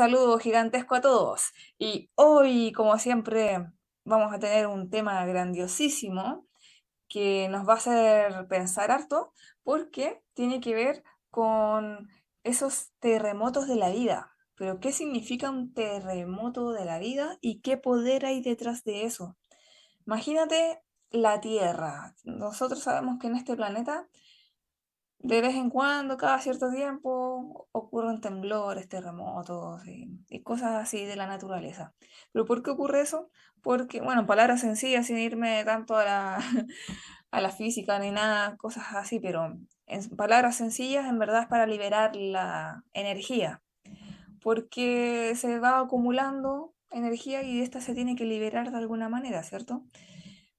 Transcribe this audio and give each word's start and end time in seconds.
Saludo 0.00 0.38
gigantesco 0.38 0.94
a 0.94 1.02
todos. 1.02 1.52
Y 1.76 2.10
hoy, 2.14 2.72
como 2.72 2.98
siempre, 2.98 3.66
vamos 4.02 4.32
a 4.32 4.38
tener 4.38 4.66
un 4.66 4.88
tema 4.88 5.26
grandiosísimo 5.26 6.48
que 7.06 7.50
nos 7.50 7.68
va 7.68 7.74
a 7.74 7.76
hacer 7.76 8.48
pensar 8.48 8.90
harto 8.92 9.34
porque 9.62 10.22
tiene 10.32 10.62
que 10.62 10.74
ver 10.74 11.04
con 11.28 12.08
esos 12.44 12.92
terremotos 12.98 13.68
de 13.68 13.76
la 13.76 13.90
vida. 13.90 14.32
Pero 14.54 14.80
¿qué 14.80 14.90
significa 14.90 15.50
un 15.50 15.74
terremoto 15.74 16.72
de 16.72 16.86
la 16.86 16.98
vida 16.98 17.36
y 17.42 17.60
qué 17.60 17.76
poder 17.76 18.24
hay 18.24 18.40
detrás 18.40 18.84
de 18.84 19.04
eso? 19.04 19.36
Imagínate 20.06 20.82
la 21.10 21.42
Tierra. 21.42 22.14
Nosotros 22.24 22.82
sabemos 22.82 23.18
que 23.20 23.26
en 23.26 23.36
este 23.36 23.54
planeta, 23.54 24.08
de 25.22 25.40
vez 25.42 25.54
en 25.54 25.70
cuando, 25.70 26.16
cada 26.16 26.38
cierto 26.38 26.70
tiempo, 26.70 27.68
ocurren 27.72 28.20
temblores, 28.20 28.88
terremotos 28.88 29.82
y, 29.86 30.42
cosas 30.42 30.72
así 30.76 31.04
de 31.04 31.16
la 31.16 31.26
naturaleza. 31.26 31.94
¿Pero 32.32 32.44
por 32.46 32.62
qué 32.62 32.70
ocurre 32.70 33.02
eso? 33.02 33.30
Porque, 33.62 34.00
bueno, 34.00 34.22
en 34.22 34.26
palabras 34.26 34.62
sencillas, 34.62 35.06
sin 35.06 35.18
irme 35.18 35.62
tanto 35.64 35.96
a 35.96 36.04
la, 36.04 36.38
a 37.30 37.40
la 37.40 37.50
física 37.50 37.98
ni 37.98 38.10
nada, 38.10 38.56
cosas 38.56 38.86
así, 38.94 39.20
pero 39.20 39.58
en 39.86 40.16
palabras 40.16 40.56
sencillas, 40.56 41.06
en 41.06 41.18
verdad 41.18 41.42
es 41.42 41.48
para 41.48 41.66
liberar 41.66 42.16
la 42.16 42.82
energía, 42.94 43.62
porque 44.42 45.34
se 45.36 45.58
va 45.58 45.80
acumulando 45.80 46.72
energía 46.90 47.42
y 47.42 47.60
esta 47.60 47.80
se 47.80 47.94
tiene 47.94 48.16
que 48.16 48.24
liberar 48.24 48.70
de 48.70 48.78
alguna 48.78 49.08
manera, 49.08 49.42
¿cierto? 49.42 49.84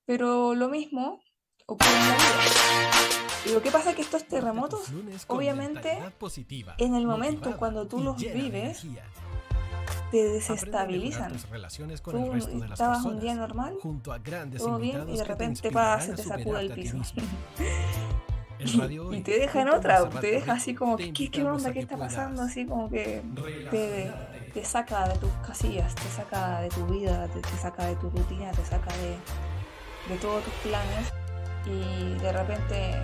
Pero 0.05 0.53
lo 0.53 0.69
mismo 0.69 1.19
ocurre. 1.65 1.89
Lo 3.49 3.61
que 3.61 3.71
pasa 3.71 3.89
es 3.91 3.95
que 3.95 4.01
estos 4.01 4.25
terremotos, 4.25 4.91
obviamente, 5.27 5.97
en 6.77 6.95
el 6.95 7.07
momento 7.07 7.57
cuando 7.57 7.87
tú 7.87 8.01
los 8.01 8.17
vives, 8.17 8.85
te 10.11 10.29
desestabilizan. 10.29 11.33
Tú 12.03 12.35
estabas 12.71 13.03
un 13.05 13.19
día 13.19 13.33
normal, 13.33 13.77
todo 14.57 14.77
bien, 14.77 15.09
y 15.09 15.17
de 15.17 15.23
repente 15.23 15.71
se 16.01 16.13
te 16.13 16.23
sacude 16.23 16.59
el 16.61 16.71
piso. 16.73 16.97
y, 19.11 19.21
te 19.21 19.39
deja 19.39 19.61
en 19.61 19.69
otra, 19.69 20.07
te 20.09 20.27
deja 20.27 20.53
así 20.53 20.75
como, 20.75 20.95
¿qué, 20.97 21.11
qué 21.11 21.43
onda? 21.43 21.73
¿Qué 21.73 21.79
está 21.79 21.97
pasando? 21.97 22.43
Así 22.43 22.67
como 22.67 22.89
que 22.89 23.23
te, 23.71 24.11
te, 24.53 24.63
saca 24.63 25.07
de 25.07 25.17
tus 25.17 25.31
casillas, 25.45 25.95
te 25.95 26.07
saca 26.09 26.61
de 26.61 26.69
tu 26.69 26.85
vida, 26.85 27.27
te, 27.29 27.39
te 27.39 27.57
saca 27.57 27.87
de 27.87 27.95
tu 27.95 28.11
rutina, 28.11 28.51
te 28.51 28.63
saca 28.63 28.95
de, 28.97 30.13
de 30.13 30.19
todos 30.19 30.43
tus 30.43 30.53
planes 30.55 31.11
y 31.65 32.15
de 32.19 32.31
repente 32.31 32.95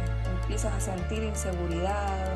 empiezas 0.42 0.74
a 0.74 0.80
sentir 0.80 1.24
inseguridad 1.24 2.36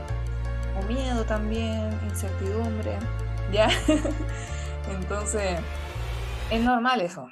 o 0.79 0.83
miedo 0.83 1.23
también, 1.25 1.97
incertidumbre, 2.09 2.97
¿ya? 3.51 3.69
Entonces, 4.89 5.59
es 6.49 6.61
normal 6.61 7.01
eso. 7.01 7.29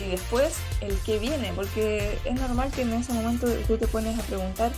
Y 0.00 0.10
después, 0.10 0.60
el 0.80 0.96
que 1.00 1.18
viene, 1.18 1.52
porque 1.54 2.18
es 2.24 2.40
normal 2.40 2.70
que 2.70 2.82
en 2.82 2.92
ese 2.92 3.12
momento 3.12 3.48
tú 3.66 3.76
te 3.78 3.88
pones 3.88 4.18
a 4.18 4.22
preguntar, 4.22 4.70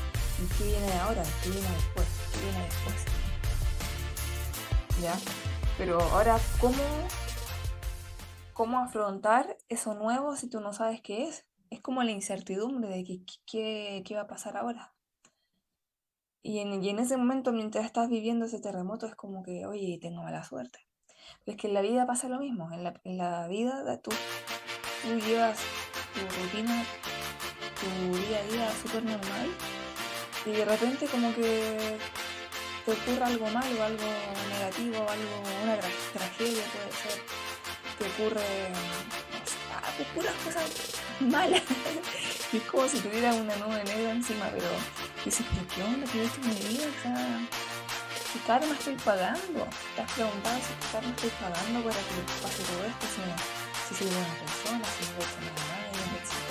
¿qué 0.57 0.65
viene 0.65 0.93
ahora? 1.01 1.23
¿Qué 1.43 1.51
viene 1.51 1.69
después? 1.69 2.07
¿Qué 2.33 2.41
viene 2.41 2.65
después? 2.65 2.97
¿Ya? 5.03 5.15
Pero 5.77 6.01
ahora, 6.01 6.39
¿cómo 6.59 6.83
cómo 8.61 8.79
afrontar 8.79 9.57
eso 9.71 9.95
nuevo 9.95 10.37
si 10.37 10.51
tú 10.51 10.61
no 10.61 10.75
sabes 10.75 11.01
qué 11.01 11.27
es. 11.27 11.47
Es 11.71 11.81
como 11.81 12.03
la 12.03 12.11
incertidumbre 12.11 12.89
de 12.89 13.05
qué, 13.47 14.03
qué 14.05 14.15
va 14.15 14.23
a 14.23 14.27
pasar 14.27 14.57
ahora. 14.57 14.93
Y 16.43 16.59
en, 16.59 16.85
en, 16.85 16.99
ese 16.99 17.17
momento, 17.17 17.53
mientras 17.53 17.85
estás 17.85 18.09
viviendo 18.09 18.47
ese 18.47 18.61
terremoto, 18.61 19.07
es 19.07 19.15
como 19.15 19.43
que, 19.43 19.67
oye, 19.67 19.99
tengo 20.01 20.23
mala 20.23 20.43
suerte. 20.43 20.87
Es 21.47 21.57
que 21.57 21.69
en 21.69 21.75
la 21.75 21.83
vida 21.83 22.07
pasa 22.07 22.29
lo 22.29 22.39
mismo. 22.39 22.73
En 22.73 22.85
la, 22.85 23.01
en 23.05 23.19
la 23.19 23.47
vida 23.47 24.01
tú, 24.01 24.11
tú 25.03 25.19
llevas 25.27 25.59
tu 26.15 26.21
rutina, 26.43 26.85
tu 27.81 28.17
día 28.17 28.39
a 28.41 28.45
día 28.45 28.71
súper 28.83 29.05
normal. 29.05 29.49
Y 30.47 30.51
de 30.51 30.65
repente 30.65 31.07
como 31.07 31.35
que 31.35 31.99
te 32.85 32.93
ocurre 32.93 33.25
algo 33.25 33.47
malo, 33.47 33.85
algo 33.85 34.05
negativo, 34.49 34.97
algo, 34.97 35.43
una 35.63 35.77
tragedia 36.13 36.65
puede 36.73 36.93
ser 36.93 37.51
te 38.01 38.07
ocurre 38.07 38.41
ah, 39.75 39.93
cosas 40.45 41.00
malas. 41.21 41.63
y 42.53 42.57
es 42.57 42.63
como 42.65 42.89
si 42.89 42.99
tuviera 43.01 43.33
una 43.35 43.57
nube 43.57 43.83
negra 43.85 44.13
encima, 44.13 44.47
pero 44.53 44.67
dices, 45.25 45.47
¿pero 45.51 45.67
qué 45.75 45.83
onda? 45.83 46.07
¿Qué 46.11 46.23
en 46.23 46.49
mi 46.49 46.69
vida? 46.69 46.87
O 46.87 47.71
¿qué 48.33 48.39
karma 48.47 48.73
estoy 48.73 48.97
pagando? 48.97 49.67
Te 49.97 50.03
has 50.03 50.13
preguntado 50.13 50.57
si 50.57 50.73
qué 50.75 50.93
karma 50.93 51.11
estoy 51.11 51.31
pagando 51.41 51.83
para 51.83 52.01
que 52.01 52.43
pase 52.43 52.63
todo 52.63 52.85
esto, 52.87 53.07
si, 53.07 53.89
si 53.89 54.05
soy 54.05 54.13
buena 54.13 54.35
persona, 54.35 54.85
si 54.85 55.05
no 55.05 55.17
voy 55.17 55.27
a 55.27 55.61
nada 55.61 55.91
etc. 56.21 56.51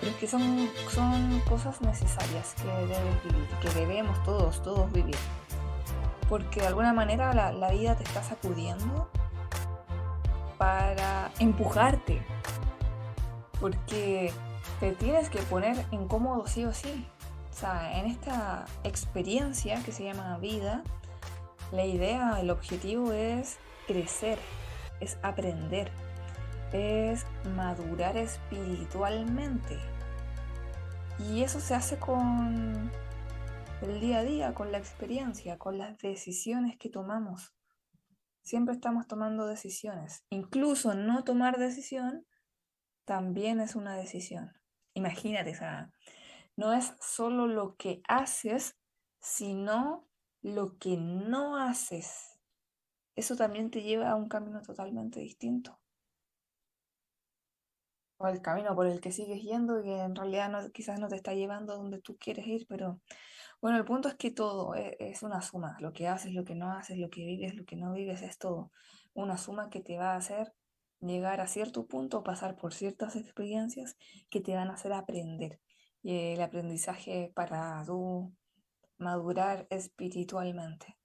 Pero 0.00 0.12
es 0.12 0.18
que 0.18 0.26
son, 0.26 0.70
son 0.90 1.40
cosas 1.48 1.80
necesarias 1.80 2.54
que 2.54 2.68
debes 2.68 3.24
vivir, 3.24 3.48
que 3.60 3.70
debemos 3.70 4.22
todos, 4.24 4.62
todos 4.62 4.92
vivir. 4.92 5.16
Porque 6.28 6.60
de 6.60 6.66
alguna 6.66 6.92
manera 6.92 7.32
la, 7.32 7.52
la 7.52 7.70
vida 7.70 7.96
te 7.96 8.04
está 8.04 8.22
sacudiendo 8.22 9.08
para 10.58 11.30
empujarte, 11.38 12.24
porque 13.64 14.30
te 14.78 14.92
tienes 14.92 15.30
que 15.30 15.38
poner 15.38 15.86
incómodo 15.90 16.46
sí 16.46 16.66
o 16.66 16.74
sí. 16.74 17.06
O 17.50 17.56
sea, 17.56 17.98
en 17.98 18.04
esta 18.04 18.66
experiencia 18.82 19.82
que 19.82 19.90
se 19.90 20.04
llama 20.04 20.36
vida, 20.36 20.84
la 21.72 21.86
idea, 21.86 22.38
el 22.42 22.50
objetivo 22.50 23.12
es 23.12 23.56
crecer, 23.86 24.38
es 25.00 25.16
aprender, 25.22 25.90
es 26.74 27.24
madurar 27.56 28.18
espiritualmente. 28.18 29.78
Y 31.18 31.42
eso 31.42 31.58
se 31.58 31.74
hace 31.74 31.98
con 31.98 32.92
el 33.80 33.98
día 33.98 34.18
a 34.18 34.24
día, 34.24 34.52
con 34.52 34.72
la 34.72 34.76
experiencia, 34.76 35.56
con 35.56 35.78
las 35.78 35.96
decisiones 35.96 36.76
que 36.76 36.90
tomamos. 36.90 37.54
Siempre 38.42 38.74
estamos 38.74 39.06
tomando 39.06 39.46
decisiones. 39.46 40.22
Incluso 40.28 40.92
no 40.92 41.24
tomar 41.24 41.56
decisión 41.56 42.26
también 43.04 43.60
es 43.60 43.76
una 43.76 43.96
decisión. 43.96 44.52
Imagínate, 44.94 45.50
o 45.50 45.54
sea, 45.54 45.90
no 46.56 46.72
es 46.72 46.94
solo 47.00 47.46
lo 47.46 47.76
que 47.76 48.02
haces, 48.08 48.76
sino 49.20 50.08
lo 50.42 50.78
que 50.78 50.96
no 50.96 51.56
haces. 51.56 52.38
Eso 53.16 53.36
también 53.36 53.70
te 53.70 53.82
lleva 53.82 54.10
a 54.10 54.16
un 54.16 54.28
camino 54.28 54.62
totalmente 54.62 55.20
distinto. 55.20 55.80
O 58.18 58.26
al 58.26 58.40
camino 58.42 58.74
por 58.74 58.86
el 58.86 59.00
que 59.00 59.12
sigues 59.12 59.42
yendo 59.42 59.82
y 59.82 59.90
en 59.90 60.14
realidad 60.14 60.70
quizás 60.72 61.00
no 61.00 61.08
te 61.08 61.16
está 61.16 61.34
llevando 61.34 61.72
a 61.72 61.76
donde 61.76 62.00
tú 62.00 62.16
quieres 62.18 62.46
ir, 62.46 62.66
pero 62.68 63.00
bueno, 63.60 63.78
el 63.78 63.84
punto 63.84 64.08
es 64.08 64.14
que 64.14 64.30
todo 64.30 64.74
e, 64.74 64.96
es, 65.00 65.22
una 65.22 65.42
suma. 65.42 65.76
Lo 65.80 65.92
que 65.92 66.06
haces, 66.06 66.32
lo 66.32 66.44
que 66.44 66.54
no 66.54 66.70
haces, 66.72 66.98
lo 66.98 67.10
que 67.10 67.24
vives, 67.24 67.54
lo 67.54 67.64
que 67.64 67.76
no 67.76 67.92
vives, 67.92 68.22
es 68.22 68.38
todo 68.38 68.70
una 69.14 69.38
suma 69.38 69.70
que 69.70 69.80
te 69.80 69.96
va 69.96 70.12
a 70.12 70.16
hacer 70.16 70.52
llegar 71.06 71.40
a 71.40 71.46
cierto 71.46 71.86
punto 71.86 72.18
o 72.18 72.24
pasar 72.24 72.56
por 72.56 72.74
ciertas 72.74 73.16
experiencias 73.16 73.96
que 74.30 74.40
te 74.40 74.54
van 74.54 74.70
a 74.70 74.74
hacer 74.74 74.92
aprender. 74.92 75.60
Y 76.02 76.32
el 76.34 76.42
aprendizaje 76.42 77.32
para 77.34 77.82
tú 77.86 78.32
madurar 78.98 79.66
espiritualmente 79.70 80.96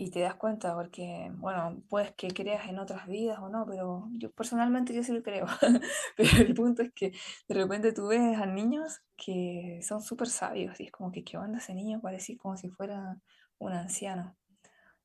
y 0.00 0.10
te 0.10 0.20
das 0.20 0.36
cuenta 0.36 0.74
porque, 0.74 1.30
bueno, 1.36 1.82
puedes 1.90 2.12
que 2.14 2.28
creas 2.28 2.66
en 2.70 2.78
otras 2.78 3.06
vidas 3.06 3.38
o 3.40 3.50
no, 3.50 3.66
pero 3.66 4.08
yo 4.12 4.32
personalmente 4.32 4.94
yo 4.94 5.02
sí 5.02 5.12
lo 5.12 5.22
creo. 5.22 5.46
pero 6.16 6.30
el 6.38 6.54
punto 6.54 6.82
es 6.82 6.90
que 6.94 7.12
de 7.46 7.54
repente 7.54 7.92
tú 7.92 8.06
ves 8.08 8.38
a 8.38 8.46
niños 8.46 9.02
que 9.14 9.80
son 9.82 10.00
súper 10.00 10.28
sabios 10.28 10.80
y 10.80 10.84
es 10.84 10.90
como 10.90 11.12
que, 11.12 11.22
¿qué 11.22 11.36
onda 11.36 11.58
ese 11.58 11.74
niño? 11.74 12.00
Parece 12.00 12.38
como 12.38 12.56
si 12.56 12.70
fuera 12.70 13.20
un 13.58 13.72
anciano. 13.74 14.39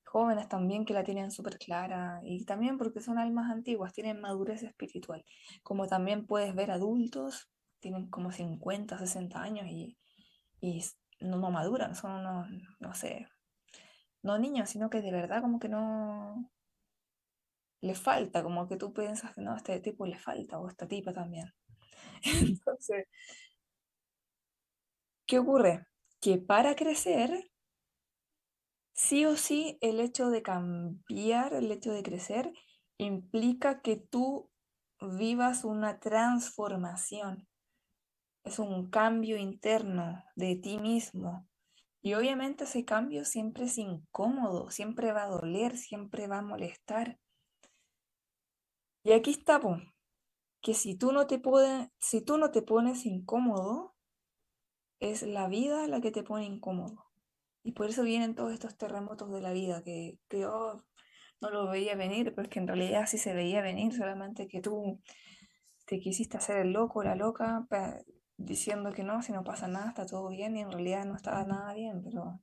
Jóvenes 0.06 0.48
también 0.48 0.86
que 0.86 0.94
la 0.94 1.04
tienen 1.04 1.32
súper 1.32 1.58
clara 1.58 2.22
y 2.24 2.46
también 2.46 2.78
porque 2.78 3.02
son 3.02 3.18
almas 3.20 3.52
antiguas, 3.52 3.94
tienen 3.94 4.22
madurez 4.22 4.64
espiritual. 4.64 5.26
Como 5.64 5.88
también 5.88 6.26
puedes 6.26 6.56
ver 6.56 6.72
adultos, 6.72 7.50
tienen 7.80 8.10
como 8.10 8.32
50, 8.32 8.98
60 8.98 9.42
años 9.42 9.68
y, 9.68 9.98
y 10.62 10.84
no, 11.22 11.38
no 11.38 11.52
maduran, 11.52 11.96
son 11.96 12.12
unos, 12.14 12.48
no 12.80 12.94
sé, 12.94 13.28
no 14.24 14.38
niños, 14.40 14.70
sino 14.70 14.90
que 14.90 15.02
de 15.02 15.12
verdad 15.12 15.42
como 15.42 15.60
que 15.60 15.70
no 15.70 16.52
le 17.82 17.96
falta, 17.96 18.44
como 18.44 18.68
que 18.68 18.76
tú 18.78 18.92
piensas 18.94 19.34
que 19.34 19.42
no, 19.42 19.54
a 19.54 19.58
este 19.58 19.80
tipo 19.80 20.06
le 20.06 20.18
falta, 20.20 20.60
o 20.60 20.68
a 20.68 20.72
esta 20.72 20.88
tipa 20.88 21.14
también. 21.14 21.48
Entonces, 22.42 23.08
¿qué 25.28 25.40
ocurre? 25.40 25.86
Que 26.20 26.38
para 26.40 26.76
crecer, 26.76 27.52
sí 28.96 29.26
o 29.26 29.38
sí, 29.38 29.78
el 29.82 30.00
hecho 30.00 30.30
de 30.30 30.42
cambiar, 30.42 31.54
el 31.54 31.72
hecho 31.72 31.92
de 31.94 32.04
crecer, 32.04 32.54
implica 32.98 33.82
que 33.82 33.98
tú 33.98 34.50
vivas 35.02 35.66
una 35.66 36.00
transformación. 36.00 37.48
Es 38.46 38.60
un 38.60 38.90
cambio 38.90 39.38
interno 39.38 40.24
de 40.36 40.56
ti 40.56 40.80
mismo, 40.80 41.48
Y 42.02 42.14
obviamente 42.16 42.66
ese 42.66 42.86
cambio 42.86 43.26
siempre 43.26 43.66
es 43.66 43.78
incómodo, 43.80 44.72
siempre 44.72 45.12
va 45.12 45.24
a 45.24 45.30
doler, 45.30 45.78
siempre 45.78 46.28
va 46.28 46.40
a 46.40 46.44
molestar. 46.44 47.20
Y 49.04 49.14
aquí 49.14 49.32
está, 49.32 49.62
que 50.62 50.74
si 50.74 50.96
tú 50.98 51.12
no 51.14 51.28
te 51.28 51.42
si 52.00 52.22
tú 52.22 52.38
no 52.38 52.52
te 52.52 52.62
pones 52.62 53.06
incómodo, 53.06 53.96
es 55.00 55.24
la 55.24 55.48
vida 55.48 55.88
la 55.88 56.02
que 56.02 56.12
te 56.12 56.24
pone 56.24 56.46
incómodo. 56.46 57.05
Y 57.66 57.72
por 57.72 57.88
eso 57.90 58.04
vienen 58.04 58.36
todos 58.36 58.54
estos 58.54 58.78
terremotos 58.78 59.32
de 59.32 59.42
la 59.42 59.52
vida 59.52 59.82
que, 59.84 60.20
yo 60.30 60.84
no 61.42 61.50
lo 61.50 61.68
veía 61.68 61.96
venir, 61.96 62.32
pero 62.36 62.44
es 62.44 62.50
que 62.50 62.60
en 62.60 62.68
realidad 62.68 63.08
sí 63.08 63.18
se 63.18 63.34
veía 63.34 63.64
venir, 63.64 63.92
solamente 63.92 64.48
que 64.48 64.62
tú 64.62 65.02
te 65.88 66.00
quisiste 66.00 66.38
hacer 66.38 66.58
el 66.58 66.74
loco, 66.74 67.04
la 67.04 67.16
loca, 67.16 67.66
diciendo 68.38 68.92
que 68.92 69.04
no, 69.04 69.24
si 69.24 69.32
no 69.32 69.44
pasa 69.44 69.68
nada, 69.68 69.90
está 69.90 70.06
todo 70.06 70.30
bien, 70.30 70.56
y 70.56 70.62
en 70.62 70.72
realidad 70.72 71.06
no 71.06 71.16
estaba 71.16 71.44
nada 71.44 71.74
bien, 71.74 72.04
pero 72.04 72.40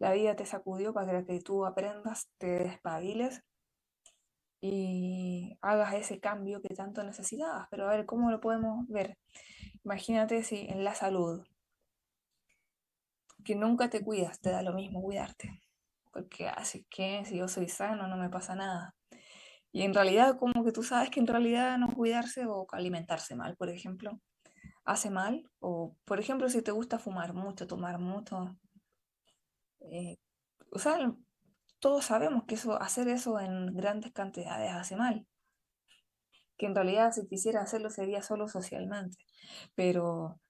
la 0.00 0.12
vida 0.14 0.34
te 0.34 0.44
sacudió 0.44 0.92
para 0.92 1.24
que 1.24 1.38
tú 1.38 1.64
aprendas, 1.64 2.28
te 2.36 2.58
despabiles 2.58 3.44
y 4.60 5.58
hagas 5.62 5.94
ese 5.94 6.18
cambio 6.18 6.60
que 6.60 6.74
tanto 6.74 7.04
necesitabas. 7.04 7.68
Pero 7.70 7.88
a 7.88 7.92
ver, 7.92 8.04
¿cómo 8.04 8.32
lo 8.32 8.40
podemos 8.40 8.88
ver? 8.88 9.16
Imagínate 9.84 10.42
si 10.42 10.66
en 10.68 10.82
la 10.82 10.96
salud, 10.96 11.44
que 13.44 13.54
nunca 13.54 13.90
te 13.90 14.02
cuidas, 14.02 14.40
te 14.40 14.50
da 14.50 14.62
lo 14.62 14.72
mismo 14.72 15.02
cuidarte. 15.02 15.62
Porque 16.12 16.48
así 16.48 16.86
que 16.90 17.24
si 17.24 17.38
yo 17.38 17.48
soy 17.48 17.68
sano 17.68 18.08
no 18.08 18.16
me 18.16 18.30
pasa 18.30 18.54
nada. 18.54 18.94
Y 19.72 19.82
en 19.82 19.94
realidad, 19.94 20.36
como 20.38 20.64
que 20.64 20.72
tú 20.72 20.82
sabes 20.82 21.10
que 21.10 21.20
en 21.20 21.26
realidad 21.26 21.78
no 21.78 21.94
cuidarse 21.94 22.46
o 22.46 22.66
alimentarse 22.72 23.36
mal, 23.36 23.56
por 23.56 23.68
ejemplo, 23.68 24.20
hace 24.84 25.10
mal. 25.10 25.48
O, 25.60 25.96
por 26.04 26.18
ejemplo, 26.20 26.48
si 26.48 26.62
te 26.62 26.72
gusta 26.72 26.98
fumar 26.98 27.34
mucho, 27.34 27.66
tomar 27.66 27.98
mucho. 27.98 28.56
Eh, 29.80 30.16
o 30.72 30.78
sea, 30.78 31.14
todos 31.78 32.04
sabemos 32.04 32.44
que 32.44 32.56
eso, 32.56 32.80
hacer 32.80 33.08
eso 33.08 33.38
en 33.40 33.74
grandes 33.74 34.12
cantidades 34.12 34.72
hace 34.72 34.96
mal. 34.96 35.26
Que 36.56 36.66
en 36.66 36.74
realidad 36.74 37.12
si 37.12 37.26
quisiera 37.26 37.62
hacerlo 37.62 37.90
sería 37.90 38.22
solo 38.22 38.48
socialmente. 38.48 39.18
Pero, 39.74 40.40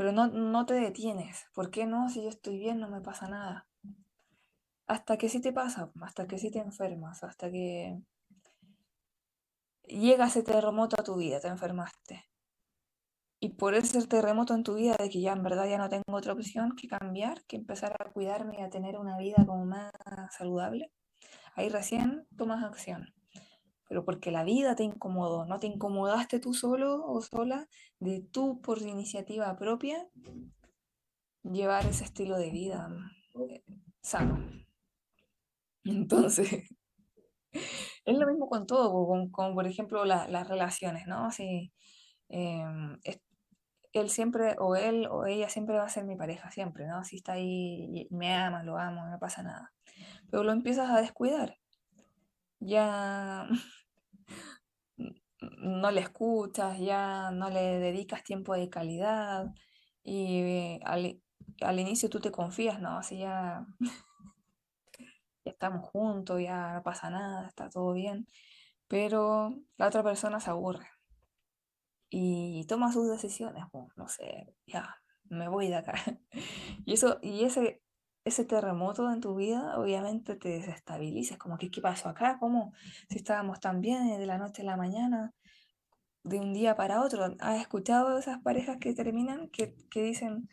pero 0.00 0.12
no, 0.12 0.28
no 0.28 0.64
te 0.64 0.72
detienes. 0.72 1.44
¿Por 1.52 1.70
qué 1.70 1.84
no? 1.84 2.08
Si 2.08 2.22
yo 2.22 2.30
estoy 2.30 2.56
bien, 2.56 2.80
no 2.80 2.88
me 2.88 3.02
pasa 3.02 3.28
nada. 3.28 3.68
Hasta 4.86 5.18
que 5.18 5.28
sí 5.28 5.42
te 5.42 5.52
pasa, 5.52 5.92
hasta 6.00 6.26
que 6.26 6.38
sí 6.38 6.50
te 6.50 6.58
enfermas, 6.58 7.22
hasta 7.22 7.50
que 7.50 8.00
llega 9.82 10.28
ese 10.28 10.42
terremoto 10.42 10.98
a 10.98 11.04
tu 11.04 11.16
vida, 11.16 11.38
te 11.38 11.48
enfermaste. 11.48 12.24
Y 13.40 13.50
por 13.50 13.74
ese 13.74 14.06
terremoto 14.06 14.54
en 14.54 14.64
tu 14.64 14.76
vida 14.76 14.96
de 14.98 15.10
que 15.10 15.20
ya 15.20 15.34
en 15.34 15.42
verdad 15.42 15.68
ya 15.68 15.76
no 15.76 15.90
tengo 15.90 16.16
otra 16.16 16.32
opción 16.32 16.76
que 16.76 16.88
cambiar, 16.88 17.44
que 17.44 17.56
empezar 17.56 17.94
a 18.00 18.10
cuidarme 18.10 18.58
y 18.58 18.62
a 18.62 18.70
tener 18.70 18.96
una 18.96 19.18
vida 19.18 19.44
como 19.44 19.66
más 19.66 19.92
saludable, 20.30 20.90
ahí 21.56 21.68
recién 21.68 22.26
tomas 22.38 22.64
acción. 22.64 23.12
Pero 23.90 24.04
porque 24.04 24.30
la 24.30 24.44
vida 24.44 24.76
te 24.76 24.84
incomodó, 24.84 25.46
no 25.46 25.58
te 25.58 25.66
incomodaste 25.66 26.38
tú 26.38 26.54
solo 26.54 27.04
o 27.04 27.20
sola 27.22 27.68
de 27.98 28.20
tú 28.20 28.60
por 28.62 28.80
iniciativa 28.80 29.56
propia 29.56 30.08
llevar 31.42 31.86
ese 31.86 32.04
estilo 32.04 32.38
de 32.38 32.50
vida 32.52 32.88
eh, 33.34 33.64
sano. 34.00 34.38
Entonces, 35.84 36.68
es 37.52 38.16
lo 38.16 38.28
mismo 38.28 38.48
con 38.48 38.68
todo, 38.68 38.92
con, 39.32 39.54
por 39.56 39.66
ejemplo 39.66 40.04
las 40.04 40.46
relaciones, 40.46 41.08
¿no? 41.08 41.26
Así, 41.26 41.72
em, 42.28 42.96
él 43.92 44.08
siempre, 44.10 44.54
o 44.60 44.76
él 44.76 45.08
o 45.10 45.26
ella 45.26 45.48
siempre 45.48 45.76
va 45.76 45.84
a 45.84 45.88
ser 45.88 46.04
mi 46.04 46.14
pareja, 46.14 46.52
siempre, 46.52 46.86
¿no? 46.86 47.02
Si 47.02 47.16
está 47.16 47.32
ahí, 47.32 48.06
me 48.10 48.32
ama, 48.34 48.62
lo 48.62 48.78
amo, 48.78 49.04
no 49.08 49.18
pasa 49.18 49.42
nada. 49.42 49.72
Pero 50.30 50.44
lo 50.44 50.52
empiezas 50.52 50.90
a 50.90 51.00
descuidar. 51.00 51.56
Ya 52.60 53.48
no 55.38 55.90
le 55.90 56.00
escuchas, 56.00 56.78
ya 56.78 57.30
no 57.30 57.50
le 57.50 57.78
dedicas 57.78 58.24
tiempo 58.24 58.54
de 58.54 58.68
calidad 58.68 59.46
y 60.02 60.80
al, 60.84 61.20
al 61.60 61.80
inicio 61.80 62.10
tú 62.10 62.20
te 62.20 62.30
confías, 62.30 62.80
¿no? 62.80 62.98
Así 62.98 63.18
ya 63.18 63.66
estamos 65.44 65.88
juntos, 65.88 66.40
ya 66.42 66.74
no 66.74 66.82
pasa 66.82 67.10
nada, 67.10 67.48
está 67.48 67.68
todo 67.70 67.92
bien, 67.92 68.28
pero 68.88 69.54
la 69.76 69.88
otra 69.88 70.02
persona 70.02 70.40
se 70.40 70.50
aburre 70.50 70.88
y 72.10 72.66
toma 72.66 72.92
sus 72.92 73.08
decisiones, 73.08 73.64
no 73.96 74.08
sé, 74.08 74.54
ya, 74.66 74.96
me 75.24 75.48
voy 75.48 75.68
de 75.68 75.76
acá. 75.76 75.94
Y 76.84 76.94
eso, 76.94 77.18
y 77.22 77.44
ese, 77.44 77.82
ese 78.24 78.44
terremoto 78.44 79.10
en 79.10 79.20
tu 79.20 79.34
vida 79.34 79.78
obviamente 79.78 80.36
te 80.36 80.50
desestabiliza, 80.50 81.38
como 81.38 81.58
que 81.58 81.70
qué 81.70 81.80
pasó 81.80 82.08
acá, 82.08 82.38
cómo 82.38 82.72
si 83.08 83.16
estábamos 83.16 83.60
tan 83.60 83.80
bien 83.80 84.18
de 84.18 84.26
la 84.26 84.38
noche 84.38 84.62
a 84.62 84.66
la 84.66 84.76
mañana, 84.76 85.32
de 86.24 86.38
un 86.38 86.52
día 86.52 86.76
para 86.76 87.02
otro. 87.02 87.34
¿Has 87.40 87.60
escuchado 87.60 88.18
esas 88.18 88.40
parejas 88.42 88.78
que 88.78 88.94
terminan, 88.94 89.48
que, 89.48 89.74
que 89.90 90.02
dicen, 90.02 90.48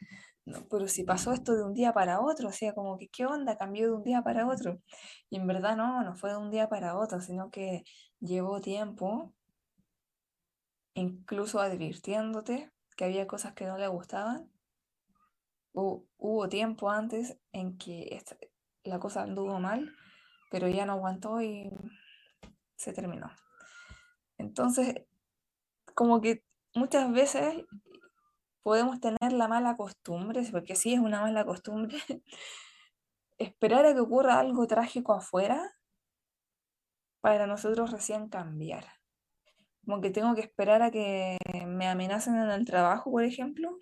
pero 0.70 0.88
si 0.88 1.04
pasó 1.04 1.34
esto 1.34 1.56
de 1.56 1.64
un 1.64 1.74
día 1.74 1.94
para 1.94 2.22
otro, 2.22 2.50
o 2.50 2.52
sea, 2.52 2.74
como 2.74 2.98
que 2.98 3.10
qué 3.10 3.26
onda, 3.26 3.58
cambió 3.58 3.88
de 3.88 3.94
un 3.96 4.04
día 4.04 4.22
para 4.22 4.48
otro. 4.48 4.82
Y 5.30 5.38
en 5.38 5.48
verdad 5.48 5.76
no, 5.76 6.04
no 6.04 6.16
fue 6.16 6.32
de 6.32 6.38
un 6.38 6.52
día 6.52 6.70
para 6.70 6.98
otro, 6.98 7.22
sino 7.22 7.50
que 7.52 7.84
llevó 8.20 8.62
tiempo, 8.62 9.34
incluso 10.94 11.60
advirtiéndote 11.60 12.72
que 12.96 13.06
había 13.06 13.28
cosas 13.28 13.54
que 13.54 13.66
no 13.66 13.78
le 13.78 13.88
gustaban. 13.88 14.50
Hubo 15.78 16.50
tiempo 16.50 16.90
antes 16.90 17.38
en 17.52 17.78
que 17.78 18.24
la 18.84 19.00
cosa 19.00 19.24
anduvo 19.24 19.60
mal, 19.60 19.94
pero 20.50 20.68
ya 20.68 20.86
no 20.86 20.94
aguantó 20.94 21.42
y 21.42 21.70
se 22.76 22.94
terminó. 22.94 23.30
Entonces, 24.38 24.96
como 25.94 26.22
que 26.22 26.44
muchas 26.74 27.12
veces 27.12 27.66
podemos 28.64 29.00
tener 29.00 29.34
la 29.34 29.48
mala 29.48 29.78
costumbre, 29.78 30.42
porque 30.52 30.76
sí 30.76 30.94
es 30.94 31.00
una 31.00 31.22
mala 31.22 31.46
costumbre, 31.46 31.98
esperar 33.38 33.86
a 33.86 33.94
que 33.94 34.00
ocurra 34.00 34.40
algo 34.40 34.66
trágico 34.68 35.14
afuera 35.14 35.72
para 37.22 37.46
nosotros 37.46 37.92
recién 37.92 38.30
cambiar. 38.30 38.86
Como 39.86 40.02
que 40.02 40.10
tengo 40.10 40.36
que 40.36 40.42
esperar 40.42 40.82
a 40.82 40.92
que 40.92 41.38
me 41.66 41.88
amenacen 41.88 42.36
en 42.36 42.50
el 42.50 42.66
trabajo, 42.66 43.12
por 43.12 43.24
ejemplo, 43.24 43.78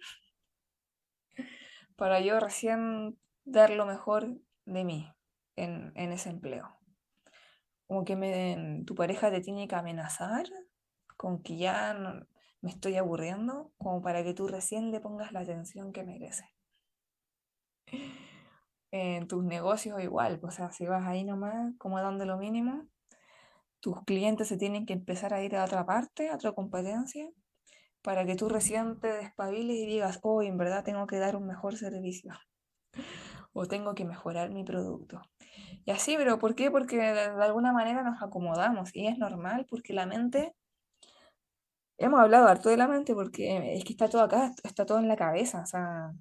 para 1.96 2.20
yo 2.20 2.40
recién 2.40 3.18
dar 3.44 3.70
lo 3.70 3.86
mejor 3.86 4.40
de 4.66 4.84
mí 4.84 5.14
en, 5.56 5.94
ese 5.96 6.30
empleo. 6.30 6.78
Como 7.88 8.04
que 8.04 8.84
tu 8.86 8.96
pareja 8.96 9.32
te 9.32 9.42
tiene 9.42 9.68
que 9.68 9.76
amenazar 9.76 10.46
con 11.18 11.42
que 11.44 11.58
ya 11.58 11.94
me 12.62 12.70
estoy 12.70 12.96
aburriendo, 12.96 13.72
como 13.78 14.02
para 14.02 14.24
que 14.24 14.34
tú 14.34 14.48
recién 14.48 14.92
le 14.92 15.00
pongas 15.00 15.32
la 15.32 15.42
atención 15.42 15.94
que 15.94 16.04
merece. 16.04 16.46
En 18.92 19.28
tus 19.28 19.44
negocios 19.44 20.02
igual, 20.02 20.40
o 20.42 20.52
sea, 20.52 20.72
si 20.72 20.86
vas 20.88 21.06
ahí 21.06 21.24
nomás, 21.24 21.74
como 21.78 22.00
dando 22.00 22.26
lo 22.26 22.38
mínimo, 22.38 22.88
tus 23.82 24.04
clientes 24.06 24.48
se 24.48 24.58
tienen 24.58 24.86
que 24.86 24.94
empezar 24.94 25.34
a 25.34 25.44
ir 25.44 25.56
a 25.56 25.64
otra 25.64 25.86
parte, 25.86 26.30
a 26.30 26.36
otra 26.36 26.54
competencia, 26.54 27.30
para 28.06 28.24
que 28.24 28.36
tú 28.36 28.48
recién 28.48 29.00
te 29.00 29.12
despabiles 29.12 29.78
y 29.78 29.86
digas, 29.88 30.20
oh, 30.22 30.44
en 30.44 30.58
verdad 30.60 30.84
tengo 30.84 31.08
que 31.08 31.18
dar 31.18 31.36
un 31.36 31.48
mejor 31.48 31.76
servicio, 31.76 32.34
o 33.54 33.66
tengo 33.66 33.96
que 33.96 34.06
mejorar 34.06 34.52
mi 34.52 34.64
producto. 34.64 35.22
Y 35.86 35.92
así, 35.92 36.16
pero 36.16 36.38
¿por 36.38 36.54
qué? 36.54 36.70
Porque 36.70 36.98
de 36.98 37.44
alguna 37.44 37.74
manera 37.74 38.04
nos 38.04 38.22
acomodamos 38.22 38.96
y 38.96 39.08
es 39.08 39.18
normal 39.18 39.66
porque 39.70 39.94
la 39.94 40.06
mente 40.06 40.56
hemos 41.98 42.20
hablado 42.20 42.48
harto 42.48 42.70
de 42.70 42.78
la 42.78 42.88
mente 42.88 43.14
porque 43.14 43.76
es 43.76 43.84
que 43.84 43.94
está 43.94 44.08
todo 44.08 44.22
acá, 44.22 44.52
está 44.64 44.86
todo 44.86 45.00
en 45.00 45.08
la 45.08 45.16
cabeza. 45.16 45.62
O 45.62 45.66
sea, 45.66 46.12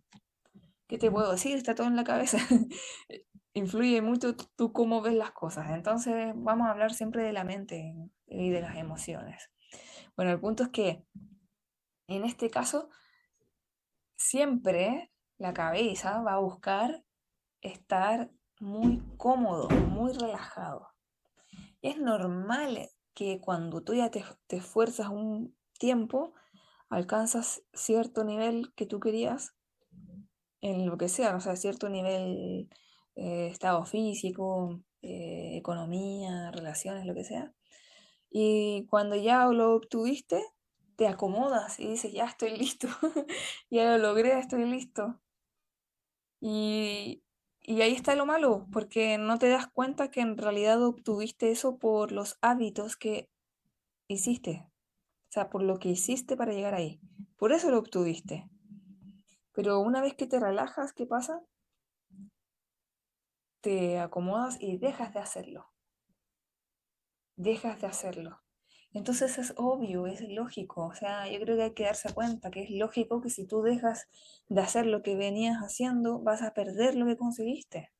¿qué 0.86 0.98
te 0.98 1.10
puedo 1.10 1.32
decir? 1.32 1.56
Está 1.56 1.74
todo 1.74 1.86
en 1.86 1.96
la 1.96 2.04
cabeza. 2.04 2.38
Influye 3.54 4.02
mucho 4.02 4.34
tú 4.56 4.72
cómo 4.72 5.02
ves 5.02 5.14
las 5.14 5.32
cosas. 5.32 5.70
Entonces 5.70 6.32
vamos 6.34 6.66
a 6.66 6.70
hablar 6.70 6.94
siempre 6.94 7.22
de 7.22 7.32
la 7.32 7.44
mente 7.44 7.94
y 8.26 8.50
de 8.50 8.60
las 8.60 8.76
emociones. 8.76 9.50
Bueno, 10.16 10.32
el 10.32 10.40
punto 10.40 10.64
es 10.64 10.68
que 10.70 11.04
en 12.06 12.24
este 12.24 12.50
caso, 12.50 12.88
siempre 14.16 15.10
la 15.38 15.52
cabeza 15.52 16.22
va 16.22 16.34
a 16.34 16.40
buscar 16.40 17.04
estar 17.60 18.30
muy 18.60 19.02
cómodo, 19.16 19.68
muy 19.68 20.12
relajado. 20.12 20.88
Es 21.82 21.98
normal 21.98 22.88
que 23.14 23.40
cuando 23.40 23.82
tú 23.82 23.94
ya 23.94 24.10
te, 24.10 24.24
te 24.46 24.56
esfuerzas 24.56 25.08
un 25.08 25.56
tiempo 25.78 26.34
alcanzas 26.88 27.62
cierto 27.72 28.24
nivel 28.24 28.72
que 28.74 28.86
tú 28.86 29.00
querías 29.00 29.54
en 30.60 30.86
lo 30.86 30.96
que 30.96 31.08
sea, 31.08 31.36
o 31.36 31.40
sea, 31.40 31.56
cierto 31.56 31.88
nivel, 31.88 32.70
eh, 33.16 33.48
estado 33.48 33.84
físico, 33.84 34.80
eh, 35.02 35.56
economía, 35.56 36.50
relaciones, 36.52 37.04
lo 37.04 37.14
que 37.14 37.24
sea. 37.24 37.52
Y 38.30 38.86
cuando 38.86 39.14
ya 39.14 39.46
lo 39.46 39.74
obtuviste, 39.74 40.42
te 40.96 41.08
acomodas 41.08 41.78
y 41.80 41.88
dices, 41.88 42.12
ya 42.12 42.24
estoy 42.26 42.56
listo, 42.56 42.88
ya 43.70 43.84
lo 43.92 43.98
logré, 43.98 44.38
estoy 44.38 44.64
listo. 44.64 45.20
Y 46.40 47.24
y 47.66 47.80
ahí 47.80 47.94
está 47.94 48.14
lo 48.14 48.26
malo, 48.26 48.66
porque 48.70 49.16
no 49.16 49.38
te 49.38 49.48
das 49.48 49.66
cuenta 49.68 50.10
que 50.10 50.20
en 50.20 50.36
realidad 50.36 50.82
obtuviste 50.82 51.50
eso 51.50 51.78
por 51.78 52.12
los 52.12 52.36
hábitos 52.42 52.94
que 52.96 53.30
hiciste. 54.06 54.66
O 55.28 55.32
sea, 55.32 55.48
por 55.48 55.62
lo 55.62 55.78
que 55.78 55.88
hiciste 55.88 56.36
para 56.36 56.52
llegar 56.52 56.74
ahí. 56.74 57.00
Por 57.38 57.52
eso 57.52 57.70
lo 57.70 57.78
obtuviste. 57.78 58.50
Pero 59.52 59.80
una 59.80 60.02
vez 60.02 60.14
que 60.14 60.26
te 60.26 60.38
relajas, 60.38 60.92
¿qué 60.92 61.06
pasa? 61.06 61.42
Te 63.62 63.98
acomodas 63.98 64.58
y 64.60 64.76
dejas 64.76 65.14
de 65.14 65.20
hacerlo. 65.20 65.72
Dejas 67.36 67.80
de 67.80 67.86
hacerlo. 67.86 68.43
Entonces 68.94 69.38
es 69.38 69.52
obvio, 69.56 70.06
es 70.06 70.20
lógico. 70.22 70.86
O 70.86 70.94
sea, 70.94 71.30
yo 71.30 71.40
creo 71.40 71.56
que 71.56 71.62
hay 71.64 71.74
que 71.74 71.84
darse 71.84 72.14
cuenta 72.14 72.50
que 72.50 72.62
es 72.62 72.70
lógico 72.70 73.20
que 73.20 73.28
si 73.28 73.44
tú 73.44 73.60
dejas 73.60 74.06
de 74.48 74.60
hacer 74.60 74.86
lo 74.86 75.02
que 75.02 75.16
venías 75.16 75.58
haciendo, 75.58 76.20
vas 76.20 76.42
a 76.42 76.54
perder 76.54 76.94
lo 76.94 77.04
que 77.04 77.16
conseguiste. 77.16 77.90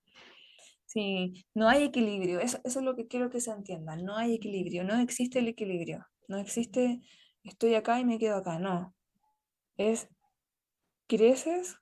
Sí, 0.86 1.44
no 1.52 1.68
hay 1.68 1.82
equilibrio. 1.82 2.38
Eso, 2.38 2.58
eso 2.62 2.78
es 2.78 2.84
lo 2.84 2.94
que 2.94 3.08
quiero 3.08 3.28
que 3.28 3.40
se 3.40 3.50
entienda. 3.50 3.96
No 3.96 4.16
hay 4.16 4.34
equilibrio. 4.34 4.84
No 4.84 4.98
existe 5.00 5.40
el 5.40 5.48
equilibrio. 5.48 6.06
No 6.28 6.38
existe 6.38 7.00
estoy 7.42 7.74
acá 7.74 7.98
y 7.98 8.04
me 8.04 8.18
quedo 8.18 8.36
acá. 8.36 8.60
No. 8.60 8.94
Es 9.76 10.08
creces 11.08 11.76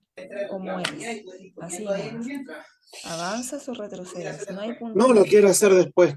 o 0.51 0.59
mueres. 0.59 1.25
Así 1.61 1.85
nomás. 1.85 2.27
Avanzas 3.05 3.69
o 3.69 3.75
retrocedes. 3.75 4.51
No 4.51 4.61
hay 4.61 4.75
punto. 4.75 4.99
No, 4.99 5.13
lo 5.13 5.25
quiero 5.25 5.49
hacer 5.49 5.75
después. 5.75 6.15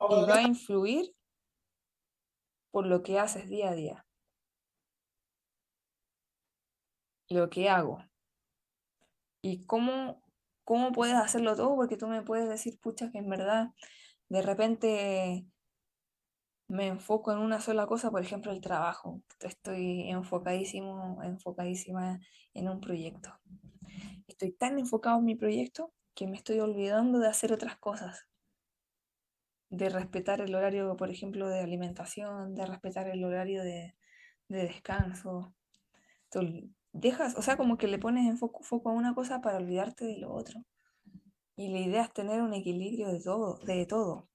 Y 0.00 0.24
va 0.26 0.36
a 0.36 0.42
influir 0.42 1.14
por 2.74 2.86
lo 2.88 3.04
que 3.04 3.20
haces 3.20 3.48
día 3.48 3.70
a 3.70 3.74
día. 3.76 4.04
Lo 7.28 7.48
que 7.48 7.70
hago. 7.70 8.04
Y 9.42 9.64
cómo, 9.64 10.20
cómo 10.64 10.90
puedes 10.90 11.14
hacerlo 11.14 11.54
todo, 11.54 11.76
porque 11.76 11.96
tú 11.96 12.08
me 12.08 12.22
puedes 12.22 12.48
decir, 12.48 12.80
pucha, 12.80 13.12
que 13.12 13.18
en 13.18 13.30
verdad 13.30 13.68
de 14.28 14.42
repente 14.42 15.46
me 16.66 16.88
enfoco 16.88 17.30
en 17.30 17.38
una 17.38 17.60
sola 17.60 17.86
cosa, 17.86 18.10
por 18.10 18.22
ejemplo, 18.22 18.50
el 18.50 18.60
trabajo. 18.60 19.22
Estoy 19.38 20.10
enfocadísimo, 20.10 21.22
enfocadísima 21.22 22.18
en 22.54 22.68
un 22.68 22.80
proyecto. 22.80 23.38
Estoy 24.26 24.50
tan 24.50 24.80
enfocado 24.80 25.20
en 25.20 25.26
mi 25.26 25.36
proyecto 25.36 25.92
que 26.16 26.26
me 26.26 26.36
estoy 26.36 26.58
olvidando 26.58 27.20
de 27.20 27.28
hacer 27.28 27.52
otras 27.52 27.76
cosas. 27.76 28.26
De 29.76 29.88
respetar 29.88 30.40
el 30.40 30.54
horario, 30.54 30.96
por 30.96 31.10
ejemplo, 31.10 31.48
de 31.48 31.60
alimentación, 31.60 32.54
de 32.54 32.64
respetar 32.64 33.08
el 33.08 33.24
horario 33.24 33.62
de, 33.62 33.94
descanso. 34.48 35.54
dejas, 36.92 37.36
o 37.36 37.42
sea, 37.42 37.56
como 37.56 37.76
que 37.76 37.88
le 37.88 37.98
pones 37.98 38.28
en 38.28 38.38
foco, 38.38 38.88
a 38.88 38.92
una 38.92 39.14
cosa 39.14 39.40
para 39.40 39.58
olvidarte 39.58 40.04
de 40.04 40.18
lo 40.18 40.32
otro. 40.32 40.64
Y 41.56 41.68
la 41.68 41.80
idea 41.80 42.02
es 42.02 42.12
tener 42.12 42.40
un 42.40 42.54
equilibrio 42.54 43.08
de 43.08 43.20
todo, 43.20 43.58
de 43.64 43.86
todo. 43.86 44.28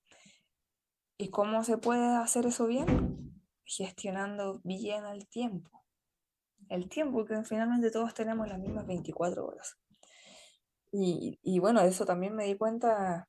¿Y 1.18 1.30
cómo 1.30 1.64
se 1.64 1.78
puede 1.78 2.18
hacer 2.18 2.46
eso 2.46 2.68
bien? 2.68 3.42
Gestionando 3.64 4.60
bien 4.64 5.06
el 5.06 5.28
tiempo. 5.28 5.86
El 6.68 6.90
tiempo 6.90 7.24
que 7.26 7.44
finalmente 7.44 7.92
todos 7.92 8.14
tenemos 8.14 8.48
las 8.48 8.60
mismas 8.60 8.86
24 8.88 9.46
horas. 9.46 9.78
Y, 10.92 11.40
y 11.44 11.60
bueno, 11.60 11.82
de 11.82 11.90
eso 11.90 12.06
también 12.06 12.36
me 12.36 12.46
di 12.46 12.56
cuenta, 12.58 13.29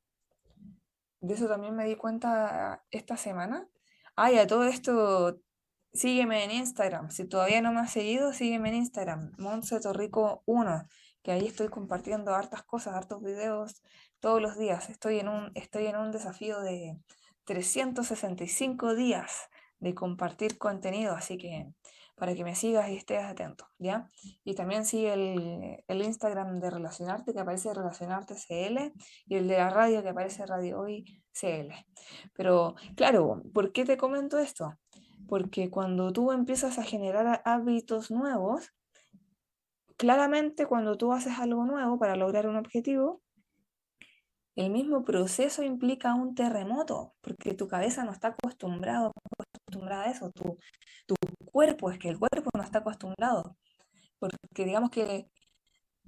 de 1.21 1.35
eso 1.35 1.49
también 1.49 1.75
me 1.77 1.87
di 1.87 1.97
cuenta 1.97 2.85
esta 2.91 3.17
semana. 3.17 3.69
Ay, 4.17 4.39
a 4.39 4.47
todo 4.47 4.65
esto, 4.65 5.41
sígueme 5.93 6.45
en 6.45 6.51
Instagram. 6.51 7.11
Si 7.11 7.27
todavía 7.27 7.63
no 7.63 7.73
me 7.73 7.81
has 7.81 7.93
seguido, 7.93 8.33
sígueme 8.33 8.71
en 8.71 8.77
Instagram, 8.77 9.33
Montse 9.39 9.81
Torrico 9.81 10.43
1, 10.47 10.87
que 11.23 11.33
ahí 11.33 11.47
estoy 11.47 11.69
compartiendo 11.69 12.35
hartas 12.35 12.63
cosas, 12.65 12.95
hartos 12.95 13.23
videos 13.23 13.83
todos 14.21 14.41
los 14.43 14.59
días. 14.59 14.91
Estoy 14.91 15.21
en 15.21 15.29
un, 15.29 15.53
estoy 15.55 15.87
en 15.87 15.97
un 15.97 16.13
desafío 16.13 16.61
de, 16.61 16.99
365 17.51 18.95
días 18.95 19.49
de 19.81 19.93
compartir 19.93 20.57
contenido, 20.57 21.15
así 21.15 21.37
que 21.37 21.67
para 22.21 22.35
que 22.35 22.45
me 22.45 22.55
sigas 22.55 22.91
y 22.91 22.97
estés 22.97 23.25
atento, 23.25 23.67
¿ya? 23.79 24.07
Y 24.45 24.55
también 24.55 24.85
sigue 24.85 25.15
el, 25.15 25.83
el, 25.89 26.03
Instagram 26.03 26.61
de 26.61 26.69
Relacionarte, 26.69 27.33
que 27.33 27.41
aparece 27.41 27.73
Relacionarte 27.73 28.35
CL, 28.35 28.93
y 29.25 29.37
el 29.37 29.49
de 29.49 29.57
la 29.57 29.71
radio, 29.71 30.03
que 30.03 30.11
aparece 30.11 30.45
Radio 30.45 30.81
Hoy 30.81 31.05
CL. 31.33 31.73
Pero, 32.35 32.75
claro, 32.95 33.43
¿por 33.55 33.73
qué 33.73 33.87
te 33.87 33.97
comento 33.97 34.39
esto? 34.39 34.75
Porque 35.27 35.71
cuando 35.71 36.13
tú 36.13 36.31
empiezas 36.31 36.79
a 36.79 36.83
generar 36.83 37.41
hábitos 37.47 38.11
nuevos, 38.11 38.71
claramente 39.97 40.67
cuando 40.67 40.99
tú 40.99 41.15
haces 41.15 41.39
algo 41.39 41.65
nuevo 41.65 41.99
para 41.99 42.17
lograr 42.17 42.47
un 42.47 42.57
objetivo, 42.57 43.23
el 44.57 44.71
mismo 44.71 45.05
proceso 45.05 45.63
implica 45.63 46.15
un 46.15 46.35
terremoto, 46.35 47.15
porque 47.23 47.55
tu 47.55 47.67
cabeza 47.67 48.05
no 48.05 48.13
está 48.13 48.29
acostumbrado, 48.29 49.13
acostumbrada 49.71 50.05
a 50.05 50.11
eso, 50.11 50.31
tu, 50.33 50.59
tu 51.07 51.15
cuerpo, 51.45 51.91
es 51.91 51.99
que 51.99 52.09
el 52.09 52.19
cuerpo 52.19 52.51
no 52.55 52.63
está 52.63 52.81
acostumbrado, 52.81 53.57
porque 54.19 54.65
digamos 54.65 54.91
que 54.91 55.31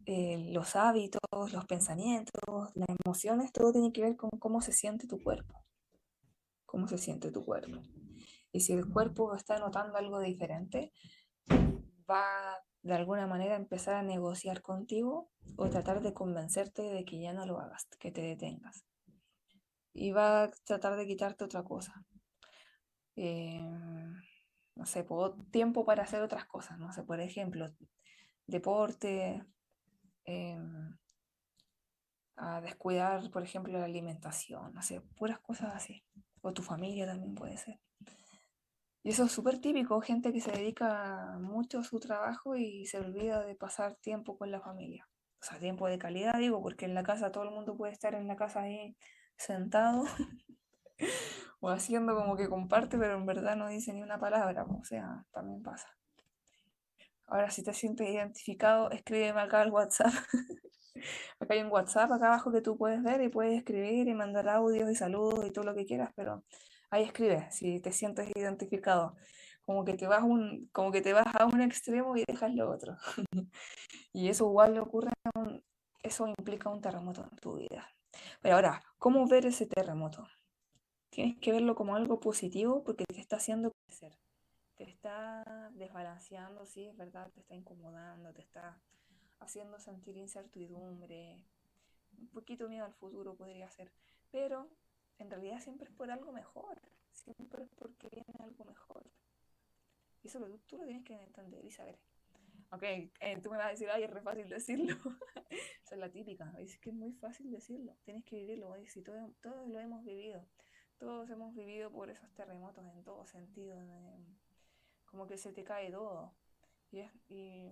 eh, 0.06 0.50
los 0.52 0.74
hábitos, 0.76 1.20
los 1.52 1.64
pensamientos, 1.66 2.32
las 2.74 2.88
emociones, 3.04 3.52
todo 3.52 3.72
tiene 3.72 3.92
que 3.92 4.02
ver 4.02 4.16
con 4.16 4.30
cómo 4.38 4.60
se 4.60 4.72
siente 4.72 5.06
tu 5.06 5.22
cuerpo, 5.22 5.64
cómo 6.66 6.88
se 6.88 6.98
siente 6.98 7.30
tu 7.30 7.44
cuerpo. 7.44 7.80
Y 8.52 8.60
si 8.60 8.72
el 8.72 8.86
cuerpo 8.88 9.34
está 9.34 9.58
notando 9.58 9.96
algo 9.96 10.20
diferente, 10.20 10.92
va 12.10 12.58
de 12.82 12.94
alguna 12.94 13.26
manera 13.26 13.54
empezar 13.54 13.94
a 13.94 14.02
negociar 14.02 14.60
contigo 14.60 15.30
o 15.56 15.70
tratar 15.70 16.02
de 16.02 16.12
convencerte 16.12 16.82
de 16.82 17.04
que 17.04 17.20
ya 17.20 17.32
no 17.32 17.46
lo 17.46 17.60
hagas, 17.60 17.86
que 17.98 18.10
te 18.10 18.22
detengas. 18.22 18.84
Y 19.94 20.10
va 20.10 20.44
a 20.44 20.50
tratar 20.64 20.96
de 20.96 21.06
quitarte 21.06 21.44
otra 21.44 21.62
cosa. 21.62 22.04
Em, 23.16 24.14
no 24.74 24.86
sé, 24.86 25.06
tiempo 25.50 25.84
para 25.84 26.02
hacer 26.02 26.22
otras 26.22 26.46
cosas, 26.46 26.78
no 26.78 26.92
sé, 26.92 27.02
por 27.02 27.20
ejemplo, 27.20 27.70
deporte, 28.46 29.44
em, 30.24 30.96
a 32.36 32.60
descuidar, 32.60 33.30
por 33.30 33.42
ejemplo, 33.42 33.78
la 33.78 33.84
alimentación, 33.84 34.72
no 34.74 34.82
sé, 34.82 35.00
puras 35.16 35.38
cosas 35.40 35.74
así. 35.74 36.04
O 36.40 36.52
tu 36.52 36.62
familia 36.62 37.06
también 37.06 37.34
puede 37.34 37.56
ser. 37.56 37.78
Y 39.04 39.10
eso 39.10 39.24
es 39.24 39.32
súper 39.32 39.60
típico, 39.60 40.00
gente 40.00 40.32
que 40.32 40.40
se 40.40 40.52
dedica 40.52 41.36
mucho 41.40 41.80
a 41.80 41.84
su 41.84 41.98
trabajo 41.98 42.56
y 42.56 42.86
se 42.86 42.98
olvida 42.98 43.44
de 43.44 43.56
pasar 43.56 43.96
tiempo 43.96 44.38
con 44.38 44.50
la 44.50 44.60
familia. 44.60 45.08
O 45.40 45.44
sea, 45.44 45.58
tiempo 45.58 45.88
de 45.88 45.98
calidad, 45.98 46.38
digo, 46.38 46.62
porque 46.62 46.84
en 46.84 46.94
la 46.94 47.02
casa 47.02 47.32
todo 47.32 47.44
el 47.44 47.50
mundo 47.50 47.76
puede 47.76 47.92
estar 47.92 48.14
en 48.14 48.28
la 48.28 48.36
casa 48.36 48.62
ahí 48.62 48.96
sentado 49.36 50.04
o 51.62 51.70
haciendo 51.70 52.16
como 52.16 52.36
que 52.36 52.48
comparte, 52.48 52.98
pero 52.98 53.14
en 53.14 53.24
verdad 53.24 53.56
no 53.56 53.68
dice 53.68 53.92
ni 53.92 54.02
una 54.02 54.18
palabra. 54.18 54.64
O 54.64 54.84
sea, 54.84 55.24
también 55.32 55.62
pasa. 55.62 55.88
Ahora, 57.26 57.50
si 57.50 57.62
te 57.62 57.72
sientes 57.72 58.08
identificado, 58.08 58.90
escríbeme 58.90 59.40
acá 59.40 59.60
al 59.60 59.70
WhatsApp. 59.70 60.12
acá 61.40 61.54
hay 61.54 61.62
un 61.62 61.70
WhatsApp 61.70 62.10
acá 62.10 62.26
abajo 62.26 62.50
que 62.52 62.62
tú 62.62 62.76
puedes 62.76 63.00
ver 63.02 63.22
y 63.22 63.28
puedes 63.28 63.56
escribir 63.56 64.08
y 64.08 64.14
mandar 64.14 64.48
audios 64.48 64.90
y 64.90 64.96
saludos 64.96 65.46
y 65.46 65.52
todo 65.52 65.64
lo 65.64 65.74
que 65.74 65.86
quieras, 65.86 66.10
pero 66.16 66.44
ahí 66.90 67.04
escribe 67.04 67.48
si 67.52 67.80
te 67.80 67.92
sientes 67.92 68.28
identificado. 68.34 69.14
Como 69.64 69.84
que 69.84 69.94
te 69.94 70.08
vas, 70.08 70.24
un, 70.24 70.68
como 70.72 70.90
que 70.90 71.00
te 71.00 71.12
vas 71.12 71.26
a 71.38 71.46
un 71.46 71.60
extremo 71.60 72.16
y 72.16 72.24
dejas 72.26 72.52
lo 72.54 72.70
otro. 72.70 72.96
y 74.12 74.28
eso 74.28 74.46
igual 74.46 74.74
le 74.74 74.80
ocurre, 74.80 75.12
eso 76.02 76.26
implica 76.26 76.70
un 76.70 76.80
terremoto 76.80 77.22
en 77.30 77.36
tu 77.38 77.56
vida. 77.56 77.88
Pero 78.40 78.56
ahora, 78.56 78.82
¿cómo 78.98 79.28
ver 79.28 79.46
ese 79.46 79.66
terremoto? 79.66 80.26
Tienes 81.12 81.36
que 81.40 81.52
verlo 81.52 81.74
como 81.74 81.94
algo 81.94 82.20
positivo 82.20 82.82
porque 82.84 83.04
te 83.04 83.20
está 83.20 83.36
haciendo 83.36 83.70
crecer. 83.84 84.18
Te 84.76 84.84
está 84.84 85.70
desbalanceando, 85.74 86.64
sí, 86.64 86.86
es 86.86 86.96
verdad, 86.96 87.30
te 87.32 87.40
está 87.40 87.54
incomodando, 87.54 88.32
te 88.32 88.40
está 88.40 88.80
haciendo 89.38 89.78
sentir 89.78 90.16
incertidumbre, 90.16 91.44
un 92.18 92.28
poquito 92.28 92.66
miedo 92.66 92.86
al 92.86 92.94
futuro 92.94 93.34
podría 93.34 93.68
ser, 93.68 93.92
pero 94.30 94.70
en 95.18 95.30
realidad 95.30 95.60
siempre 95.60 95.86
es 95.86 95.94
por 95.94 96.10
algo 96.10 96.32
mejor, 96.32 96.80
siempre 97.10 97.64
es 97.64 97.68
porque 97.76 98.08
viene 98.08 98.32
algo 98.38 98.64
mejor. 98.64 99.04
Y 100.22 100.28
eso 100.28 100.40
tú, 100.66 100.78
lo 100.78 100.86
tienes 100.86 101.04
que 101.04 101.22
entender 101.22 101.62
y 101.62 101.70
saber. 101.70 101.98
Ok, 102.70 102.84
eh, 102.84 103.38
tú 103.42 103.50
me 103.50 103.58
vas 103.58 103.66
a 103.66 103.70
decir, 103.70 103.90
ay, 103.90 104.04
es 104.04 104.10
re 104.10 104.22
fácil 104.22 104.48
decirlo. 104.48 104.96
Esa 105.84 105.94
es 105.94 105.98
la 105.98 106.10
típica, 106.10 106.54
es 106.58 106.78
que 106.78 106.88
es 106.88 106.96
muy 106.96 107.12
fácil 107.12 107.50
decirlo, 107.50 107.98
tienes 108.02 108.24
que 108.24 108.36
vivirlo, 108.36 108.74
si 108.86 109.02
todo, 109.02 109.34
todos 109.42 109.68
lo 109.68 109.78
hemos 109.78 110.02
vivido, 110.06 110.48
todos 110.98 111.28
hemos 111.30 111.54
vivido 111.54 111.90
por 111.90 112.10
esos 112.10 112.30
terremotos 112.32 112.84
en 112.86 113.02
todo 113.02 113.26
sentido, 113.26 113.76
como 115.06 115.26
que 115.26 115.36
se 115.36 115.52
te 115.52 115.64
cae 115.64 115.90
todo 115.90 116.32
y, 117.28 117.70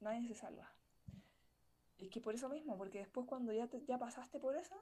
nadie 0.00 0.28
se 0.28 0.34
salva. 0.34 0.72
Y 1.98 2.10
que 2.10 2.20
por 2.20 2.34
eso 2.34 2.48
mismo, 2.48 2.76
porque 2.76 2.98
después 2.98 3.26
cuando 3.26 3.52
ya, 3.52 3.68
ya 3.86 3.98
pasaste 3.98 4.38
por 4.38 4.56
eso, 4.56 4.76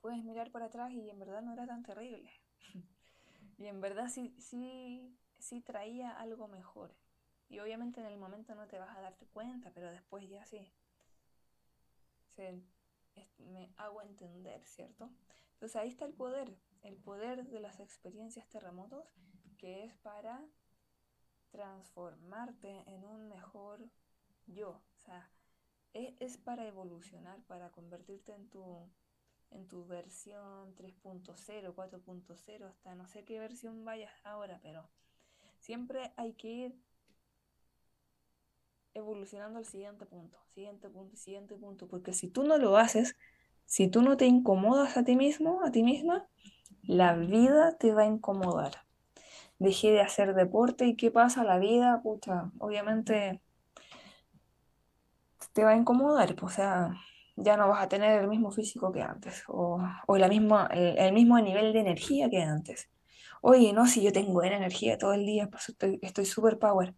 puedes 0.00 0.22
mirar 0.24 0.50
para 0.50 0.66
atrás 0.66 0.92
y 0.92 1.08
en 1.08 1.18
verdad 1.18 1.42
no 1.42 1.52
era 1.52 1.66
tan 1.66 1.82
terrible. 1.82 2.30
y 3.58 3.66
en 3.66 3.80
verdad 3.80 4.08
sí, 4.08 4.34
sí, 4.38 5.16
sí 5.38 5.60
traía 5.60 6.10
algo 6.10 6.48
mejor. 6.48 6.94
Y 7.48 7.58
obviamente 7.58 8.00
en 8.00 8.06
el 8.06 8.16
momento 8.16 8.54
no 8.54 8.68
te 8.68 8.78
vas 8.78 8.96
a 8.96 9.00
darte 9.00 9.26
cuenta, 9.26 9.72
pero 9.72 9.90
después 9.90 10.28
ya 10.28 10.44
sí. 10.46 10.72
me 13.38 13.72
hago 13.76 14.02
entender, 14.02 14.64
¿cierto? 14.64 15.10
Entonces 15.60 15.76
ahí 15.76 15.88
está 15.88 16.06
el 16.06 16.14
poder, 16.14 16.56
el 16.80 16.96
poder 16.96 17.44
de 17.44 17.60
las 17.60 17.80
experiencias 17.80 18.48
terremotos, 18.48 19.04
que 19.58 19.84
es 19.84 19.94
para 19.96 20.42
transformarte 21.50 22.82
en 22.86 23.04
un 23.04 23.28
mejor 23.28 23.86
yo. 24.46 24.70
O 24.70 24.98
sea, 25.04 25.30
es, 25.92 26.14
es 26.18 26.38
para 26.38 26.66
evolucionar, 26.66 27.42
para 27.42 27.70
convertirte 27.72 28.32
en 28.32 28.48
tu, 28.48 28.88
en 29.50 29.68
tu 29.68 29.84
versión 29.84 30.74
3.0, 30.76 31.74
4.0, 31.74 32.64
hasta 32.64 32.94
no 32.94 33.06
sé 33.06 33.26
qué 33.26 33.38
versión 33.38 33.84
vayas 33.84 34.14
ahora, 34.24 34.60
pero 34.62 34.88
siempre 35.58 36.14
hay 36.16 36.32
que 36.32 36.48
ir 36.48 36.80
evolucionando 38.94 39.58
al 39.58 39.66
siguiente 39.66 40.06
punto, 40.06 40.38
siguiente 40.54 40.88
punto, 40.88 41.16
siguiente 41.16 41.54
punto, 41.54 41.86
porque 41.86 42.14
si 42.14 42.28
tú 42.28 42.44
no 42.44 42.56
lo 42.56 42.78
haces, 42.78 43.14
si 43.70 43.86
tú 43.86 44.02
no 44.02 44.16
te 44.16 44.26
incomodas 44.26 44.96
a 44.96 45.04
ti 45.04 45.14
mismo, 45.14 45.60
a 45.64 45.70
ti 45.70 45.84
misma, 45.84 46.26
la 46.82 47.14
vida 47.14 47.76
te 47.78 47.94
va 47.94 48.02
a 48.02 48.06
incomodar. 48.06 48.72
Dejé 49.60 49.92
de 49.92 50.00
hacer 50.00 50.34
deporte 50.34 50.86
y 50.86 50.96
¿qué 50.96 51.12
pasa? 51.12 51.44
La 51.44 51.56
vida, 51.60 52.00
pucha, 52.02 52.50
obviamente 52.58 53.40
te 55.52 55.62
va 55.62 55.70
a 55.70 55.76
incomodar, 55.76 56.34
pues, 56.34 56.54
o 56.54 56.56
sea, 56.56 56.96
ya 57.36 57.56
no 57.56 57.68
vas 57.68 57.84
a 57.84 57.88
tener 57.88 58.20
el 58.20 58.26
mismo 58.26 58.50
físico 58.50 58.90
que 58.90 59.02
antes, 59.02 59.44
o, 59.46 59.80
la 60.08 60.26
misma, 60.26 60.68
el, 60.72 61.12
mismo 61.12 61.38
nivel 61.38 61.72
de 61.72 61.78
energía 61.78 62.28
que 62.28 62.42
antes. 62.42 62.90
Oye, 63.40 63.72
no, 63.72 63.86
si 63.86 64.02
yo 64.02 64.12
tengo 64.12 64.42
energía 64.42 64.98
todo 64.98 65.12
el 65.14 65.24
día, 65.26 65.48
pues 65.48 65.76
estoy 66.02 66.26
super 66.26 66.58
power. 66.58 66.96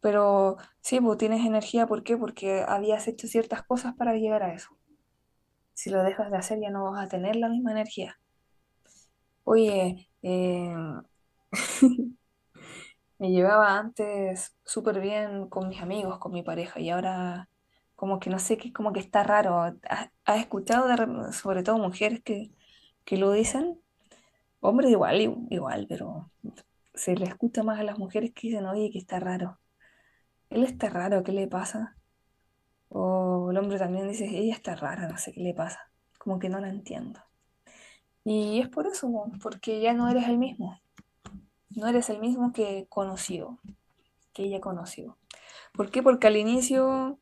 Pero 0.00 0.56
sí, 0.80 1.00
pues 1.00 1.18
tienes 1.18 1.44
energía, 1.44 1.88
¿por 1.88 2.04
qué? 2.04 2.16
Porque 2.16 2.64
habías 2.66 3.08
hecho 3.08 3.26
ciertas 3.26 3.64
cosas 3.64 3.94
para 3.96 4.14
llegar 4.14 4.44
a 4.44 4.54
eso. 4.54 4.76
Si 5.82 5.90
lo 5.90 6.04
dejas 6.04 6.30
de 6.30 6.36
hacer 6.36 6.60
ya 6.60 6.70
no 6.70 6.92
vas 6.92 7.04
a 7.04 7.08
tener 7.08 7.34
la 7.34 7.48
misma 7.48 7.72
energía. 7.72 8.16
Oye, 9.42 10.08
eh, 10.22 10.72
me 13.18 13.30
llevaba 13.32 13.78
antes 13.80 14.56
súper 14.64 15.00
bien 15.00 15.48
con 15.48 15.68
mis 15.68 15.82
amigos, 15.82 16.20
con 16.20 16.30
mi 16.32 16.44
pareja, 16.44 16.78
y 16.78 16.90
ahora 16.90 17.48
como 17.96 18.20
que 18.20 18.30
no 18.30 18.38
sé, 18.38 18.58
que 18.58 18.72
como 18.72 18.92
que 18.92 19.00
está 19.00 19.24
raro. 19.24 19.76
¿Has, 20.24 20.38
escuchado 20.38 20.86
sobre 21.32 21.64
todo 21.64 21.78
mujeres 21.78 22.22
que, 22.22 22.52
que 23.04 23.16
lo 23.16 23.32
dicen? 23.32 23.80
Hombres 24.60 24.90
igual, 24.90 25.20
igual, 25.50 25.86
pero 25.88 26.30
se 26.94 27.16
le 27.16 27.26
escucha 27.26 27.64
más 27.64 27.80
a 27.80 27.84
las 27.84 27.98
mujeres 27.98 28.32
que 28.32 28.48
dicen, 28.48 28.66
oye, 28.66 28.90
que 28.92 28.98
está 28.98 29.18
raro. 29.18 29.58
Él 30.48 30.62
está 30.62 30.90
raro, 30.90 31.24
¿qué 31.24 31.32
le 31.32 31.48
pasa? 31.48 31.96
El 33.52 33.58
hombre 33.58 33.78
también 33.78 34.08
dice, 34.08 34.26
ella 34.26 34.54
está 34.54 34.74
rara, 34.74 35.08
no 35.08 35.16
sé 35.18 35.32
qué 35.32 35.40
le 35.40 35.54
pasa. 35.54 35.90
Como 36.18 36.38
que 36.38 36.48
no 36.48 36.60
la 36.60 36.68
entiendo. 36.68 37.20
Y 38.24 38.60
es 38.60 38.68
por 38.68 38.86
eso, 38.86 39.10
porque 39.42 39.80
ya 39.80 39.92
no 39.94 40.08
eres 40.08 40.28
el 40.28 40.38
mismo. 40.38 40.80
No 41.70 41.88
eres 41.88 42.10
el 42.10 42.18
mismo 42.18 42.52
que 42.52 42.86
conoció, 42.88 43.58
que 44.32 44.44
ella 44.44 44.60
conoció. 44.60 45.18
¿Por 45.72 45.90
qué? 45.90 46.02
Porque 46.02 46.26
al 46.26 46.36
inicio 46.36 47.18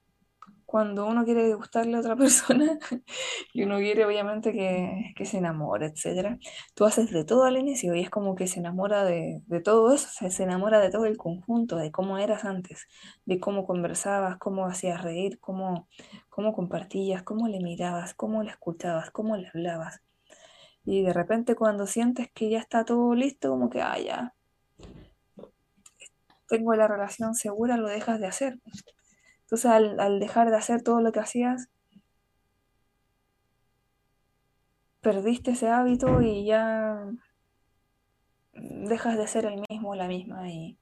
cuando 0.70 1.04
uno 1.04 1.24
quiere 1.24 1.52
gustarle 1.54 1.96
a 1.96 1.98
otra 1.98 2.14
persona 2.24 2.78
y 3.52 3.64
uno 3.64 3.78
quiere 3.78 4.04
obviamente 4.04 4.52
que, 4.52 5.24
se 5.24 5.38
enamore, 5.38 5.87
etc., 5.87 6.38
tú 6.74 6.85
haces 6.85 7.11
de 7.11 7.24
todo 7.24 7.42
al 7.42 7.56
inicio 7.56 7.92
y 7.96 8.02
es 8.02 8.09
como 8.09 8.37
que 8.37 8.46
se 8.46 8.61
enamora 8.61 9.04
de, 9.04 9.42
todo 9.64 9.92
eso, 9.92 10.09
se, 10.30 10.42
enamora 10.44 10.78
de 10.78 10.90
todo 10.90 11.06
el 11.06 11.16
conjunto, 11.16 11.76
de 11.76 11.90
cómo 11.90 12.18
eras 12.18 12.44
antes, 12.44 12.87
de 13.24 13.40
cómo 13.40 13.66
conversabas, 13.66 14.38
cómo 14.38 14.66
hacías 14.66 15.02
reír, 15.02 15.40
cómo, 15.40 15.88
cómo 16.28 16.52
compartías, 16.52 17.24
cómo 17.24 17.48
le 17.48 17.59
mirabas, 17.59 18.14
cómo 18.14 18.44
le 18.44 18.50
escuchabas, 18.50 19.11
cómo 19.11 19.37
le 19.37 19.48
hablabas. 19.48 20.02
Y 20.85 21.02
de 21.02 21.12
repente 21.12 21.56
cuando 21.56 21.88
sientes 21.88 22.28
que 22.33 22.48
ya 22.48 22.61
está 22.61 22.85
todo 22.85 23.12
listo, 23.16 23.50
como 23.50 23.70
que, 23.70 23.83
ah, 23.83 23.98
ya, 23.98 24.35
tengo 26.48 26.74
la 26.76 26.87
relación 26.87 27.35
segura, 27.35 27.76
lo 27.76 27.88
dejas 27.88 28.20
de 28.20 28.28
hacer. 28.28 28.61
Entonces 29.51 29.99
al, 29.99 30.21
dejar 30.21 30.51
de 30.51 30.57
hacer 30.57 30.81
todo 30.81 31.01
lo 31.01 31.11
que 31.11 31.19
hacías, 31.19 31.71
perdiste 35.01 35.51
ese 35.51 35.69
hábito 35.69 36.23
y 36.23 36.45
ya 36.47 37.05
dejas 38.53 39.19
de 39.19 39.27
ser 39.27 39.47
el 39.47 39.61
mismo 39.69 39.97
la 39.97 40.07
misma 40.07 40.49
y 40.49 40.79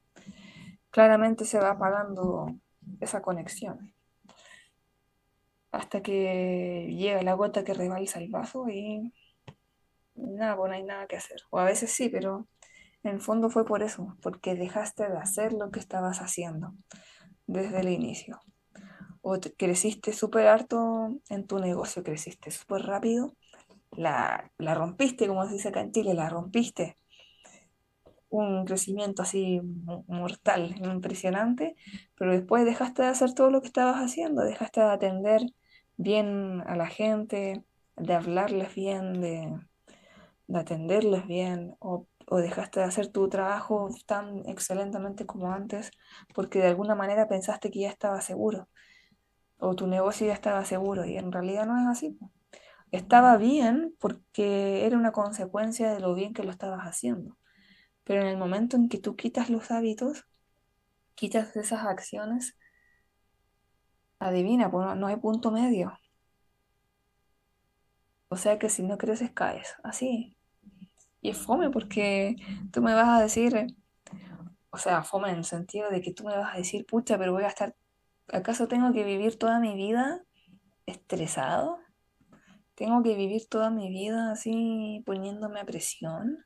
claramente 0.90 1.46
se 1.46 1.58
va 1.58 1.70
apagando 1.70 2.58
esa 3.00 3.22
conexión 3.22 3.94
hasta 5.72 6.02
que 6.02 6.94
llega 6.94 7.22
la 7.22 7.32
gota 7.32 7.64
que 7.64 7.72
rebalsa 7.72 8.18
el 8.18 8.28
vaso 8.30 8.68
y 8.68 9.14
nada, 10.14 10.56
pues 10.58 10.68
no 10.68 10.76
hay 10.76 10.82
nada 10.82 11.06
que 11.06 11.16
hacer. 11.16 11.40
O 11.48 11.58
a 11.58 11.64
veces 11.64 11.90
sí, 11.90 12.10
pero 12.10 12.48
en 13.02 13.14
el 13.14 13.20
fondo 13.20 13.48
fue 13.48 13.64
por 13.64 13.82
eso, 13.82 14.16
porque 14.22 14.56
dejaste 14.56 15.08
de 15.08 15.16
hacer 15.16 15.54
lo 15.54 15.70
que 15.70 15.80
estabas 15.80 16.20
haciendo 16.20 16.74
desde 17.46 17.80
el 17.80 17.88
inicio 17.88 18.40
o 19.22 19.38
creciste 19.56 20.12
súper 20.12 20.46
harto 20.46 21.20
en 21.28 21.46
tu 21.46 21.58
negocio, 21.58 22.02
creciste 22.02 22.50
súper 22.50 22.82
rápido, 22.82 23.34
la, 23.92 24.50
la, 24.58 24.74
rompiste, 24.74 25.26
como 25.26 25.46
se 25.46 25.54
dice 25.54 25.68
acá 25.68 25.80
en 25.80 25.92
Chile, 25.92 26.14
la 26.14 26.28
rompiste. 26.28 26.96
Un 28.30 28.66
crecimiento 28.66 29.22
así 29.22 29.60
mortal, 30.06 30.74
impresionante, 30.84 31.76
pero 32.14 32.32
después 32.32 32.64
dejaste 32.64 33.02
de 33.02 33.08
hacer 33.08 33.32
todo 33.34 33.50
lo 33.50 33.62
que 33.62 33.68
estabas 33.68 33.96
haciendo, 33.96 34.42
dejaste 34.42 34.80
de 34.80 34.86
atender 34.86 35.42
bien 35.96 36.62
a 36.66 36.76
la 36.76 36.86
gente, 36.88 37.64
de 37.96 38.14
hablarles 38.14 38.74
bien, 38.74 39.20
de, 39.20 39.58
de 40.46 40.58
atenderles 40.58 41.26
bien, 41.26 41.74
o, 41.80 42.06
o 42.26 42.36
dejaste 42.36 42.80
de 42.80 42.86
hacer 42.86 43.08
tu 43.08 43.28
trabajo 43.30 43.88
tan 44.06 44.46
excelentemente 44.46 45.24
como 45.24 45.50
antes, 45.50 45.90
porque 46.34 46.60
de 46.60 46.68
alguna 46.68 46.94
manera 46.94 47.28
pensaste 47.28 47.70
que 47.70 47.80
ya 47.80 47.88
estaba 47.90 48.20
seguro 48.20 48.68
o 49.58 49.74
tu 49.74 49.86
negocio 49.86 50.26
ya 50.26 50.32
estaba 50.32 50.64
seguro 50.64 51.04
y 51.04 51.16
en 51.16 51.32
realidad 51.32 51.66
no 51.66 51.78
es 51.78 51.86
así. 51.86 52.18
Estaba 52.90 53.36
bien 53.36 53.94
porque 53.98 54.86
era 54.86 54.96
una 54.96 55.12
consecuencia 55.12 55.92
de 55.92 56.00
lo 56.00 56.14
bien 56.14 56.32
que 56.32 56.44
lo 56.44 56.50
estabas 56.50 56.82
haciendo. 56.84 57.36
Pero 58.04 58.22
en 58.22 58.28
el 58.28 58.38
momento 58.38 58.76
en 58.76 58.88
que 58.88 58.98
tú 58.98 59.16
quitas 59.16 59.50
los 59.50 59.70
hábitos, 59.70 60.24
quitas 61.14 61.54
esas 61.56 61.84
acciones, 61.84 62.56
adivina, 64.18 64.70
pues 64.70 64.96
no, 64.96 65.06
hay 65.06 65.16
punto 65.16 65.50
medio. 65.50 65.98
O 68.28 68.36
sea 68.36 68.58
que 68.58 68.70
si 68.70 68.82
no 68.82 68.96
creces, 68.98 69.30
caes. 69.32 69.74
Así. 69.82 70.36
Y 71.20 71.30
es 71.30 71.38
fome 71.38 71.70
porque 71.70 72.36
tú 72.72 72.80
me 72.82 72.94
vas 72.94 73.08
a 73.08 73.20
decir, 73.20 73.66
o 74.70 74.78
sea, 74.78 75.02
fome 75.02 75.30
en 75.30 75.38
el 75.38 75.44
sentido 75.44 75.90
de 75.90 76.00
que 76.00 76.12
tú 76.12 76.24
me 76.24 76.36
vas 76.36 76.54
a 76.54 76.58
decir, 76.58 76.86
pucha, 76.86 77.18
pero 77.18 77.32
voy 77.32 77.44
a 77.44 77.48
estar 77.48 77.74
¿Acaso 78.30 78.68
tengo 78.68 78.92
que 78.92 79.04
vivir 79.04 79.38
toda 79.38 79.58
mi 79.58 79.74
vida 79.74 80.22
estresado? 80.84 81.78
¿Tengo 82.74 83.02
que 83.02 83.14
vivir 83.14 83.48
toda 83.48 83.70
mi 83.70 83.88
vida 83.88 84.32
así 84.32 85.02
poniéndome 85.06 85.60
a 85.60 85.64
presión? 85.64 86.44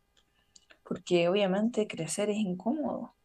Porque 0.84 1.28
obviamente 1.28 1.88
crecer 1.88 2.30
es 2.30 2.36
incómodo. 2.36 3.16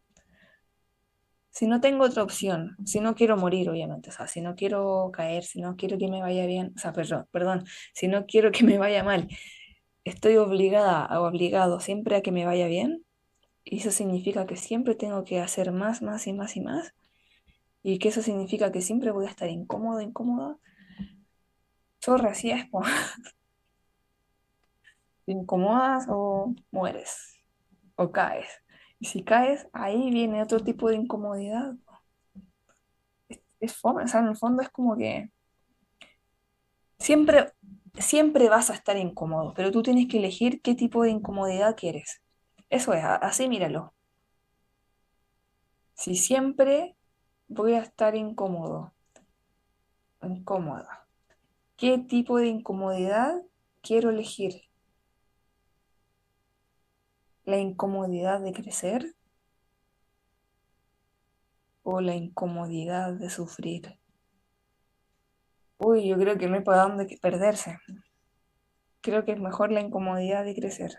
Si 1.52 1.67
no 1.67 1.82
tengo 1.82 2.04
otra 2.04 2.24
opción, 2.24 2.76
si 2.84 3.00
no 3.00 3.13
quiero 3.15 3.38
morir, 3.38 3.70
obviamente, 3.70 4.10
o 4.10 4.13
sea, 4.13 4.28
si 4.28 4.41
no 4.41 4.56
quiero 4.56 5.12
caer, 5.13 5.43
si 5.43 5.62
no 5.62 5.76
quiero 5.76 5.98
que 5.98 6.08
me 6.08 6.22
vaya 6.22 6.46
bien, 6.46 6.74
o 6.76 6.80
sea, 6.80 6.93
perdón, 6.93 7.28
perdón, 7.32 7.65
si 7.93 8.08
no 8.08 8.26
quiero 8.26 8.52
que 8.52 8.63
me 8.63 8.78
vaya 8.78 9.04
mal, 9.04 9.28
estoy 10.04 10.38
obligada 10.38 11.08
o 11.20 11.28
obligado 11.28 11.80
siempre 11.80 12.15
a 12.15 12.22
que 12.22 12.32
me 12.32 12.46
vaya 12.46 12.67
bien, 12.67 13.04
y 13.63 13.80
eso 13.80 13.89
significa 13.89 14.46
que 14.46 14.56
siempre 14.56 14.93
tengo 14.93 15.24
que 15.24 15.39
hacer 15.39 15.72
más, 15.72 16.04
más 16.04 16.28
y 16.28 16.34
más 16.34 16.56
y 16.58 16.62
más, 16.62 16.93
y 17.89 18.00
que 18.00 18.10
eso 18.10 18.21
significa 18.21 18.69
que 18.69 18.82
siempre 18.82 19.12
voy 19.12 19.28
a 19.28 19.30
estar 19.30 19.50
incómodo, 19.50 20.02
incómoda, 20.02 20.58
chorra, 22.02 22.32
así 22.32 22.52
es, 22.52 22.65
te 25.23 25.32
incomodas 25.32 26.06
o 26.10 26.54
mueres, 26.69 27.39
o 27.95 28.12
caes. 28.12 28.50
Y 29.00 29.06
si 29.06 29.23
caes, 29.23 29.69
ahí 29.71 30.12
viene 30.12 30.43
otro 30.43 30.60
tipo 30.60 30.89
de 30.89 30.97
incomodidad. 30.97 31.76
Es, 33.30 33.39
es 33.62 33.73
fome, 33.78 34.04
o 34.04 34.08
sea, 34.10 34.19
en 34.19 34.28
el 34.28 34.36
fondo 34.36 34.62
es 34.63 34.69
como 34.69 34.97
que 34.97 35.32
siempre, 37.00 37.54
siempre 37.97 38.50
vas 38.50 38.69
a 38.69 38.73
estar 38.73 38.97
incómodo, 38.97 39.54
pero 39.56 39.71
tú 39.71 39.82
tienes 39.82 40.10
que 40.10 40.17
elegir 40.17 40.62
qué 40.62 40.76
tipo 40.76 41.04
de 41.04 41.12
incomodidad 41.12 41.78
quieres. 41.78 42.21
Eso 42.69 42.93
es, 42.93 43.02
así 43.06 43.47
míralo. 43.47 43.93
Si 45.93 46.17
siempre 46.17 46.97
voy 47.48 47.74
a 47.74 47.80
estar 47.80 48.16
incómodo, 48.16 48.94
incómoda. 50.22 51.08
¿Qué 51.76 51.98
tipo 51.98 52.38
de 52.38 52.48
incomodidad 52.48 53.42
quiero 53.82 54.10
elegir? 54.10 54.64
¿La 57.46 57.58
incomodidad 57.58 58.42
de 58.42 58.52
crecer 58.52 59.16
o 61.84 62.02
la 62.02 62.16
incomodidad 62.16 63.14
de 63.14 63.30
sufrir? 63.30 64.00
Uy, 65.78 66.08
yo 66.08 66.18
creo 66.18 66.38
que 66.38 66.48
no 66.48 66.56
hay 66.56 66.64
para 66.64 66.82
dónde 66.82 67.18
perderse. 67.22 67.78
Creo 69.02 69.24
que 69.24 69.34
es 69.34 69.40
mejor 69.40 69.72
la 69.72 69.80
incomodidad 69.80 70.44
de 70.44 70.56
crecer. 70.56 70.98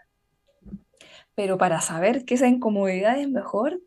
Pero 1.35 1.59
para 1.59 1.81
saber 1.81 2.25
que 2.25 2.35
esa 2.35 2.49
incomodidad 2.49 3.19
es 3.19 3.29
mejor, 3.29 3.81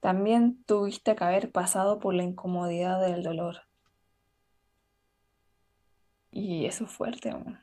también 0.00 0.62
tuviste 0.64 1.14
que 1.16 1.24
haber 1.24 1.50
pasado 1.52 1.98
por 1.98 2.14
la 2.14 2.22
incomodidad 2.22 3.00
del 3.00 3.22
dolor. 3.22 3.62
Y 6.30 6.66
eso 6.66 6.84
es 6.84 6.90
fuerte, 6.90 7.30
amor. 7.30 7.58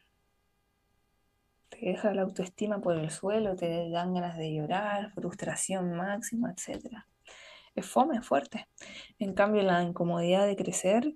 Te 1.69 1.77
deja 1.85 2.13
la 2.13 2.23
autoestima 2.23 2.81
por 2.81 2.95
el 2.95 3.09
suelo, 3.09 3.55
te 3.55 3.89
dan 3.89 4.13
ganas 4.13 4.37
de 4.37 4.53
llorar, 4.53 5.11
frustración 5.13 5.93
máxima, 5.95 6.51
etc. 6.51 7.05
Es 7.75 7.85
fome, 7.85 8.17
es 8.17 8.25
fuerte. 8.25 8.67
En 9.19 9.33
cambio, 9.33 9.61
la 9.63 9.83
incomodidad 9.83 10.45
de 10.45 10.55
crecer 10.55 11.15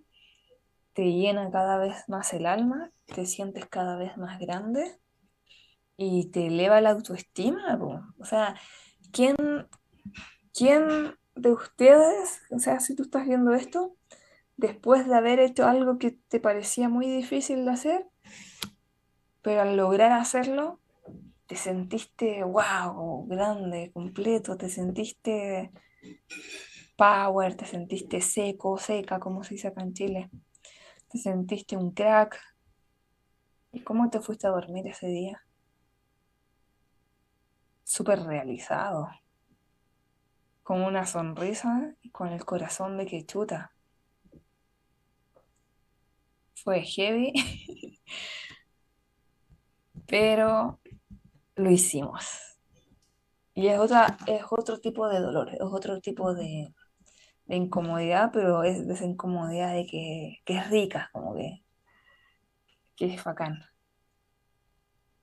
te 0.93 1.13
llena 1.13 1.49
cada 1.51 1.77
vez 1.77 2.07
más 2.07 2.33
el 2.33 2.45
alma, 2.45 2.91
te 3.05 3.25
sientes 3.25 3.65
cada 3.67 3.95
vez 3.97 4.17
más 4.17 4.39
grande 4.39 4.99
y 5.97 6.31
te 6.31 6.47
eleva 6.47 6.81
la 6.81 6.91
autoestima. 6.91 7.77
O 8.19 8.25
sea, 8.25 8.55
¿quién, 9.11 9.35
¿quién 10.53 11.15
de 11.35 11.51
ustedes, 11.51 12.41
o 12.51 12.59
sea, 12.59 12.79
si 12.79 12.95
tú 12.95 13.03
estás 13.03 13.25
viendo 13.25 13.53
esto, 13.53 13.95
después 14.57 15.07
de 15.07 15.15
haber 15.15 15.39
hecho 15.39 15.65
algo 15.65 15.97
que 15.97 16.11
te 16.11 16.39
parecía 16.39 16.89
muy 16.89 17.07
difícil 17.07 17.65
de 17.65 17.71
hacer, 17.71 18.07
pero 19.41 19.61
al 19.61 19.77
lograr 19.77 20.11
hacerlo, 20.11 20.79
te 21.47 21.55
sentiste, 21.55 22.43
wow, 22.43 23.25
grande, 23.27 23.91
completo, 23.93 24.57
te 24.57 24.69
sentiste 24.69 25.71
power, 26.95 27.55
te 27.55 27.65
sentiste 27.65 28.21
seco, 28.21 28.77
seca, 28.77 29.19
como 29.19 29.43
se 29.43 29.55
dice 29.55 29.69
acá 29.69 29.81
en 29.81 29.93
Chile, 29.93 30.29
te 31.09 31.17
sentiste 31.17 31.77
un 31.77 31.91
crack. 31.91 32.39
¿Y 33.71 33.81
cómo 33.81 34.09
te 34.09 34.19
fuiste 34.19 34.47
a 34.47 34.51
dormir 34.51 34.85
ese 34.87 35.07
día? 35.07 35.41
Súper 37.83 38.23
realizado, 38.23 39.09
con 40.69 40.83
una 40.83 41.07
sonrisa 41.07 41.95
y 42.03 42.11
con 42.11 42.27
el 42.27 42.45
corazón 42.45 42.95
de 42.99 43.07
que 43.07 43.25
chuta. 43.25 43.73
Fue 46.53 46.83
heavy, 46.83 47.33
pero 50.05 50.79
lo 51.55 51.71
hicimos. 51.71 52.59
Y 53.55 53.69
es, 53.69 53.79
otra, 53.79 54.15
es 54.27 54.43
otro 54.51 54.79
tipo 54.79 55.09
de 55.09 55.19
dolor, 55.19 55.49
es 55.49 55.59
otro 55.59 56.01
tipo 56.01 56.35
de, 56.35 56.71
de 57.45 57.55
incomodidad, 57.55 58.29
pero 58.31 58.61
es 58.61 58.85
de 58.87 58.93
esa 58.93 59.05
incomodidad 59.05 59.73
de 59.73 59.87
que, 59.87 60.37
que 60.45 60.57
es 60.57 60.69
rica, 60.69 61.09
como 61.13 61.33
que, 61.33 61.63
que 62.95 63.15
es 63.15 63.23
bacán. 63.23 63.63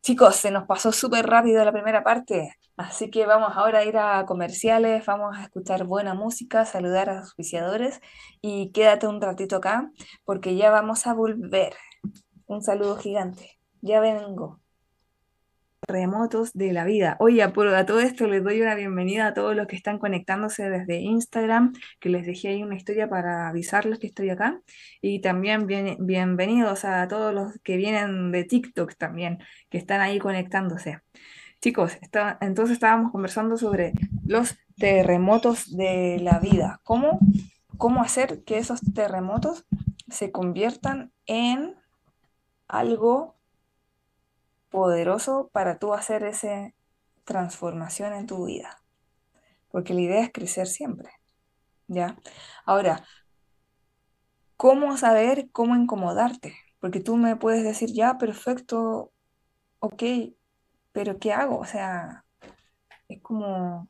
Chicos, 0.06 0.36
se 0.36 0.52
nos 0.52 0.66
pasó 0.68 0.92
súper 0.92 1.26
rápido 1.26 1.64
la 1.64 1.72
primera 1.72 2.04
parte, 2.04 2.52
así 2.76 3.10
que 3.10 3.26
vamos 3.26 3.50
ahora 3.56 3.80
a 3.80 3.84
ir 3.84 3.98
a 3.98 4.24
comerciales, 4.24 5.04
vamos 5.04 5.36
a 5.36 5.42
escuchar 5.42 5.84
buena 5.84 6.14
música, 6.14 6.64
saludar 6.64 7.10
a 7.10 7.14
los 7.14 7.24
auspiciadores 7.24 8.00
y 8.40 8.70
quédate 8.70 9.08
un 9.08 9.20
ratito 9.20 9.56
acá 9.56 9.90
porque 10.24 10.54
ya 10.54 10.70
vamos 10.70 11.08
a 11.08 11.14
volver. 11.14 11.74
Un 12.46 12.62
saludo 12.62 12.96
gigante. 12.98 13.58
Ya 13.80 13.98
vengo 13.98 14.60
remotos 15.86 16.52
de 16.52 16.72
la 16.72 16.84
vida. 16.84 17.16
Oye, 17.20 17.42
a, 17.42 17.46
a 17.46 17.86
todo 17.86 18.00
esto 18.00 18.26
les 18.26 18.42
doy 18.42 18.60
una 18.60 18.74
bienvenida 18.74 19.28
a 19.28 19.34
todos 19.34 19.54
los 19.54 19.66
que 19.66 19.76
están 19.76 19.98
conectándose 19.98 20.68
desde 20.68 20.98
Instagram, 20.98 21.72
que 22.00 22.08
les 22.08 22.26
dejé 22.26 22.48
ahí 22.48 22.62
una 22.62 22.76
historia 22.76 23.08
para 23.08 23.48
avisarles 23.48 23.98
que 23.98 24.06
estoy 24.06 24.30
acá. 24.30 24.60
Y 25.00 25.20
también 25.20 25.66
bienvenidos 25.66 26.84
a 26.84 27.06
todos 27.08 27.32
los 27.32 27.58
que 27.62 27.76
vienen 27.76 28.32
de 28.32 28.44
TikTok 28.44 28.96
también, 28.96 29.38
que 29.70 29.78
están 29.78 30.00
ahí 30.00 30.18
conectándose. 30.18 31.00
Chicos, 31.60 31.98
entonces 32.40 32.74
estábamos 32.74 33.12
conversando 33.12 33.56
sobre 33.56 33.92
los 34.24 34.56
terremotos 34.76 35.74
de 35.76 36.18
la 36.20 36.38
vida. 36.38 36.80
¿Cómo, 36.84 37.18
¿Cómo 37.78 38.02
hacer 38.02 38.44
que 38.44 38.58
esos 38.58 38.80
terremotos 38.94 39.66
se 40.08 40.30
conviertan 40.30 41.12
en 41.26 41.74
algo 42.68 43.35
poderoso 44.76 45.48
para 45.54 45.78
tú 45.78 45.94
hacer 45.94 46.22
esa 46.22 46.74
transformación 47.24 48.12
en 48.12 48.26
tu 48.26 48.44
vida. 48.44 48.82
Porque 49.70 49.94
la 49.94 50.02
idea 50.02 50.20
es 50.20 50.30
crecer 50.30 50.66
siempre. 50.66 51.08
¿Ya? 51.88 52.18
Ahora, 52.66 53.02
¿cómo 54.58 54.98
saber 54.98 55.48
cómo 55.50 55.76
incomodarte? 55.76 56.54
Porque 56.78 57.00
tú 57.00 57.16
me 57.16 57.36
puedes 57.36 57.64
decir, 57.64 57.90
ya, 57.94 58.18
perfecto, 58.18 59.12
ok, 59.78 60.02
pero 60.92 61.18
¿qué 61.18 61.32
hago? 61.32 61.56
O 61.58 61.64
sea, 61.64 62.26
es 63.08 63.22
como, 63.22 63.88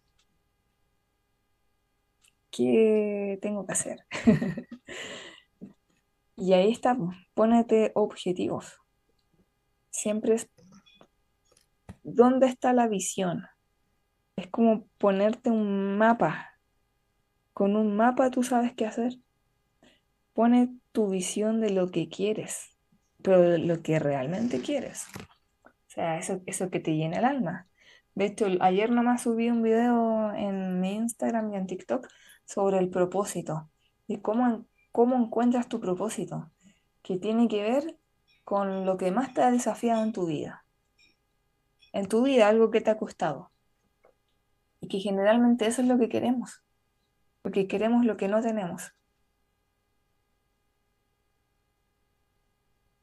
¿qué 2.53 3.41
tengo 3.43 3.67
que 3.67 3.73
hacer? 3.73 4.07
y 6.37 6.53
ahí 6.53 6.71
está, 6.71 6.97
ponete 7.35 7.91
objetivos. 7.97 8.79
Siempre 9.91 10.35
es 10.37 10.49
¿Dónde 12.09 12.47
está 12.47 12.73
la 12.73 12.87
visión? 12.87 13.49
Es 14.37 14.47
como 14.47 14.87
ponerte 14.97 15.51
un 15.51 15.99
mapa. 15.99 16.53
Con 17.53 17.75
un 17.75 17.97
mapa 17.97 18.31
tú 18.31 18.45
sabes 18.45 18.73
qué 18.75 18.87
hacer. 18.87 19.15
Pone 20.33 20.73
tu 20.93 21.11
visión 21.11 21.61
de 21.61 21.71
lo 21.71 21.91
que 21.91 22.09
quieres, 22.09 22.77
pero 23.23 23.41
de 23.41 23.59
lo 23.59 23.83
que 23.83 23.99
realmente 23.99 24.61
quieres. 24.61 25.07
O 25.65 25.71
sea, 25.89 26.17
eso, 26.17 26.41
eso 26.47 26.71
que 26.71 26.79
te 26.79 26.95
llena 26.95 27.19
el 27.19 27.25
alma. 27.25 27.67
De 28.15 28.27
hecho, 28.27 28.47
ayer 28.61 28.93
nomás 28.93 29.23
subí 29.23 29.51
un 29.51 29.65
video 29.65 30.33
en 30.33 30.81
mi 30.81 30.95
Instagram 30.95 31.53
y 31.53 31.57
en 31.57 31.67
TikTok 31.67 32.07
sobre 32.45 32.79
el 32.79 32.89
propósito 32.89 33.69
y 34.07 34.19
cómo, 34.19 34.65
cómo 34.93 35.17
encuentras 35.17 35.69
tu 35.69 35.81
propósito, 35.81 36.53
que 37.03 37.19
tiene 37.19 37.49
que 37.49 37.63
ver 37.63 37.99
con 38.45 38.87
lo 38.87 38.97
que 38.97 39.11
más 39.11 39.35
te 39.35 39.43
ha 39.43 39.51
desafiado 39.51 40.05
en 40.05 40.13
tu 40.13 40.27
vida 40.27 40.66
en 41.93 42.09
tu 42.09 42.23
vida 42.23 42.49
algo 42.49 42.71
que 42.71 42.81
te 42.81 42.91
ha 42.91 42.99
costado. 42.99 43.51
Y 44.81 44.89
que 44.89 45.01
generalmente 45.01 45.67
eso 45.67 45.83
es 45.83 45.89
lo 45.89 45.99
que 45.99 46.09
queremos, 46.09 46.63
porque 47.43 47.67
queremos 47.67 48.05
lo 48.05 48.17
que 48.17 48.29
no 48.29 48.41
tenemos. 48.43 48.93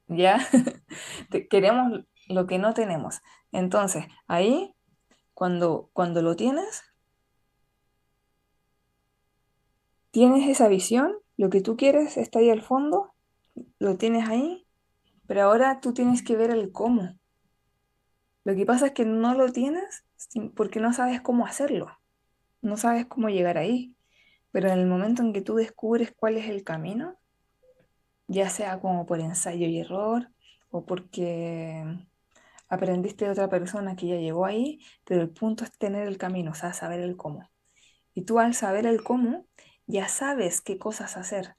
¿Ya? 0.07 0.39
queremos 1.49 2.05
lo 2.27 2.47
que 2.47 2.59
no 2.59 2.73
tenemos. 2.73 3.21
Entonces, 3.51 4.05
ahí, 4.27 4.75
cuando, 5.33 5.89
cuando 5.93 6.21
lo 6.21 6.35
tienes, 6.35 6.83
tienes 10.11 10.47
esa 10.47 10.67
visión, 10.67 11.15
lo 11.37 11.49
que 11.49 11.61
tú 11.61 11.75
quieres 11.75 12.17
está 12.17 12.39
ahí 12.39 12.49
al 12.49 12.61
fondo, 12.61 13.13
lo 13.79 13.97
tienes 13.97 14.29
ahí, 14.29 14.67
pero 15.27 15.43
ahora 15.43 15.79
tú 15.81 15.93
tienes 15.93 16.23
que 16.23 16.35
ver 16.35 16.51
el 16.51 16.71
cómo. 16.71 17.17
Lo 18.43 18.55
que 18.55 18.65
pasa 18.65 18.87
es 18.87 18.91
que 18.93 19.05
no 19.05 19.33
lo 19.35 19.51
tienes 19.51 20.03
porque 20.55 20.79
no 20.79 20.93
sabes 20.93 21.21
cómo 21.21 21.45
hacerlo, 21.45 21.97
no 22.61 22.77
sabes 22.77 23.05
cómo 23.05 23.29
llegar 23.29 23.57
ahí. 23.57 23.95
Pero 24.51 24.69
en 24.69 24.79
el 24.79 24.85
momento 24.85 25.21
en 25.23 25.33
que 25.33 25.41
tú 25.41 25.55
descubres 25.55 26.13
cuál 26.15 26.37
es 26.37 26.47
el 26.49 26.63
camino, 26.63 27.17
ya 28.27 28.49
sea 28.49 28.79
como 28.79 29.05
por 29.05 29.19
ensayo 29.19 29.67
y 29.67 29.79
error 29.79 30.29
o 30.69 30.85
porque 30.85 31.83
aprendiste 32.69 33.25
de 33.25 33.31
otra 33.31 33.49
persona 33.49 33.95
que 33.95 34.07
ya 34.07 34.15
llegó 34.15 34.45
ahí, 34.45 34.79
pero 35.05 35.21
el 35.21 35.29
punto 35.29 35.63
es 35.63 35.71
tener 35.77 36.07
el 36.07 36.17
camino, 36.17 36.51
o 36.51 36.55
sea, 36.55 36.73
saber 36.73 36.99
el 36.99 37.17
cómo. 37.17 37.49
Y 38.13 38.23
tú 38.23 38.39
al 38.39 38.53
saber 38.53 38.85
el 38.85 39.03
cómo, 39.03 39.47
ya 39.87 40.07
sabes 40.07 40.61
qué 40.61 40.77
cosas 40.77 41.17
hacer, 41.17 41.55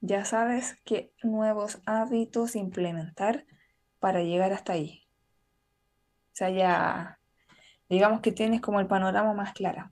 ya 0.00 0.24
sabes 0.24 0.78
qué 0.84 1.12
nuevos 1.22 1.80
hábitos 1.86 2.56
implementar 2.56 3.46
para 3.98 4.22
llegar 4.22 4.52
hasta 4.52 4.74
ahí. 4.74 4.99
Sea, 6.40 6.48
ya 6.48 7.18
digamos 7.90 8.22
que 8.22 8.32
tienes 8.32 8.62
como 8.62 8.80
el 8.80 8.86
panorama 8.86 9.34
más 9.34 9.52
claro. 9.52 9.90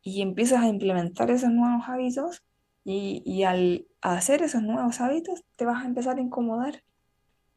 Y 0.00 0.22
empiezas 0.22 0.62
a 0.62 0.68
implementar 0.68 1.28
esos 1.32 1.50
nuevos 1.50 1.88
hábitos 1.88 2.44
y, 2.84 3.42
al 3.42 3.88
hacer 4.00 4.42
esos 4.42 4.62
nuevos 4.62 5.00
hábitos 5.00 5.44
te 5.56 5.64
vas 5.64 5.82
a 5.82 5.88
empezar 5.88 6.18
a 6.18 6.20
incomodar, 6.20 6.84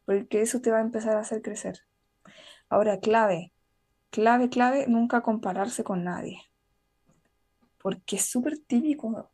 porque 0.05 0.41
eso 0.41 0.59
te 0.59 0.71
va 0.71 0.79
a 0.79 0.81
empezar 0.81 1.15
a 1.15 1.19
hacer 1.19 1.43
crecer. 1.43 1.81
Ahora, 2.67 2.99
clave, 2.99 3.53
clave, 4.09 4.49
clave, 4.49 4.87
nunca 4.87 5.21
compararse 5.21 5.83
con 5.83 6.03
nadie, 6.03 6.41
porque 7.77 8.15
es 8.15 8.25
súper 8.25 8.57
típico. 8.57 9.07
O 9.07 9.29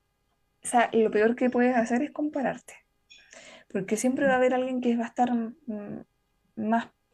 sea, 0.63 0.89
lo 0.91 1.09
peor 1.11 1.37
que 1.37 1.49
puedes 1.49 1.77
hacer 1.77 2.01
es 2.01 2.11
compararte, 2.11 2.73
porque 3.69 3.95
siempre 3.95 4.27
va 4.27 4.33
a 4.33 4.35
haber 4.35 4.53
alguien 4.53 4.81
que 4.81 4.97
va 4.97 5.05
a 5.05 5.07
estar 5.07 5.31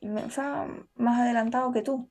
mm, 0.04 0.14
más 0.14 0.38
más 0.96 1.20
adelantado 1.22 1.72
que 1.72 1.82
tú. 1.82 2.10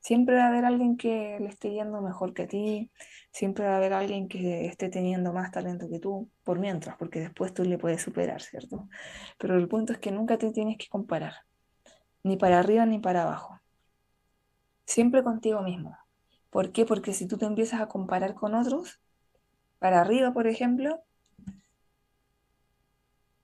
Siempre 0.00 0.36
va 0.36 0.44
a 0.44 0.48
haber 0.48 0.64
alguien 0.64 0.96
que 0.96 1.38
le 1.40 1.48
esté 1.48 1.70
yendo 1.72 2.00
mejor 2.00 2.32
que 2.34 2.42
a 2.44 2.48
ti, 2.48 2.90
siempre 3.32 3.66
va 3.66 3.74
a 3.74 3.76
haber 3.76 3.92
alguien 3.92 4.28
que 4.28 4.66
esté 4.66 4.88
teniendo 4.88 5.32
más 5.32 5.50
talento 5.50 5.88
que 5.90 5.98
tú, 6.00 6.30
por 6.42 6.58
mientras, 6.58 6.96
porque 6.96 7.20
después 7.20 7.52
tú 7.54 7.64
le 7.64 7.78
puedes 7.78 8.02
superar, 8.02 8.40
¿cierto? 8.42 8.88
Pero 9.38 9.56
el 9.58 9.68
punto 9.68 9.92
es 9.92 9.98
que 9.98 10.10
nunca 10.10 10.38
te 10.38 10.52
tienes 10.52 10.78
que 10.78 10.88
comparar, 10.88 11.34
ni 12.22 12.36
para 12.36 12.60
arriba 12.60 12.86
ni 12.86 12.98
para 12.98 13.22
abajo. 13.22 13.60
Siempre 14.86 15.22
contigo 15.22 15.62
mismo. 15.62 15.96
¿Por 16.50 16.72
qué? 16.72 16.84
Porque 16.86 17.12
si 17.12 17.26
tú 17.28 17.38
te 17.38 17.46
empiezas 17.46 17.80
a 17.80 17.88
comparar 17.88 18.34
con 18.34 18.54
otros, 18.54 19.00
para 19.78 20.00
arriba, 20.00 20.32
por 20.32 20.46
ejemplo, 20.46 21.02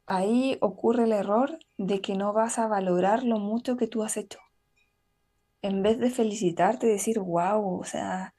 ahí 0.07 0.57
ocurre 0.61 1.05
el 1.05 1.13
error 1.13 1.59
de 1.77 2.01
que 2.01 2.15
no 2.15 2.33
vas 2.33 2.59
a 2.59 2.69
valorar 2.69 3.25
lo 3.25 3.39
mucho 3.39 3.77
que 3.77 3.89
tú 3.89 4.03
has 4.03 4.17
hecho. 4.17 4.39
En 5.63 5.83
vez 5.83 5.99
de 5.99 6.11
felicitarte, 6.11 6.87
decir, 6.87 7.19
wow, 7.19 7.81
o 7.81 7.85
sea, 7.85 8.35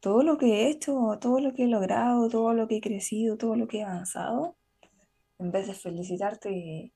todo 0.00 0.22
lo 0.22 0.36
que 0.38 0.46
he 0.46 0.68
hecho, 0.68 1.18
todo 1.20 1.40
lo 1.40 1.54
que 1.54 1.64
he 1.64 1.68
logrado, 1.68 2.28
todo 2.28 2.52
lo 2.52 2.68
que 2.68 2.76
he 2.76 2.80
crecido, 2.80 3.36
todo 3.38 3.56
lo 3.56 3.66
que 3.66 3.78
he 3.78 3.84
avanzado, 3.84 4.56
en 5.38 5.50
vez 5.52 5.66
de 5.66 5.74
felicitarte 5.74 6.92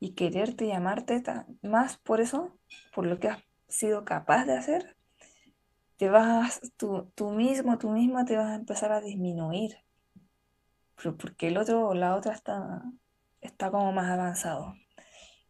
y, 0.00 0.14
quererte 0.14 0.66
y 0.66 0.72
amarte 0.72 1.22
más 1.62 1.98
por 1.98 2.20
eso, 2.20 2.58
por 2.94 3.06
lo 3.06 3.18
que 3.18 3.28
has 3.28 3.42
sido 3.68 4.04
capaz 4.04 4.44
de 4.46 4.56
hacer, 4.56 4.96
te 5.98 6.08
vas, 6.08 6.60
tú, 6.76 7.10
tú 7.14 7.30
mismo, 7.30 7.76
tú 7.78 7.90
misma 7.90 8.24
te 8.24 8.36
vas 8.36 8.48
a 8.52 8.54
empezar 8.54 8.92
a 8.92 9.00
disminuir. 9.00 9.76
Pero 10.96 11.16
porque 11.16 11.48
el 11.48 11.58
otro 11.58 11.88
o 11.88 11.94
la 11.94 12.16
otra 12.16 12.32
está, 12.34 12.82
está 13.40 13.70
como 13.70 13.92
más 13.92 14.10
avanzado. 14.10 14.74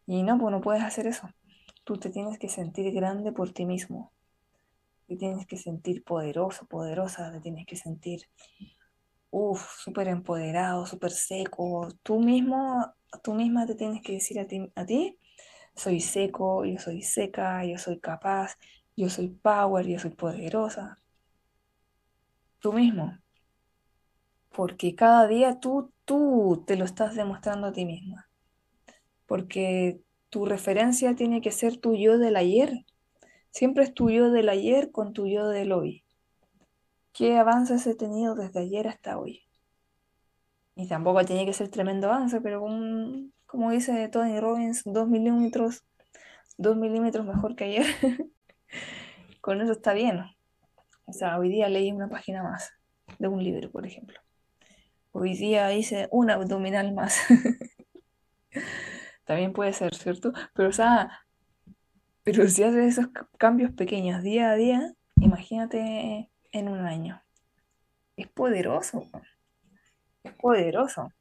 Y 0.05 0.23
no, 0.23 0.37
pues 0.37 0.51
no 0.51 0.61
puedes 0.61 0.83
hacer 0.83 1.07
eso. 1.07 1.29
Tú 1.83 1.97
te 1.97 2.09
tienes 2.09 2.39
que 2.39 2.49
sentir 2.49 2.93
grande 2.93 3.31
por 3.31 3.51
ti 3.51 3.65
mismo. 3.65 4.11
Te 5.07 5.15
tienes 5.15 5.45
que 5.47 5.57
sentir 5.57 6.03
poderoso, 6.03 6.65
poderosa. 6.65 7.31
Te 7.31 7.39
tienes 7.39 7.65
que 7.65 7.75
sentir, 7.75 8.21
uff, 9.31 9.79
súper 9.79 10.07
empoderado, 10.07 10.85
súper 10.85 11.11
seco. 11.11 11.87
Tú 12.03 12.19
mismo, 12.19 12.93
tú 13.23 13.33
misma 13.33 13.65
te 13.65 13.75
tienes 13.75 14.01
que 14.01 14.13
decir 14.13 14.39
a 14.39 14.47
ti, 14.47 14.71
a 14.75 14.85
ti, 14.85 15.17
soy 15.75 15.99
seco, 15.99 16.65
yo 16.65 16.79
soy 16.79 17.01
seca, 17.01 17.63
yo 17.65 17.77
soy 17.77 17.99
capaz, 17.99 18.57
yo 18.95 19.09
soy 19.09 19.29
power, 19.29 19.85
yo 19.87 19.99
soy 19.99 20.11
poderosa. 20.11 20.99
Tú 22.59 22.73
mismo. 22.73 23.17
Porque 24.49 24.95
cada 24.95 25.27
día 25.27 25.59
tú, 25.59 25.93
tú 26.09 26.63
te 26.65 26.75
lo 26.75 26.85
estás 26.85 27.13
demostrando 27.13 27.67
a 27.67 27.71
ti 27.71 27.85
misma. 27.85 28.27
Porque 29.27 30.01
tu 30.31 30.47
referencia 30.47 31.15
tiene 31.15 31.39
que 31.39 31.51
ser 31.51 31.77
tu 31.77 31.95
yo 31.95 32.17
del 32.17 32.35
ayer. 32.35 32.83
Siempre 33.51 33.83
es 33.83 33.93
tu 33.93 34.09
yo 34.09 34.31
del 34.31 34.49
ayer 34.49 34.91
con 34.91 35.13
tu 35.13 35.27
yo 35.27 35.47
del 35.47 35.71
hoy. 35.71 36.03
¿Qué 37.13 37.37
avances 37.37 37.85
he 37.85 37.93
tenido 37.93 38.33
desde 38.33 38.61
ayer 38.61 38.87
hasta 38.87 39.19
hoy? 39.19 39.43
Y 40.75 40.87
tampoco 40.87 41.23
tiene 41.25 41.45
que 41.45 41.53
ser 41.53 41.69
tremendo 41.69 42.07
avance, 42.07 42.41
pero 42.41 42.65
como 43.45 43.69
dice 43.69 44.09
Tony 44.09 44.39
Robbins, 44.39 44.81
dos 44.85 45.07
milímetros, 45.07 45.83
dos 46.57 46.75
milímetros 46.75 47.23
mejor 47.23 47.55
que 47.55 47.65
ayer. 47.65 47.85
con 49.41 49.61
eso 49.61 49.73
está 49.73 49.93
bien. 49.93 50.21
O 51.05 51.13
sea, 51.13 51.37
hoy 51.37 51.49
día 51.49 51.69
leí 51.69 51.91
una 51.91 52.09
página 52.09 52.41
más 52.41 52.71
de 53.19 53.27
un 53.27 53.43
libro, 53.43 53.69
por 53.69 53.85
ejemplo. 53.85 54.19
Hoy 55.11 55.35
día 55.35 55.73
hice 55.73 56.07
un 56.11 56.29
abdominal 56.29 56.93
más. 56.93 57.19
También 59.25 59.53
puede 59.53 59.73
ser, 59.73 59.95
¿cierto? 59.95 60.33
Pero, 60.53 60.69
o 60.69 60.71
sea, 60.71 61.25
pero 62.23 62.47
si 62.47 62.63
haces 62.63 62.97
esos 62.97 63.07
cambios 63.37 63.71
pequeños 63.71 64.23
día 64.23 64.51
a 64.51 64.55
día, 64.55 64.93
imagínate 65.17 66.29
en 66.51 66.69
un 66.69 66.79
año. 66.85 67.21
Es 68.17 68.27
poderoso. 68.27 69.09
Es 70.23 70.33
poderoso. 70.33 71.11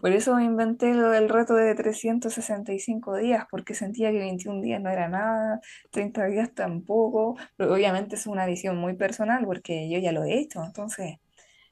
Por 0.00 0.12
eso 0.12 0.38
inventé 0.38 0.94
lo 0.94 1.10
del 1.10 1.28
reto 1.28 1.54
de 1.54 1.74
365 1.74 3.16
días, 3.16 3.46
porque 3.50 3.74
sentía 3.74 4.10
que 4.12 4.18
21 4.18 4.60
días 4.60 4.80
no 4.80 4.90
era 4.90 5.08
nada, 5.08 5.60
30 5.90 6.26
días 6.26 6.54
tampoco, 6.54 7.36
pero 7.56 7.74
obviamente 7.74 8.16
es 8.16 8.26
una 8.26 8.46
visión 8.46 8.76
muy 8.76 8.94
personal 8.94 9.44
porque 9.46 9.88
yo 9.88 9.98
ya 9.98 10.12
lo 10.12 10.24
he 10.24 10.38
hecho, 10.38 10.62
entonces 10.62 11.16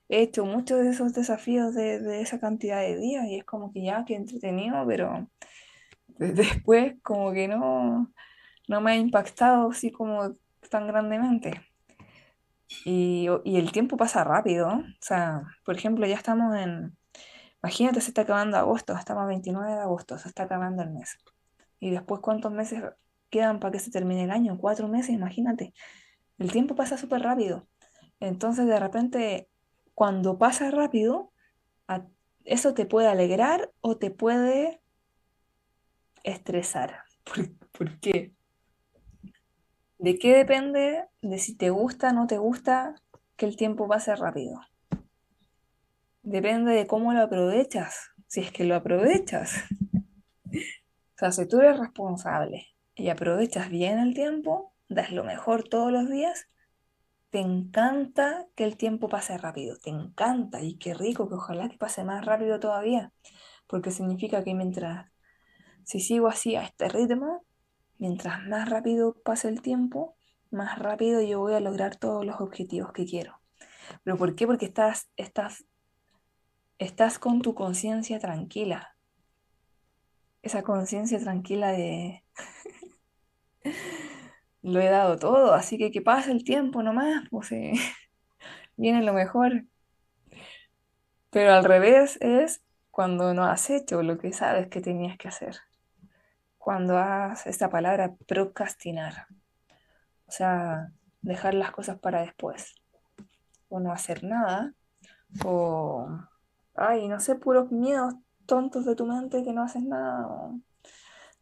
he 0.08 0.22
hecho 0.22 0.44
muchos 0.44 0.80
de 0.80 0.90
esos 0.90 1.12
desafíos 1.14 1.74
de, 1.74 2.20
esa 2.20 2.38
cantidad 2.38 2.80
de 2.80 2.96
días 2.96 3.26
y 3.26 3.38
es 3.38 3.44
como 3.44 3.72
que 3.72 3.82
ya, 3.82 4.04
que 4.04 4.14
entretenido, 4.14 4.86
pero 4.86 5.28
después 6.18 6.94
como 7.02 7.32
que 7.32 7.48
no, 7.48 8.12
no 8.68 8.80
me 8.80 8.92
ha 8.92 8.96
impactado 8.96 9.70
así 9.70 9.90
como 9.90 10.34
tan 10.70 10.86
grandemente. 10.86 11.60
Y, 12.84 13.28
y 13.44 13.58
el 13.58 13.70
tiempo 13.72 13.96
pasa 13.96 14.24
rápido, 14.24 14.68
o 14.68 14.84
sea, 15.00 15.42
por 15.64 15.76
ejemplo, 15.76 16.06
ya 16.06 16.16
estamos 16.16 16.56
en, 16.56 16.96
imagínate, 17.62 18.00
se 18.00 18.10
está 18.10 18.22
acabando 18.22 18.56
agosto, 18.56 18.94
estamos 18.96 19.24
a 19.24 19.26
29 19.26 19.72
de 19.72 19.80
agosto, 19.80 20.18
se 20.18 20.28
está 20.28 20.44
acabando 20.44 20.82
el 20.82 20.90
mes. 20.90 21.18
Y 21.80 21.90
después, 21.90 22.20
¿cuántos 22.20 22.52
meses 22.52 22.82
quedan 23.30 23.60
para 23.60 23.72
que 23.72 23.78
se 23.80 23.90
termine 23.90 24.24
el 24.24 24.30
año? 24.30 24.58
Cuatro 24.58 24.88
meses, 24.88 25.10
imagínate. 25.10 25.74
El 26.38 26.52
tiempo 26.52 26.74
pasa 26.74 26.96
súper 26.96 27.22
rápido. 27.22 27.66
Entonces, 28.20 28.66
de 28.66 28.78
repente, 28.80 29.48
cuando 29.96 30.36
pasa 30.36 30.70
rápido, 30.70 31.32
eso 32.44 32.74
te 32.74 32.84
puede 32.84 33.08
alegrar 33.08 33.72
o 33.80 33.96
te 33.96 34.10
puede 34.10 34.82
estresar. 36.22 36.98
¿Por, 37.72 37.98
qué? 38.00 38.34
¿De 39.98 40.18
qué 40.18 40.36
depende 40.36 41.06
de 41.22 41.38
si 41.38 41.56
te 41.56 41.70
gusta 41.70 42.10
o 42.10 42.12
no 42.12 42.26
te 42.26 42.36
gusta 42.36 42.94
que 43.36 43.46
el 43.46 43.56
tiempo 43.56 43.88
pase 43.88 44.14
rápido? 44.14 44.60
Depende 46.22 46.72
de 46.72 46.86
cómo 46.86 47.14
lo 47.14 47.22
aprovechas, 47.22 48.10
si 48.26 48.40
es 48.40 48.52
que 48.52 48.64
lo 48.64 48.76
aprovechas. 48.76 49.64
O 50.52 51.18
sea, 51.18 51.32
si 51.32 51.48
tú 51.48 51.60
eres 51.60 51.78
responsable 51.78 52.66
y 52.94 53.08
aprovechas 53.08 53.70
bien 53.70 53.98
el 53.98 54.12
tiempo, 54.12 54.74
das 54.90 55.12
lo 55.12 55.24
mejor 55.24 55.66
todos 55.66 55.90
los 55.90 56.10
días, 56.10 56.46
te 57.36 57.42
encanta 57.42 58.46
que 58.54 58.64
el 58.64 58.78
tiempo 58.78 59.10
pase 59.10 59.36
rápido, 59.36 59.76
te 59.76 59.90
encanta 59.90 60.62
y 60.62 60.78
qué 60.78 60.94
rico, 60.94 61.28
que 61.28 61.34
ojalá 61.34 61.68
que 61.68 61.76
pase 61.76 62.02
más 62.02 62.24
rápido 62.24 62.58
todavía, 62.60 63.12
porque 63.66 63.90
significa 63.90 64.42
que 64.42 64.54
mientras, 64.54 65.10
si 65.84 66.00
sigo 66.00 66.28
así 66.28 66.56
a 66.56 66.62
este 66.62 66.88
ritmo, 66.88 67.44
mientras 67.98 68.42
más 68.46 68.70
rápido 68.70 69.20
pase 69.22 69.50
el 69.50 69.60
tiempo, 69.60 70.16
más 70.50 70.78
rápido 70.78 71.20
yo 71.20 71.40
voy 71.40 71.52
a 71.52 71.60
lograr 71.60 71.96
todos 71.96 72.24
los 72.24 72.40
objetivos 72.40 72.90
que 72.94 73.04
quiero. 73.04 73.38
¿Pero 74.02 74.16
por 74.16 74.34
qué? 74.34 74.46
Porque 74.46 74.64
estás, 74.64 75.10
estás, 75.18 75.66
estás 76.78 77.18
con 77.18 77.42
tu 77.42 77.54
conciencia 77.54 78.18
tranquila. 78.18 78.96
Esa 80.40 80.62
conciencia 80.62 81.18
tranquila 81.18 81.72
de... 81.72 82.24
lo 84.66 84.80
he 84.80 84.88
dado 84.88 85.16
todo, 85.16 85.54
así 85.54 85.78
que 85.78 85.92
que 85.92 86.02
pase 86.02 86.32
el 86.32 86.42
tiempo 86.42 86.82
nomás, 86.82 87.28
pues 87.30 87.52
eh, 87.52 87.72
viene 88.76 89.02
lo 89.02 89.12
mejor. 89.12 89.64
Pero 91.30 91.52
al 91.52 91.64
revés 91.64 92.18
es 92.20 92.62
cuando 92.90 93.32
no 93.32 93.44
has 93.44 93.70
hecho 93.70 94.02
lo 94.02 94.18
que 94.18 94.32
sabes 94.32 94.66
que 94.66 94.80
tenías 94.80 95.16
que 95.18 95.28
hacer. 95.28 95.56
Cuando 96.58 96.98
has 96.98 97.46
esta 97.46 97.70
palabra 97.70 98.16
procrastinar. 98.26 99.28
O 100.26 100.32
sea, 100.32 100.90
dejar 101.22 101.54
las 101.54 101.70
cosas 101.70 102.00
para 102.00 102.22
después. 102.22 102.74
O 103.68 103.78
no 103.78 103.92
hacer 103.92 104.24
nada. 104.24 104.74
O, 105.44 106.08
ay, 106.74 107.06
no 107.06 107.20
sé, 107.20 107.36
puros 107.36 107.70
miedos 107.70 108.14
tontos 108.46 108.84
de 108.84 108.96
tu 108.96 109.06
mente 109.06 109.44
que 109.44 109.52
no 109.52 109.62
haces 109.62 109.84
nada. 109.84 110.26
O 110.26 110.58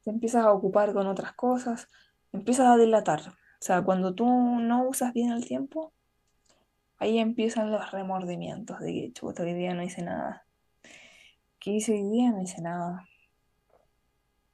te 0.02 0.10
empiezas 0.10 0.44
a 0.44 0.52
ocupar 0.52 0.92
con 0.92 1.06
otras 1.06 1.32
cosas 1.32 1.88
empiezas 2.34 2.66
a 2.66 2.76
dilatar. 2.76 3.20
O 3.20 3.66
sea, 3.66 3.82
cuando 3.82 4.14
tú 4.14 4.26
no 4.26 4.86
usas 4.88 5.12
bien 5.14 5.30
el 5.30 5.46
tiempo, 5.46 5.92
ahí 6.98 7.18
empiezan 7.18 7.70
los 7.70 7.92
remordimientos 7.92 8.80
de 8.80 9.12
que, 9.14 9.42
hoy 9.42 9.54
día 9.54 9.72
no 9.72 9.82
hice 9.82 10.02
nada. 10.02 10.44
¿Qué 11.60 11.70
hice 11.70 11.92
hoy 11.92 12.02
día? 12.10 12.30
No 12.30 12.42
hice 12.42 12.60
nada. 12.60 13.08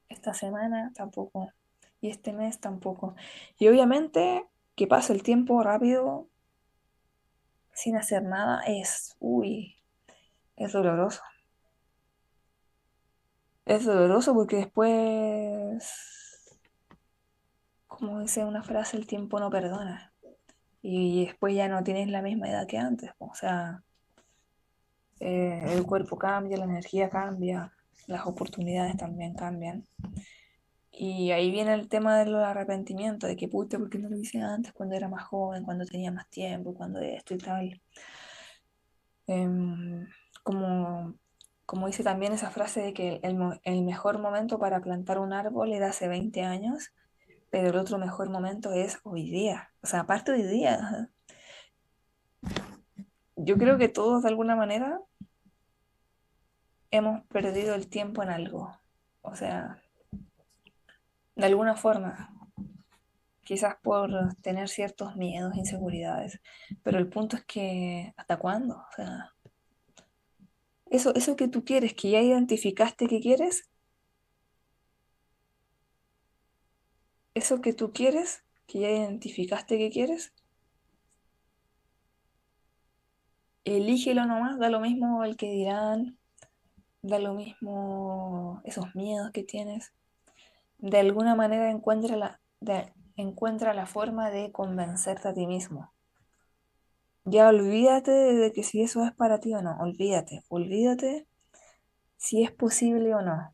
Esta 0.07 0.33
semana 0.33 0.91
tampoco. 0.95 1.51
Y 1.99 2.09
este 2.09 2.33
mes 2.33 2.59
tampoco. 2.59 3.15
Y 3.57 3.67
obviamente 3.67 4.45
que 4.75 4.87
pasa 4.87 5.13
el 5.13 5.23
tiempo 5.23 5.61
rápido 5.61 6.27
sin 7.73 7.97
hacer 7.97 8.23
nada 8.23 8.61
es, 8.65 9.15
uy, 9.19 9.75
es 10.55 10.71
doloroso. 10.71 11.21
Es 13.65 13.85
doloroso 13.85 14.33
porque 14.33 14.57
después 14.57 16.30
como 18.01 18.19
dice 18.19 18.43
una 18.43 18.63
frase, 18.63 18.97
el 18.97 19.05
tiempo 19.05 19.39
no 19.39 19.51
perdona. 19.51 20.11
Y 20.81 21.25
después 21.25 21.55
ya 21.55 21.67
no 21.67 21.83
tienes 21.83 22.07
la 22.09 22.23
misma 22.23 22.49
edad 22.49 22.65
que 22.65 22.79
antes. 22.79 23.11
O 23.19 23.35
sea, 23.35 23.83
eh, 25.19 25.61
el 25.67 25.85
cuerpo 25.85 26.17
cambia, 26.17 26.57
la 26.57 26.63
energía 26.63 27.11
cambia, 27.11 27.71
las 28.07 28.25
oportunidades 28.25 28.97
también 28.97 29.35
cambian. 29.35 29.85
Y 30.91 31.29
ahí 31.29 31.51
viene 31.51 31.75
el 31.75 31.89
tema 31.89 32.17
del 32.17 32.33
arrepentimiento, 32.35 33.27
de 33.27 33.35
que 33.35 33.47
puta, 33.47 33.77
¿por 33.77 33.91
qué 33.91 33.99
no 33.99 34.09
lo 34.09 34.17
hice 34.17 34.41
antes, 34.41 34.73
cuando 34.73 34.95
era 34.95 35.07
más 35.07 35.23
joven, 35.25 35.63
cuando 35.63 35.85
tenía 35.85 36.11
más 36.11 36.27
tiempo, 36.27 36.73
cuando 36.73 36.99
esto 37.01 37.35
y 37.35 37.37
tal? 37.37 37.81
Em, 39.27 40.07
como, 40.41 41.13
como 41.67 41.85
dice 41.85 42.03
también 42.03 42.33
esa 42.33 42.49
frase 42.49 42.81
de 42.81 42.93
que 42.93 43.19
el, 43.21 43.37
el 43.63 43.83
mejor 43.83 44.17
momento 44.17 44.57
para 44.57 44.81
plantar 44.81 45.19
un 45.19 45.33
árbol 45.33 45.71
era 45.71 45.89
hace 45.89 46.07
20 46.07 46.41
años, 46.41 46.91
pero 47.51 47.69
el 47.69 47.75
otro 47.75 47.99
mejor 47.99 48.29
momento 48.29 48.71
es 48.71 48.99
hoy 49.03 49.29
día. 49.29 49.71
O 49.83 49.87
sea, 49.87 50.01
aparte 50.01 50.31
hoy 50.31 50.43
día. 50.43 51.09
Yo 53.35 53.57
creo 53.57 53.77
que 53.77 53.89
todos 53.89 54.23
de 54.23 54.29
alguna 54.29 54.55
manera 54.55 54.99
hemos 56.91 57.23
perdido 57.27 57.75
el 57.75 57.87
tiempo 57.89 58.23
en 58.23 58.29
algo. 58.29 58.73
O 59.21 59.35
sea, 59.35 59.83
de 61.35 61.45
alguna 61.45 61.75
forma. 61.75 62.29
quizás 63.43 63.75
por 63.83 64.11
tener 64.41 64.69
ciertos 64.69 65.17
miedos, 65.17 65.55
inseguridades, 65.55 66.39
pero 66.83 66.99
el 66.99 67.09
punto 67.09 67.35
es 67.35 67.43
que, 67.43 68.13
¿hasta 68.15 68.37
cuándo? 68.37 68.75
O 68.77 68.95
sea, 68.95 69.33
eso, 70.89 71.13
eso 71.15 71.35
que 71.35 71.49
tú 71.49 71.65
quieres, 71.65 71.93
que 71.93 72.11
ya 72.11 72.21
identificaste 72.21 73.07
que 73.07 73.19
quieres, 73.19 73.70
eso 77.33 77.61
que 77.61 77.73
tú 77.73 77.91
quieres, 77.93 78.43
que 78.67 78.79
ya 78.79 78.89
identificaste 78.89 79.77
que 79.77 79.89
quieres, 79.89 80.33
elígelo 83.65 84.25
nomás, 84.25 84.59
da 84.59 84.69
lo 84.69 84.79
mismo 84.79 85.23
el 85.23 85.37
que 85.37 85.51
dirán, 85.51 86.17
da 87.01 87.19
lo 87.19 87.33
mismo 87.33 88.61
esos 88.63 88.95
miedos 88.95 89.31
que 89.31 89.43
tienes, 89.43 89.93
de 90.77 90.99
alguna 90.99 91.35
manera 91.35 91.69
encuentra 91.69 92.15
la, 92.15 92.39
encuentra 93.15 93.73
la 93.73 93.85
forma 93.85 94.29
de 94.29 94.51
convencerte 94.51 95.27
a 95.27 95.33
ti 95.33 95.47
mismo. 95.47 95.93
Ya 97.23 97.47
olvídate 97.49 98.11
de 98.11 98.51
que 98.51 98.63
si 98.63 98.81
eso 98.81 99.05
es 99.05 99.13
para 99.13 99.39
ti 99.39 99.53
o 99.53 99.61
no, 99.61 99.77
olvídate, 99.79 100.43
olvídate 100.49 101.27
si 102.17 102.43
es 102.43 102.51
posible 102.51 103.13
o 103.13 103.21
no. 103.21 103.53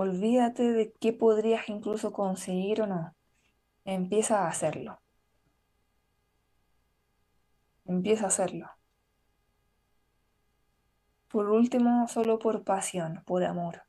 Olvídate 0.00 0.70
de 0.70 0.92
qué 1.00 1.12
podrías 1.12 1.68
incluso 1.68 2.12
conseguir 2.12 2.82
o 2.82 2.86
no. 2.86 3.16
Empieza 3.84 4.44
a 4.44 4.48
hacerlo. 4.48 5.00
Empieza 7.84 8.26
a 8.26 8.28
hacerlo. 8.28 8.70
Por 11.26 11.50
último, 11.50 12.06
solo 12.06 12.38
por 12.38 12.62
pasión, 12.62 13.24
por 13.26 13.42
amor. 13.42 13.82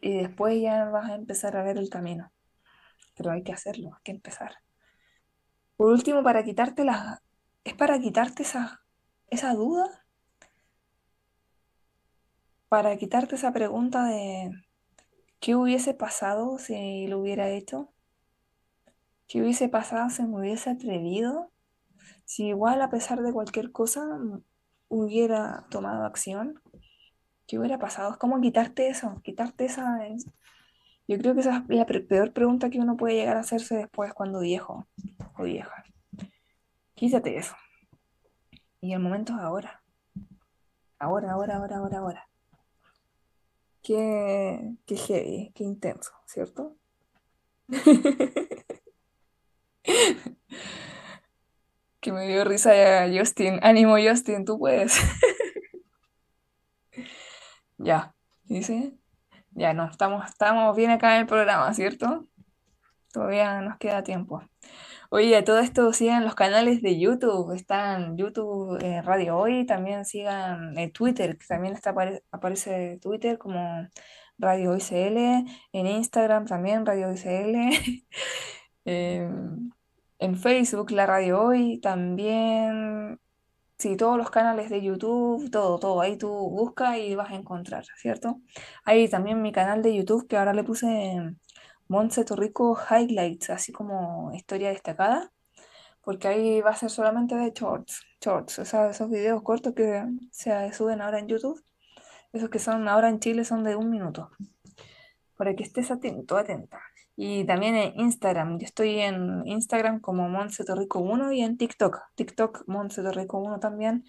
Y 0.00 0.16
después 0.16 0.62
ya 0.62 0.84
vas 0.84 1.10
a 1.10 1.16
empezar 1.16 1.56
a 1.56 1.64
ver 1.64 1.76
el 1.76 1.90
camino. 1.90 2.30
Pero 3.16 3.32
hay 3.32 3.42
que 3.42 3.52
hacerlo, 3.52 3.96
hay 3.96 4.02
que 4.04 4.12
empezar. 4.12 4.58
Por 5.76 5.90
último, 5.90 6.22
para 6.22 6.44
quitarte 6.44 6.84
las... 6.84 7.20
Es 7.64 7.74
para 7.74 7.98
quitarte 7.98 8.44
esa, 8.44 8.84
esa 9.28 9.54
duda, 9.54 10.06
para 12.68 12.96
quitarte 12.96 13.34
esa 13.34 13.52
pregunta 13.52 14.04
de 14.04 14.67
¿qué 15.40 15.54
hubiese 15.54 15.94
pasado 15.94 16.58
si 16.58 17.06
lo 17.06 17.20
hubiera 17.20 17.50
hecho? 17.50 17.92
¿Qué 19.26 19.42
hubiese 19.42 19.68
pasado 19.68 20.10
si 20.10 20.22
me 20.22 20.38
hubiese 20.38 20.70
atrevido? 20.70 21.50
Si 22.24 22.46
igual 22.46 22.80
a 22.82 22.90
pesar 22.90 23.22
de 23.22 23.32
cualquier 23.32 23.72
cosa 23.72 24.04
mm, 24.04 24.42
hubiera 24.88 25.66
tomado 25.70 26.04
acción, 26.04 26.60
¿qué 27.46 27.58
hubiera 27.58 27.78
pasado? 27.78 28.12
Es 28.12 28.16
como 28.16 28.40
quitarte 28.40 28.88
eso, 28.88 29.20
quitarte 29.22 29.66
esa... 29.66 29.98
Yo 31.06 31.16
creo 31.18 31.34
que 31.34 31.40
esa 31.40 31.64
es 31.68 31.76
la 31.76 31.86
peor 31.86 32.32
pregunta 32.32 32.68
que 32.68 32.80
uno 32.80 32.96
puede 32.96 33.14
llegar 33.14 33.38
a 33.38 33.40
hacerse 33.40 33.76
después 33.76 34.12
cuando 34.12 34.40
viejo 34.40 34.86
o 35.38 35.44
vieja. 35.44 35.84
Quítate 36.94 37.38
eso. 37.38 37.54
Y 38.80 38.92
el 38.92 39.00
momento 39.00 39.32
es 39.32 39.38
ahora. 39.38 39.82
Ahora, 40.98 41.32
ahora, 41.32 41.56
ahora, 41.56 41.76
ahora, 41.78 41.98
ahora. 41.98 42.27
Qué, 43.88 44.74
qué 44.84 44.96
heavy, 44.96 45.50
qué 45.54 45.64
intenso, 45.64 46.12
¿cierto? 46.26 46.76
Que 52.00 52.12
me 52.12 52.28
dio 52.28 52.44
risa 52.44 52.76
ya 52.76 53.18
Justin. 53.18 53.60
Ánimo, 53.62 53.96
Justin, 53.98 54.44
tú 54.44 54.58
puedes. 54.58 54.94
Ya. 57.78 58.14
¿Dice? 58.44 58.92
Ya 59.52 59.72
no, 59.72 59.90
estamos, 59.90 60.28
estamos 60.28 60.76
bien 60.76 60.90
acá 60.90 61.14
en 61.14 61.22
el 61.22 61.26
programa, 61.26 61.72
¿cierto? 61.72 62.28
Todavía 63.10 63.62
nos 63.62 63.78
queda 63.78 64.02
tiempo. 64.02 64.42
Oye, 65.10 65.36
a 65.36 65.44
todo 65.44 65.58
esto 65.60 65.92
sigan 65.94 66.24
los 66.24 66.34
canales 66.34 66.82
de 66.82 66.98
YouTube. 66.98 67.52
Están 67.54 68.16
YouTube 68.18 68.78
eh, 68.82 69.00
Radio 69.02 69.38
Hoy, 69.38 69.64
también 69.64 70.04
sigan 70.04 70.76
eh, 70.78 70.90
Twitter, 70.90 71.38
que 71.38 71.46
también 71.46 71.74
está, 71.74 71.94
apare- 71.94 72.22
aparece 72.30 72.98
Twitter 73.00 73.38
como 73.38 73.88
Radio 74.38 74.72
Hoy 74.72 74.80
CL, 74.80 75.16
en 75.72 75.86
Instagram 75.86 76.44
también 76.46 76.84
Radio 76.84 77.08
Hoy 77.08 77.16
CL, 77.16 77.56
eh, 78.84 79.28
en 80.18 80.36
Facebook 80.36 80.90
La 80.90 81.06
Radio 81.06 81.40
Hoy, 81.42 81.78
también, 81.80 83.18
sí, 83.78 83.96
todos 83.96 84.18
los 84.18 84.30
canales 84.30 84.68
de 84.70 84.82
YouTube, 84.82 85.50
todo, 85.50 85.78
todo. 85.78 86.00
Ahí 86.02 86.18
tú 86.18 86.28
busca 86.28 86.98
y 86.98 87.14
vas 87.14 87.30
a 87.30 87.34
encontrar, 87.36 87.84
¿cierto? 87.96 88.40
Hay 88.84 89.08
también 89.08 89.40
mi 89.42 89.52
canal 89.52 89.82
de 89.82 89.94
YouTube 89.96 90.26
que 90.28 90.36
ahora 90.36 90.52
le 90.52 90.64
puse 90.64 91.34
Montse 91.88 92.24
Torrico 92.24 92.76
Highlights, 92.90 93.50
así 93.50 93.72
como 93.72 94.32
historia 94.34 94.70
destacada, 94.70 95.32
porque 96.02 96.28
ahí 96.28 96.60
va 96.60 96.70
a 96.70 96.76
ser 96.76 96.90
solamente 96.90 97.34
de 97.34 97.50
shorts, 97.50 98.02
shorts, 98.20 98.58
o 98.60 98.64
sea, 98.64 98.90
esos 98.90 99.10
videos 99.10 99.42
cortos 99.42 99.74
que 99.74 100.04
se 100.30 100.72
suben 100.72 101.00
ahora 101.00 101.18
en 101.18 101.28
YouTube, 101.28 101.62
esos 102.32 102.50
que 102.50 102.58
son 102.58 102.88
ahora 102.88 103.08
en 103.08 103.20
Chile 103.20 103.44
son 103.44 103.64
de 103.64 103.76
un 103.76 103.90
minuto, 103.90 104.30
para 105.36 105.54
que 105.54 105.62
estés 105.64 105.90
atento, 105.90 106.36
atenta. 106.36 106.80
Y 107.16 107.44
también 107.46 107.74
en 107.74 107.98
Instagram, 107.98 108.58
yo 108.58 108.66
estoy 108.66 109.00
en 109.00 109.42
Instagram 109.46 110.00
como 110.00 110.28
Montse 110.28 110.64
Torrico 110.64 111.00
1 111.00 111.32
y 111.32 111.42
en 111.42 111.56
TikTok, 111.56 111.98
TikTok 112.14 112.64
Montse 112.68 113.02
Torrico 113.02 113.38
1 113.38 113.58
también, 113.60 114.04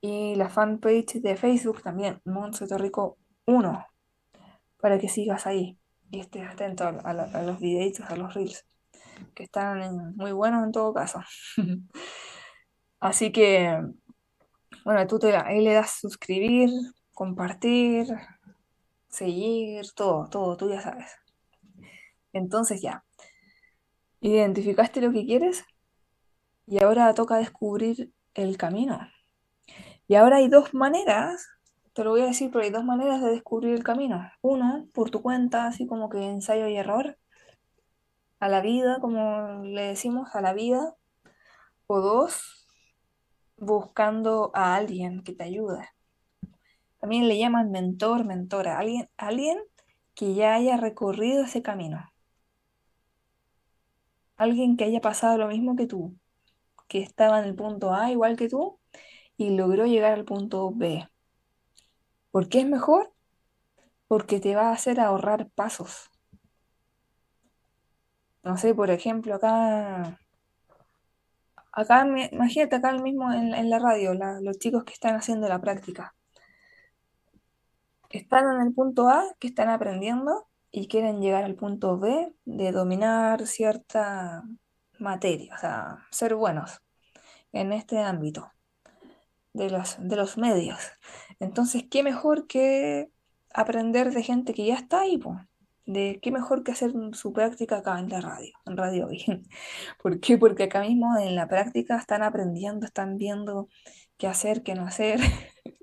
y 0.00 0.34
la 0.34 0.48
fanpage 0.50 1.20
de 1.22 1.36
Facebook 1.36 1.82
también, 1.82 2.20
Montse 2.24 2.66
Torrico 2.66 3.18
1 3.46 3.86
para 4.80 4.98
que 4.98 5.08
sigas 5.08 5.46
ahí 5.46 5.79
y 6.10 6.20
estés 6.20 6.48
atento 6.48 6.84
a, 6.84 7.42
los 7.42 7.60
videitos, 7.60 8.08
a 8.10 8.16
los 8.16 8.34
reels, 8.34 8.66
que 9.34 9.44
están 9.44 10.14
muy 10.16 10.32
buenos 10.32 10.64
en 10.64 10.72
todo 10.72 10.92
caso. 10.92 11.20
Así 13.00 13.32
que, 13.32 13.80
bueno, 14.84 15.06
tú 15.06 15.18
te, 15.18 15.34
ahí 15.36 15.62
le 15.62 15.74
das 15.74 15.98
suscribir, 16.00 16.70
compartir, 17.14 18.08
seguir, 19.08 19.86
todo, 19.94 20.28
todo, 20.28 20.56
tú 20.56 20.68
ya 20.68 20.80
sabes. 20.80 21.10
Entonces 22.32 22.80
ya, 22.80 23.04
identificaste 24.20 25.00
lo 25.00 25.12
que 25.12 25.24
quieres 25.24 25.64
y 26.66 26.78
ahora 26.82 27.12
toca 27.14 27.36
descubrir 27.36 28.12
el 28.34 28.56
camino. 28.56 29.00
Y 30.06 30.14
ahora 30.14 30.36
hay 30.36 30.48
dos 30.48 30.74
maneras, 30.74 31.48
te 31.92 32.04
lo 32.04 32.10
voy 32.10 32.22
a 32.22 32.26
decir, 32.26 32.50
pero 32.50 32.64
hay 32.64 32.70
dos 32.70 32.84
maneras 32.84 33.22
de 33.22 33.30
descubrir 33.30 33.74
el 33.74 33.84
camino. 33.84 34.30
Uno, 34.42 34.88
por 34.92 35.10
tu 35.10 35.22
cuenta, 35.22 35.66
así 35.66 35.86
como 35.86 36.08
que 36.08 36.18
ensayo 36.24 36.66
y 36.68 36.76
error, 36.76 37.18
a 38.38 38.48
la 38.48 38.60
vida, 38.60 38.98
como 39.00 39.62
le 39.64 39.82
decimos, 39.82 40.34
a 40.34 40.40
la 40.40 40.52
vida. 40.54 40.96
O 41.86 42.00
dos, 42.00 42.66
buscando 43.56 44.50
a 44.54 44.74
alguien 44.76 45.22
que 45.22 45.32
te 45.32 45.44
ayude. 45.44 45.88
También 47.00 47.28
le 47.28 47.38
llaman 47.38 47.70
mentor, 47.70 48.24
mentora, 48.24 48.78
alguien, 48.78 49.08
alguien 49.16 49.58
que 50.14 50.34
ya 50.34 50.54
haya 50.54 50.76
recorrido 50.76 51.44
ese 51.44 51.62
camino, 51.62 52.12
alguien 54.36 54.76
que 54.76 54.84
haya 54.84 55.00
pasado 55.00 55.38
lo 55.38 55.48
mismo 55.48 55.76
que 55.76 55.86
tú, 55.86 56.16
que 56.88 57.00
estaba 57.00 57.40
en 57.40 57.46
el 57.46 57.54
punto 57.54 57.94
A 57.94 58.10
igual 58.10 58.36
que 58.36 58.48
tú 58.48 58.78
y 59.36 59.50
logró 59.56 59.86
llegar 59.86 60.12
al 60.12 60.24
punto 60.24 60.72
B. 60.74 61.08
¿Por 62.30 62.48
qué 62.48 62.60
es 62.60 62.66
mejor? 62.66 63.12
Porque 64.08 64.40
te 64.40 64.54
va 64.54 64.68
a 64.68 64.72
hacer 64.72 65.00
ahorrar 65.00 65.50
pasos. 65.50 66.10
No 68.42 68.56
sé, 68.56 68.74
por 68.74 68.90
ejemplo, 68.90 69.34
acá, 69.34 70.18
acá, 71.72 72.06
imagínate 72.32 72.76
acá 72.76 72.92
mismo 72.94 73.32
en, 73.32 73.70
la 73.70 73.78
radio, 73.78 74.14
los 74.14 74.58
chicos 74.58 74.84
que 74.84 74.94
están 74.94 75.14
haciendo 75.16 75.48
la 75.48 75.60
práctica. 75.60 76.14
Están 78.08 78.44
en 78.54 78.66
el 78.66 78.74
punto 78.74 79.08
A, 79.08 79.24
que 79.38 79.48
están 79.48 79.68
aprendiendo, 79.68 80.48
y 80.70 80.88
quieren 80.88 81.20
llegar 81.20 81.44
al 81.44 81.56
punto 81.56 81.98
B 81.98 82.34
de 82.44 82.72
dominar 82.72 83.46
cierta 83.46 84.42
materia, 84.98 85.54
o 85.54 85.58
sea, 85.58 86.06
ser 86.10 86.34
buenos 86.34 86.80
en 87.52 87.72
este 87.72 87.98
ámbito 87.98 88.52
de 89.52 89.70
los, 89.70 89.96
de 89.98 90.16
los 90.16 90.38
medios. 90.38 90.78
Entonces, 91.40 91.84
¿qué 91.90 92.02
mejor 92.02 92.46
que 92.46 93.10
aprender 93.52 94.12
de 94.12 94.22
gente 94.22 94.54
que 94.54 94.66
ya 94.66 94.74
está 94.74 95.00
ahí. 95.00 95.20
De 95.86 96.20
qué 96.22 96.30
mejor 96.30 96.62
que 96.62 96.72
hacer 96.72 96.92
su 97.12 97.32
práctica 97.32 97.78
acá 97.78 97.98
en 97.98 98.08
la 98.08 98.20
radio, 98.20 98.52
en 98.66 98.76
Radio 98.76 99.06
Hoy. 99.08 99.24
¿Por 100.02 100.20
qué? 100.20 100.38
Porque 100.38 100.64
acá 100.64 100.80
mismo 100.82 101.16
en 101.18 101.34
la 101.34 101.48
práctica 101.48 101.96
están 101.96 102.22
aprendiendo, 102.22 102.86
están 102.86 103.16
viendo 103.16 103.68
qué 104.16 104.26
hacer, 104.26 104.62
qué 104.62 104.74
no 104.74 104.86
hacer. 104.86 105.20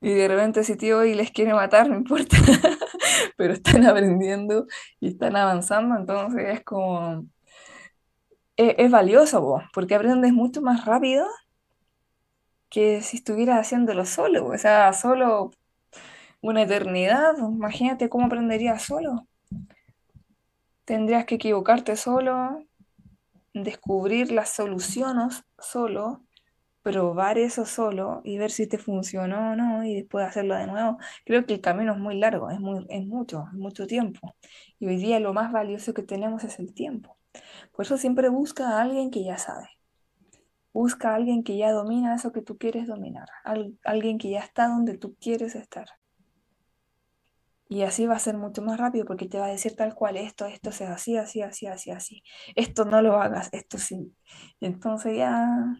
Y 0.00 0.12
de 0.12 0.28
repente 0.28 0.64
si 0.64 0.76
tío 0.76 0.98
hoy 0.98 1.14
les 1.14 1.30
quiere 1.30 1.54
matar, 1.54 1.88
no 1.88 1.96
importa, 1.96 2.36
pero 3.38 3.54
están 3.54 3.86
aprendiendo 3.86 4.66
y 5.00 5.08
están 5.08 5.34
avanzando, 5.34 5.96
entonces 5.96 6.58
es 6.58 6.62
como, 6.62 7.24
es, 8.56 8.90
valioso, 8.90 9.40
vos, 9.40 9.64
porque 9.72 9.94
aprendes 9.94 10.34
mucho 10.34 10.60
más 10.60 10.84
rápido 10.84 11.26
que 12.70 13.02
si 13.02 13.18
estuvieras 13.18 13.60
haciéndolo 13.60 14.04
solo, 14.06 14.46
o 14.46 14.58
sea, 14.58 14.92
solo 14.92 15.50
una 16.40 16.62
eternidad, 16.62 17.34
imagínate 17.38 18.08
cómo 18.08 18.26
aprenderías 18.26 18.82
solo. 18.82 19.26
Tendrías 20.84 21.24
que 21.24 21.36
equivocarte 21.36 21.96
solo, 21.96 22.62
descubrir 23.54 24.30
las 24.32 24.50
soluciones 24.50 25.44
solo, 25.58 26.22
probar 26.82 27.38
eso 27.38 27.64
solo 27.64 28.20
y 28.24 28.36
ver 28.36 28.50
si 28.50 28.66
te 28.66 28.76
funcionó 28.76 29.52
o 29.52 29.56
no 29.56 29.84
y 29.84 29.94
después 29.94 30.26
hacerlo 30.26 30.54
de 30.56 30.66
nuevo. 30.66 30.98
Creo 31.24 31.46
que 31.46 31.54
el 31.54 31.60
camino 31.62 31.92
es 31.94 31.98
muy 31.98 32.18
largo, 32.18 32.50
es, 32.50 32.60
muy, 32.60 32.84
es 32.90 33.06
mucho, 33.06 33.46
es 33.50 33.54
mucho 33.54 33.86
tiempo. 33.86 34.36
Y 34.78 34.86
hoy 34.88 34.96
día 34.96 35.20
lo 35.20 35.32
más 35.32 35.50
valioso 35.50 35.94
que 35.94 36.02
tenemos 36.02 36.44
es 36.44 36.58
el 36.58 36.74
tiempo. 36.74 37.16
Por 37.72 37.86
eso 37.86 37.96
siempre 37.96 38.28
busca 38.28 38.68
a 38.68 38.82
alguien 38.82 39.10
que 39.10 39.24
ya 39.24 39.38
sabe. 39.38 39.68
Busca 40.74 41.12
a 41.12 41.14
alguien 41.14 41.42
que 41.42 41.56
ya 41.56 41.72
domina 41.72 42.14
eso 42.14 42.32
que 42.32 42.42
tú 42.42 42.58
quieres 42.58 42.86
dominar. 42.86 43.28
alguien 43.84 44.18
que 44.18 44.28
ya 44.30 44.40
está 44.40 44.68
donde 44.68 44.98
tú 44.98 45.16
quieres 45.18 45.54
estar. 45.54 45.86
Y 47.68 47.82
así 47.82 48.06
va 48.06 48.16
a 48.16 48.18
ser 48.18 48.36
mucho 48.36 48.60
más 48.60 48.78
rápido 48.78 49.06
porque 49.06 49.26
te 49.26 49.38
va 49.38 49.46
a 49.46 49.50
decir 49.50 49.74
tal 49.74 49.94
cual, 49.94 50.18
esto, 50.18 50.44
esto 50.46 50.70
sea 50.70 50.92
así, 50.92 51.16
así, 51.16 51.40
así, 51.40 51.66
así, 51.66 51.90
así. 51.90 52.22
Esto 52.54 52.84
no 52.84 53.00
lo 53.00 53.20
hagas, 53.20 53.48
esto 53.52 53.78
sí. 53.78 54.14
Entonces 54.60 55.16
ya 55.16 55.74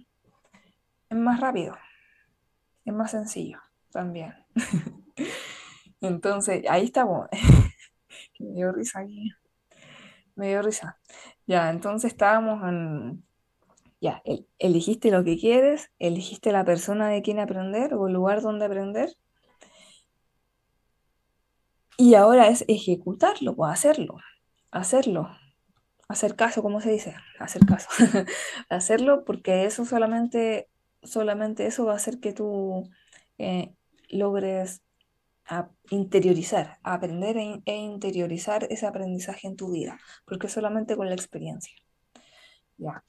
es 1.11 1.19
más 1.19 1.41
rápido, 1.41 1.77
es 2.85 2.95
más 2.95 3.11
sencillo 3.11 3.61
también. 3.91 4.35
Entonces, 6.01 6.65
ahí 6.69 6.85
estamos. 6.85 7.29
me 8.39 8.53
dio 8.55 8.73
risa 8.73 9.01
aquí. 9.01 9.33
Me 10.37 10.49
dio 10.49 10.63
risa. 10.63 10.99
Ya, 11.47 11.71
entonces 11.71 12.13
estábamos 12.13 12.63
en... 12.69 13.25
Ya, 14.05 14.23
elegiste 14.59 15.11
lo 15.11 15.25
que 15.25 15.39
quieres, 15.39 15.91
elegiste 15.99 16.53
la 16.53 16.63
persona 16.67 17.09
de 17.09 17.23
quien 17.23 17.39
aprender 17.39 17.95
o 17.95 18.07
el 18.07 18.13
lugar 18.13 18.43
donde 18.43 18.67
aprender. 18.67 19.17
Y 21.97 22.13
ahora 22.13 22.49
es 22.49 22.67
ejecutarlo, 22.69 23.57
pues 23.57 23.73
hacerlo, 23.73 24.19
hacerlo, 24.71 25.31
hacer 26.07 26.37
caso, 26.37 26.61
¿cómo 26.61 26.83
se 26.83 26.91
dice? 26.91 27.15
Hacer 27.39 27.65
caso. 27.65 27.89
hacerlo 28.69 29.25
porque 29.25 29.65
eso 29.65 29.87
solamente 29.87 30.69
solamente 31.03 31.67
eso 31.67 31.87
va 31.87 31.95
a 31.95 31.97
hacer 31.97 32.21
que 32.21 32.35
tú 32.35 32.91
eh, 33.39 33.73
logres 34.11 34.83
interiorizar, 35.89 36.79
aprender 36.83 37.39
e, 37.39 37.63
e, 37.65 37.77
interiorizar 37.77 38.67
ese 38.69 38.87
aprendizaje 38.87 39.49
en 39.49 39.57
tu 39.57 39.71
vida, 39.71 39.99
porque 40.27 40.51
solamente 40.51 40.95
con 40.95 41.09
la 41.09 41.15
experiencia. 41.15 41.75
Ya. 42.77 43.03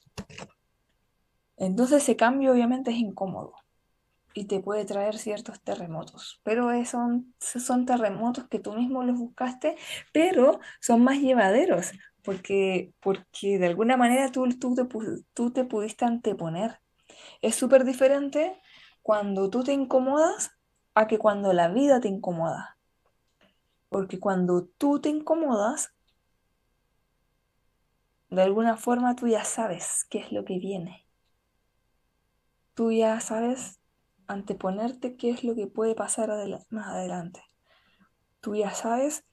Entonces 1.56 2.02
ese 2.02 2.16
cambio 2.16 2.52
obviamente 2.52 2.90
es 2.90 2.98
incómodo 2.98 3.54
y 4.34 4.46
te 4.46 4.60
puede 4.60 4.84
traer 4.84 5.18
ciertos 5.18 5.62
terremotos, 5.62 6.40
pero 6.44 6.68
son, 6.84 7.34
son 7.40 7.86
terremotos 7.86 8.48
que 8.48 8.58
tú 8.58 8.74
mismo 8.74 9.02
los 9.04 9.18
buscaste, 9.18 9.76
pero 10.12 10.60
son 10.80 11.02
más 11.02 11.18
llevaderos, 11.20 11.92
porque, 12.22 12.92
porque 13.00 13.58
de 13.58 13.66
alguna 13.66 13.96
manera 13.96 14.30
tú, 14.30 14.48
tú, 14.58 14.74
te, 14.74 14.84
tú 15.34 15.50
te 15.52 15.64
pudiste 15.64 16.04
anteponer 16.04 16.80
es 17.42 17.54
súper 17.54 17.84
diferente 17.84 18.60
cuando 19.02 19.50
tú 19.50 19.62
te 19.64 19.72
incomodas 19.72 20.50
a 20.94 21.06
que 21.06 21.18
cuando 21.18 21.52
la 21.52 21.68
vida 21.68 22.00
te 22.00 22.08
incomoda. 22.08 22.78
Porque 23.88 24.18
cuando 24.18 24.66
tú 24.66 25.00
te 25.00 25.08
incomodas, 25.08 25.94
de 28.30 28.42
alguna 28.42 28.76
forma 28.76 29.16
tú 29.16 29.26
ya 29.28 29.44
sabes 29.44 30.06
qué 30.10 30.18
es 30.18 30.32
lo 30.32 30.44
que 30.44 30.58
viene. 30.58 31.05
Tú 32.76 32.92
ya 32.92 33.18
sabes 33.20 33.80
anteponerte 34.26 35.16
qué 35.16 35.30
es 35.30 35.44
lo 35.44 35.54
que 35.54 35.66
puede 35.66 35.94
pasar 35.94 36.28
más 36.68 36.88
adelante. 36.88 37.40
Tú 38.42 38.54
ya 38.54 38.70
sabes 38.74 39.24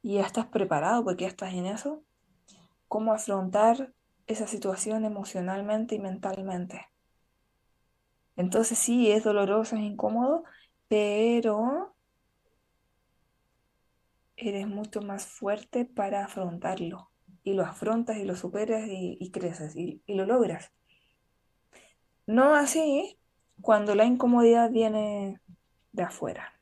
y 0.00 0.14
ya 0.14 0.26
estás 0.26 0.46
preparado 0.46 1.02
porque 1.02 1.22
ya 1.22 1.28
estás 1.28 1.52
en 1.54 1.66
eso, 1.66 2.04
cómo 2.86 3.12
afrontar 3.12 3.92
esa 4.28 4.46
situación 4.46 5.04
emocionalmente 5.04 5.96
y 5.96 5.98
mentalmente. 5.98 6.86
Entonces 8.36 8.78
sí, 8.78 9.10
es 9.10 9.24
doloroso, 9.24 9.74
es 9.74 9.82
incómodo, 9.82 10.44
pero 10.86 11.96
eres 14.36 14.68
mucho 14.68 15.02
más 15.02 15.26
fuerte 15.26 15.84
para 15.84 16.26
afrontarlo. 16.26 17.10
Y 17.42 17.54
lo 17.54 17.64
afrontas 17.64 18.18
y 18.18 18.24
lo 18.24 18.36
superas 18.36 18.84
y, 18.86 19.32
creces 19.32 19.74
y, 19.74 20.04
y 20.06 20.14
lo 20.14 20.26
logras. 20.26 20.70
No 22.30 22.54
así 22.54 23.18
cuando 23.60 23.96
la 23.96 24.04
incomodidad 24.04 24.70
viene 24.70 25.40
de 25.90 26.02
afuera, 26.04 26.54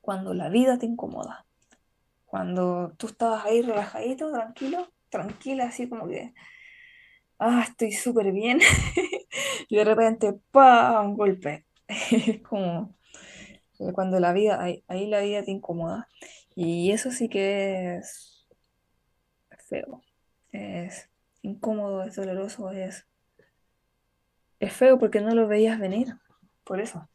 cuando 0.00 0.34
la 0.34 0.50
vida 0.50 0.78
te 0.78 0.86
incomoda, 0.86 1.46
cuando 2.26 2.92
tú 2.96 3.08
estabas 3.08 3.44
ahí 3.44 3.62
relajadito, 3.62 4.30
tranquilo, 4.30 4.88
tranquila, 5.10 5.64
así 5.64 5.88
como 5.88 6.06
que 6.06 6.32
ah, 7.40 7.64
estoy 7.68 7.90
súper 7.90 8.30
bien, 8.30 8.60
y 9.68 9.76
de 9.76 9.84
repente, 9.84 10.32
¡pam! 10.52 11.06
un 11.06 11.16
golpe. 11.16 11.66
Es 11.88 12.40
como 12.42 12.94
cuando 13.94 14.20
la 14.20 14.32
vida, 14.32 14.62
ahí, 14.62 15.06
la 15.08 15.20
vida 15.22 15.42
te 15.42 15.50
incomoda. 15.50 16.06
Y 16.54 16.92
eso 16.92 17.10
sí 17.10 17.28
que 17.28 17.96
es 17.96 18.46
feo, 19.66 20.02
es 20.52 21.10
incómodo, 21.42 22.04
es 22.04 22.14
doloroso, 22.14 22.70
es, 22.70 23.08
es 24.62 24.72
feo 24.72 24.96
porque 24.96 25.20
no 25.20 25.34
lo 25.34 25.48
veías 25.48 25.80
venir, 25.80 26.16
por 26.62 26.80
eso. 26.80 27.08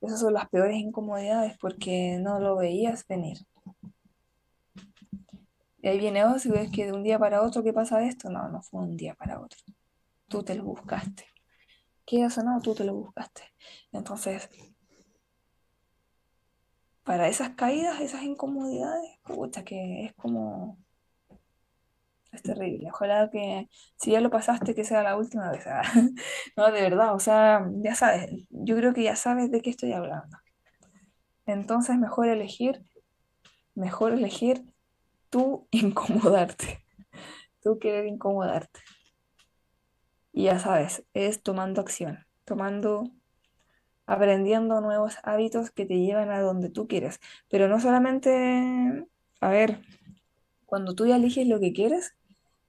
Esas 0.00 0.18
son 0.20 0.34
las 0.34 0.48
peores 0.48 0.76
incomodidades 0.76 1.56
porque 1.58 2.18
no 2.20 2.40
lo 2.40 2.56
veías 2.56 3.06
venir. 3.06 3.38
Y 5.80 5.88
ahí 5.88 6.00
viene, 6.00 6.24
oh, 6.24 6.36
si 6.40 6.50
ves 6.50 6.68
que 6.72 6.86
de 6.86 6.92
un 6.92 7.04
día 7.04 7.16
para 7.16 7.42
otro, 7.42 7.62
¿qué 7.62 7.72
pasa 7.72 8.04
esto? 8.04 8.28
No, 8.28 8.48
no 8.48 8.60
fue 8.62 8.80
un 8.80 8.96
día 8.96 9.14
para 9.14 9.40
otro. 9.40 9.60
Tú 10.26 10.42
te 10.42 10.56
lo 10.56 10.64
buscaste. 10.64 11.26
¿Qué 12.04 12.24
ha 12.24 12.30
sonado? 12.30 12.60
Tú 12.60 12.74
te 12.74 12.84
lo 12.84 12.94
buscaste. 12.94 13.42
Entonces, 13.92 14.50
para 17.04 17.28
esas 17.28 17.50
caídas, 17.50 18.00
esas 18.00 18.24
incomodidades, 18.24 19.18
pucha, 19.22 19.62
que 19.64 20.06
es 20.06 20.14
como... 20.14 20.76
Es 22.32 22.42
terrible. 22.42 22.90
Ojalá 22.92 23.30
que 23.30 23.68
si 23.96 24.12
ya 24.12 24.20
lo 24.20 24.30
pasaste, 24.30 24.74
que 24.74 24.84
sea 24.84 25.02
la 25.02 25.16
última 25.16 25.50
vez. 25.50 25.66
Ah, 25.66 25.82
no, 26.56 26.70
de 26.70 26.82
verdad, 26.82 27.14
o 27.14 27.20
sea, 27.20 27.66
ya 27.82 27.94
sabes, 27.94 28.30
yo 28.50 28.76
creo 28.76 28.92
que 28.92 29.02
ya 29.02 29.16
sabes 29.16 29.50
de 29.50 29.60
qué 29.62 29.70
estoy 29.70 29.92
hablando. 29.92 30.36
Entonces, 31.46 31.96
mejor 31.96 32.28
elegir, 32.28 32.84
mejor 33.74 34.12
elegir 34.12 34.64
tú 35.30 35.66
incomodarte. 35.70 36.84
Tú 37.62 37.78
querer 37.78 38.06
incomodarte. 38.06 38.80
Y 40.32 40.44
ya 40.44 40.58
sabes, 40.58 41.04
es 41.14 41.42
tomando 41.42 41.80
acción, 41.80 42.26
tomando, 42.44 43.10
aprendiendo 44.06 44.80
nuevos 44.80 45.16
hábitos 45.24 45.70
que 45.70 45.86
te 45.86 45.98
llevan 45.98 46.30
a 46.30 46.40
donde 46.40 46.70
tú 46.70 46.86
quieres. 46.86 47.18
Pero 47.48 47.66
no 47.68 47.80
solamente, 47.80 49.04
a 49.40 49.48
ver, 49.48 49.80
cuando 50.66 50.94
tú 50.94 51.06
ya 51.06 51.16
eliges 51.16 51.48
lo 51.48 51.60
que 51.60 51.72
quieres, 51.72 52.14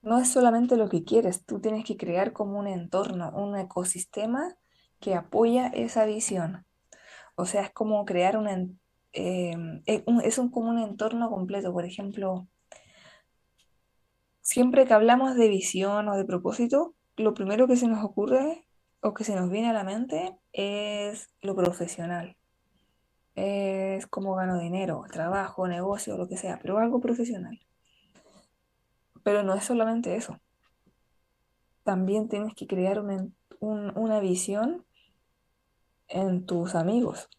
no 0.01 0.19
es 0.19 0.31
solamente 0.31 0.77
lo 0.77 0.89
que 0.89 1.03
quieres, 1.03 1.45
tú 1.45 1.59
tienes 1.59 1.85
que 1.85 1.97
crear 1.97 2.33
como 2.33 2.59
un 2.59 2.67
entorno, 2.67 3.31
un 3.35 3.57
ecosistema 3.57 4.55
que 4.99 5.15
apoya 5.15 5.67
esa 5.67 6.05
visión. 6.05 6.65
O 7.35 7.45
sea, 7.45 7.61
es 7.63 7.71
como 7.71 8.05
crear 8.05 8.37
un, 8.37 8.79
Em, 9.11 9.81
es, 9.85 10.03
un, 10.05 10.21
es 10.21 10.35
como 10.51 10.69
un 10.69 10.79
entorno 10.79 11.29
completo. 11.29 11.73
Por 11.73 11.85
ejemplo, 11.85 12.47
siempre 14.41 14.85
que 14.85 14.93
hablamos 14.93 15.35
de 15.35 15.49
visión 15.49 16.07
o 16.09 16.17
de 16.17 16.25
propósito, 16.25 16.95
lo 17.17 17.33
primero 17.33 17.67
que 17.67 17.75
se 17.75 17.87
nos 17.87 18.03
ocurre 18.03 18.65
o 19.01 19.13
que 19.13 19.23
se 19.23 19.35
nos 19.35 19.49
viene 19.49 19.69
a 19.69 19.73
la 19.73 19.83
mente 19.83 20.37
es 20.53 21.29
lo 21.41 21.55
profesional. 21.55 22.37
Es 23.35 24.07
cómo 24.07 24.35
gano 24.35 24.59
dinero, 24.59 25.03
trabajo, 25.11 25.67
negocio, 25.67 26.17
lo 26.17 26.27
que 26.27 26.37
sea, 26.37 26.59
pero 26.61 26.77
algo 26.77 26.99
profesional. 26.99 27.59
Pero 29.23 29.43
no 29.43 29.53
es 29.53 29.63
solamente 29.63 30.15
eso. 30.15 30.39
También 31.83 32.29
tienes 32.29 32.53
que 32.53 32.67
crear 32.67 33.03
una 33.59 34.19
visión 34.19 34.85
en 36.07 36.45
tus 36.45 36.75
amigos, 36.75 37.29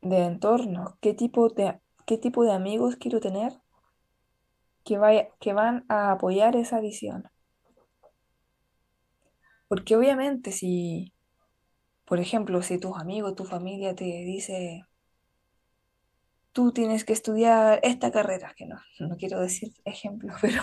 de 0.00 0.24
entorno, 0.24 0.96
qué 1.00 1.14
tipo 1.14 1.48
de, 1.48 1.80
qué 2.06 2.18
tipo 2.18 2.44
de 2.44 2.52
amigos 2.52 2.96
quiero 2.96 3.20
tener 3.20 3.52
que, 4.84 4.98
vaya, 4.98 5.28
que 5.40 5.52
van 5.52 5.84
a 5.88 6.12
apoyar 6.12 6.56
esa 6.56 6.80
visión. 6.80 7.24
Porque 9.68 9.96
obviamente 9.96 10.52
si, 10.52 11.14
por 12.04 12.20
ejemplo, 12.20 12.62
si 12.62 12.78
tus 12.78 12.98
amigos, 12.98 13.34
tu 13.34 13.44
familia 13.44 13.94
te 13.94 14.04
dice, 14.04 14.84
tú 16.52 16.72
tienes 16.72 17.04
que 17.04 17.12
estudiar 17.12 17.80
esta 17.82 18.12
carrera, 18.12 18.54
que 18.56 18.66
no, 18.66 18.78
no 19.00 19.16
quiero 19.16 19.40
decir 19.40 19.72
ejemplo, 19.84 20.34
pero 20.40 20.62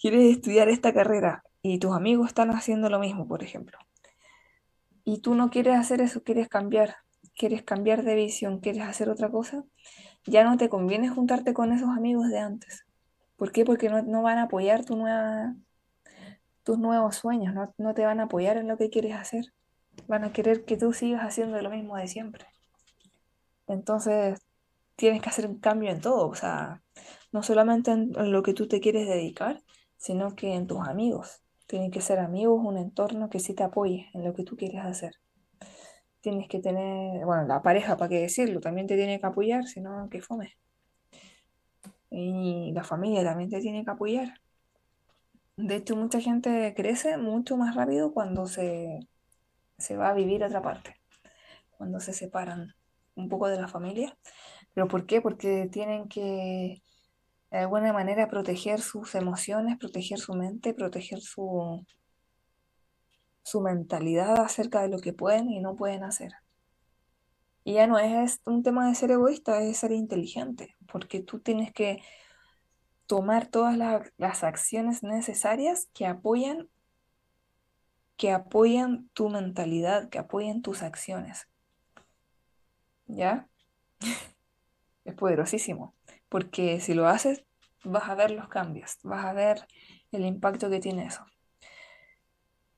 quieres 0.00 0.36
estudiar 0.36 0.68
esta 0.68 0.92
carrera 0.92 1.44
y 1.62 1.78
tus 1.78 1.94
amigos 1.94 2.28
están 2.28 2.50
haciendo 2.50 2.88
lo 2.88 2.98
mismo, 2.98 3.28
por 3.28 3.42
ejemplo, 3.42 3.78
y 5.04 5.20
tú 5.20 5.34
no 5.34 5.50
quieres 5.50 5.76
hacer 5.76 6.00
eso, 6.00 6.22
quieres 6.22 6.48
cambiar, 6.48 6.96
quieres 7.36 7.62
cambiar 7.62 8.02
de 8.02 8.14
visión, 8.14 8.60
quieres 8.60 8.82
hacer 8.82 9.08
otra 9.08 9.30
cosa, 9.30 9.64
ya 10.26 10.44
no 10.44 10.56
te 10.56 10.68
conviene 10.68 11.08
juntarte 11.08 11.54
con 11.54 11.72
esos 11.72 11.88
amigos 11.88 12.28
de 12.28 12.38
antes. 12.38 12.84
¿Por 13.36 13.52
qué? 13.52 13.64
Porque 13.64 13.88
no, 13.88 14.02
no 14.02 14.22
van 14.22 14.38
a 14.38 14.44
apoyar 14.44 14.84
tu 14.84 14.96
nueva, 14.96 15.54
tus 16.62 16.78
nuevos 16.78 17.16
sueños, 17.16 17.54
no, 17.54 17.74
no 17.78 17.94
te 17.94 18.04
van 18.04 18.20
a 18.20 18.24
apoyar 18.24 18.58
en 18.58 18.68
lo 18.68 18.76
que 18.76 18.90
quieres 18.90 19.14
hacer. 19.14 19.46
Van 20.06 20.24
a 20.24 20.32
querer 20.32 20.64
que 20.64 20.76
tú 20.76 20.92
sigas 20.92 21.22
haciendo 21.22 21.60
lo 21.62 21.70
mismo 21.70 21.96
de 21.96 22.06
siempre. 22.06 22.46
Entonces, 23.66 24.40
tienes 25.00 25.22
que 25.22 25.30
hacer 25.30 25.46
un 25.46 25.58
cambio 25.58 25.90
en 25.90 26.02
todo, 26.02 26.28
o 26.28 26.34
sea, 26.34 26.82
no 27.32 27.42
solamente 27.42 27.90
en, 27.90 28.12
lo 28.30 28.42
que 28.42 28.52
tú 28.52 28.68
te 28.68 28.80
quieres 28.80 29.08
dedicar, 29.08 29.62
sino 29.96 30.36
que 30.36 30.54
en 30.54 30.66
tus 30.66 30.86
amigos. 30.86 31.42
Tienen 31.66 31.90
que 31.90 32.02
ser 32.02 32.18
amigos, 32.18 32.60
un 32.62 32.76
entorno 32.76 33.30
que 33.30 33.40
sí 33.40 33.54
te 33.54 33.62
apoye 33.62 34.10
en 34.12 34.24
lo 34.24 34.34
que 34.34 34.44
tú 34.44 34.56
quieres 34.56 34.84
hacer. 34.84 35.14
Tienes 36.20 36.48
que 36.48 36.60
tener, 36.60 37.24
bueno, 37.24 37.46
la 37.46 37.62
pareja, 37.62 37.96
para 37.96 38.10
qué 38.10 38.20
decirlo, 38.20 38.60
también 38.60 38.86
te 38.86 38.96
tiene 38.96 39.18
que 39.18 39.26
apoyar, 39.26 39.64
si 39.66 39.80
no, 39.80 40.06
que 40.10 40.20
fome. 40.20 40.58
Y 42.10 42.72
la 42.74 42.84
familia 42.84 43.24
también 43.24 43.48
te 43.48 43.60
tiene 43.60 43.84
que 43.84 43.90
apoyar. 43.90 44.34
De 45.56 45.76
hecho, 45.76 45.96
mucha 45.96 46.20
gente 46.20 46.74
crece 46.76 47.16
mucho 47.16 47.56
más 47.56 47.74
rápido 47.74 48.12
cuando 48.12 48.46
se, 48.46 48.98
se 49.78 49.96
va 49.96 50.10
a 50.10 50.14
vivir 50.14 50.44
a 50.44 50.48
otra 50.48 50.60
parte, 50.60 50.96
cuando 51.78 52.00
se 52.00 52.12
separan 52.12 52.74
un 53.14 53.28
poco 53.30 53.48
de 53.48 53.60
la 53.60 53.68
familia. 53.68 54.16
¿Pero 54.74 54.88
por 54.88 55.06
qué? 55.06 55.20
Porque 55.20 55.68
tienen 55.70 56.08
que, 56.08 56.82
de 57.52 57.58
alguna 57.58 57.92
manera, 57.92 58.28
proteger 58.28 58.80
sus 58.82 59.14
emociones, 59.16 59.78
proteger 59.78 60.18
su 60.18 60.34
mente, 60.34 60.74
proteger 60.74 61.20
su, 61.20 61.84
su 63.42 63.60
mentalidad 63.60 64.40
acerca 64.40 64.80
de 64.80 64.88
lo 64.88 64.98
que 64.98 65.12
pueden 65.12 65.50
y 65.50 65.60
no 65.60 65.76
pueden 65.76 66.04
hacer. 66.04 66.32
Y 67.64 67.74
ya 67.74 67.86
no 67.86 67.98
es 67.98 68.40
un 68.44 68.62
tema 68.62 68.88
de 68.88 68.94
ser 68.94 69.10
egoísta, 69.12 69.62
es 69.62 69.78
ser 69.78 69.92
inteligente, 69.92 70.76
porque 70.88 71.22
tú 71.22 71.40
tienes 71.40 71.72
que 71.72 71.98
tomar 73.06 73.46
todas 73.48 73.76
la- 73.76 74.10
las 74.16 74.42
acciones 74.42 75.02
necesarias 75.02 75.88
que 75.92 76.06
apoyan, 76.06 76.68
que 78.16 78.30
apoyan 78.30 79.08
tu 79.14 79.28
mentalidad, 79.30 80.08
que 80.10 80.18
apoyan 80.20 80.62
tus 80.62 80.82
acciones. 80.84 81.48
¿Ya? 83.06 83.48
Es 85.10 85.16
poderosísimo, 85.16 85.94
porque 86.28 86.80
si 86.80 86.94
lo 86.94 87.06
haces, 87.08 87.44
vas 87.84 88.08
a 88.08 88.14
ver 88.14 88.30
los 88.32 88.48
cambios, 88.48 88.98
vas 89.02 89.24
a 89.26 89.32
ver 89.34 89.66
el 90.12 90.24
impacto 90.26 90.70
que 90.70 90.80
tiene 90.80 91.06
eso. 91.06 91.24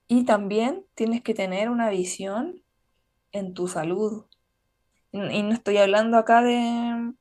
Y 0.09 0.25
también 0.25 0.85
tienes 0.95 1.23
que 1.23 1.35
tener 1.35 1.71
una 1.71 1.89
visión 1.91 2.63
en 3.33 3.55
tu 3.55 3.69
salud. 3.69 4.27
Y 5.13 5.43
no 5.43 5.53
estoy 5.55 5.79
hablando 5.79 6.19
acá 6.19 6.43
de, 6.43 7.13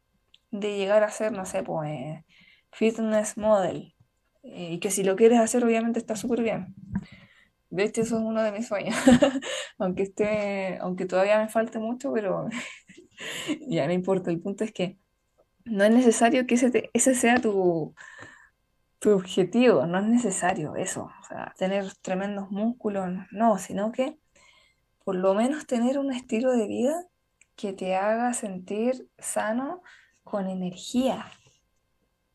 de 0.52 0.78
llegar 0.78 1.04
a 1.04 1.12
ser, 1.12 1.32
no 1.34 1.46
sé, 1.46 1.64
pues, 1.64 2.24
fitness 2.72 3.38
model. 3.38 3.96
Eh, 4.44 4.74
Y 4.76 4.80
que 4.82 4.92
si 4.92 5.04
lo 5.04 5.16
quieres 5.18 5.40
hacer, 5.40 5.66
obviamente 5.66 6.00
está 6.00 6.16
súper 6.18 6.44
bien. 6.44 6.76
De 7.70 7.84
hecho, 7.86 8.02
eso 8.02 8.18
es 8.18 8.24
uno 8.24 8.44
de 8.44 8.52
mis 8.52 8.68
sueños. 8.68 8.96
Aunque 9.80 10.04
esté, 10.04 10.78
aunque 10.82 11.06
todavía 11.06 11.40
me 11.40 11.50
falte 11.50 11.80
mucho, 11.80 12.12
pero 12.14 12.48
ya 13.68 13.86
no 13.88 13.94
importa. 13.94 14.32
El 14.32 14.42
punto 14.42 14.64
es 14.64 14.72
que 14.74 14.98
no 15.66 15.84
es 15.84 15.92
necesario 15.92 16.48
que 16.48 16.56
ese, 16.56 16.72
te- 16.72 16.90
ese 16.94 17.16
sea 17.16 17.40
tu, 17.42 17.96
tu 19.00 19.12
objetivo. 19.12 19.86
No 19.86 20.00
es 20.00 20.06
necesario 20.06 20.76
eso. 20.76 21.10
O 21.22 21.24
sea, 21.28 21.54
tener 21.58 21.94
tremendos 22.02 22.52
músculos, 22.52 23.08
no, 23.32 23.58
sino 23.58 23.92
que 23.92 24.18
por 25.06 25.16
lo 25.16 25.34
menos 25.36 25.68
tener 25.68 26.00
un 26.00 26.14
estilo 26.14 26.52
de 26.54 26.68
vida 26.68 27.06
que 27.56 27.74
te 27.74 27.96
haga 27.96 28.34
sentir 28.34 29.10
sano, 29.20 29.84
con 30.24 30.48
energía, 30.50 31.26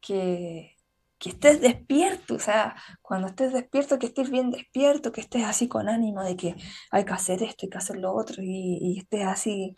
que, 0.00 0.76
que 1.18 1.30
estés 1.30 1.60
despierto, 1.60 2.34
o 2.36 2.38
sea, 2.38 2.76
cuando 3.02 3.28
estés 3.28 3.52
despierto, 3.52 3.98
que 3.98 4.06
estés 4.06 4.30
bien 4.30 4.50
despierto, 4.50 5.12
que 5.12 5.20
estés 5.20 5.44
así 5.44 5.68
con 5.68 5.88
ánimo 5.88 6.22
de 6.22 6.36
que 6.36 6.54
hay 6.90 7.04
que 7.04 7.12
hacer 7.12 7.42
esto, 7.42 7.66
hay 7.66 7.70
que 7.70 7.78
hacer 7.78 7.96
lo 7.96 8.12
otro, 8.14 8.42
y, 8.42 8.78
y 8.80 8.98
estés 9.00 9.24
así 9.26 9.74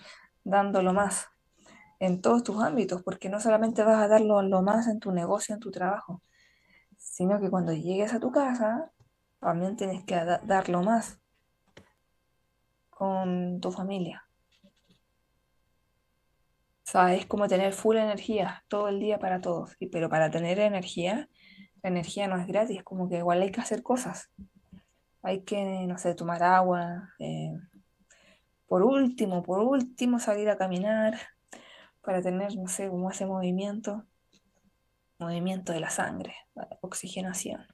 dándolo 0.48 0.92
más 0.92 1.26
en 2.00 2.22
todos 2.22 2.44
tus 2.44 2.62
ámbitos, 2.62 3.02
porque 3.04 3.28
no 3.30 3.40
solamente 3.40 3.84
vas 3.84 4.02
a 4.02 4.08
darlo 4.08 4.42
lo 4.42 4.62
más 4.62 4.88
en 4.88 5.00
tu 5.00 5.12
negocio, 5.12 5.54
en 5.54 5.60
tu 5.60 5.70
trabajo, 5.70 6.22
sino 6.98 7.40
que 7.40 7.50
cuando 7.50 7.72
llegues 7.74 8.14
a 8.14 8.20
tu 8.20 8.32
casa, 8.32 8.92
también 9.40 9.76
tienes 9.76 10.04
que 10.04 10.16
da- 10.16 10.40
darlo 10.44 10.82
más 10.82 11.20
con 12.90 13.60
tu 13.62 13.70
familia. 13.72 14.28
O 16.86 16.90
sea, 16.90 17.14
es 17.14 17.26
como 17.26 17.48
tener 17.48 17.72
full 17.74 17.96
energía 17.96 18.64
todo 18.68 18.88
el 18.88 18.98
día 19.00 19.18
para 19.18 19.40
todos. 19.40 19.76
Y, 19.78 19.88
pero 19.88 20.08
para 20.08 20.30
tener 20.30 20.58
energía, 20.58 21.28
la 21.82 21.90
energía 21.90 22.28
no 22.28 22.36
es 22.38 22.46
gratis, 22.46 22.82
como 22.82 23.08
que 23.08 23.18
igual 23.18 23.42
hay 23.42 23.52
que 23.52 23.60
hacer 23.60 23.82
cosas. 23.82 24.30
Hay 25.22 25.44
que, 25.44 25.86
no 25.86 25.98
sé, 25.98 26.14
tomar 26.14 26.42
agua. 26.44 27.10
eh, 27.20 27.52
por 28.68 28.82
último, 28.82 29.42
por 29.42 29.60
último, 29.60 30.18
salir 30.20 30.50
a 30.50 30.58
caminar 30.58 31.18
para 32.02 32.22
tener, 32.22 32.56
no 32.56 32.68
sé, 32.68 32.88
como 32.88 33.10
ese 33.10 33.26
movimiento, 33.26 34.04
movimiento 35.18 35.72
de 35.72 35.80
la 35.80 35.90
sangre, 35.90 36.34
oxigenación. 36.80 37.66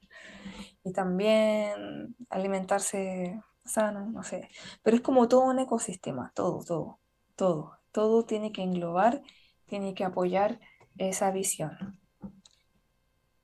Y 0.83 0.93
también 0.93 2.15
alimentarse 2.29 3.41
sano, 3.65 4.05
no 4.09 4.23
sé. 4.23 4.49
Pero 4.83 4.97
es 4.97 5.01
como 5.01 5.27
todo 5.27 5.45
un 5.45 5.59
ecosistema, 5.59 6.31
todo, 6.33 6.63
todo, 6.63 6.99
todo. 7.35 7.79
Todo 7.91 8.25
tiene 8.25 8.51
que 8.51 8.61
englobar, 8.61 9.21
tiene 9.67 9.93
que 9.93 10.03
apoyar 10.03 10.59
esa 10.97 11.31
visión. 11.31 11.99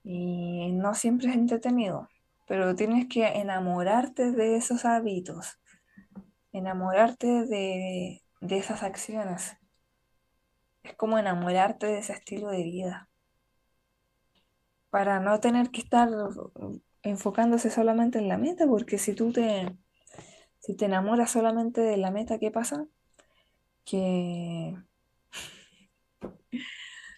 Y 0.04 0.72
no 0.72 0.96
siempre 0.96 1.30
es 1.30 1.36
entretenido, 1.36 2.10
pero 2.48 2.76
tienes 2.76 3.08
que 3.08 3.26
enamorarte 3.28 4.32
de 4.32 4.56
esos 4.56 4.84
hábitos, 4.86 5.61
enamorarte 6.52 7.28
de, 7.46 8.22
de 8.42 8.58
esas 8.58 8.84
acciones. 8.84 9.58
Es 10.84 10.96
como 10.96 11.18
enamorarte 11.18 11.88
de 11.88 12.00
ese 12.00 12.14
estilo 12.14 12.50
de 12.50 12.64
vida, 12.64 13.10
para 14.92 15.20
no 15.20 15.40
tener 15.40 15.72
que 15.72 15.82
estar 15.82 16.10
enfocándose 17.02 17.72
solamente 17.72 18.20
en 18.20 18.28
la 18.28 18.38
meta, 18.38 18.68
porque 18.68 19.00
si 19.00 19.16
tú 19.16 19.32
te, 19.32 19.76
si 20.60 20.76
te 20.76 20.86
enamoras 20.86 21.32
solamente 21.32 21.82
de 21.82 21.98
la 21.98 22.12
meta, 22.12 22.38
¿qué 22.38 22.52
pasa? 22.52 22.86
Que 23.86 24.76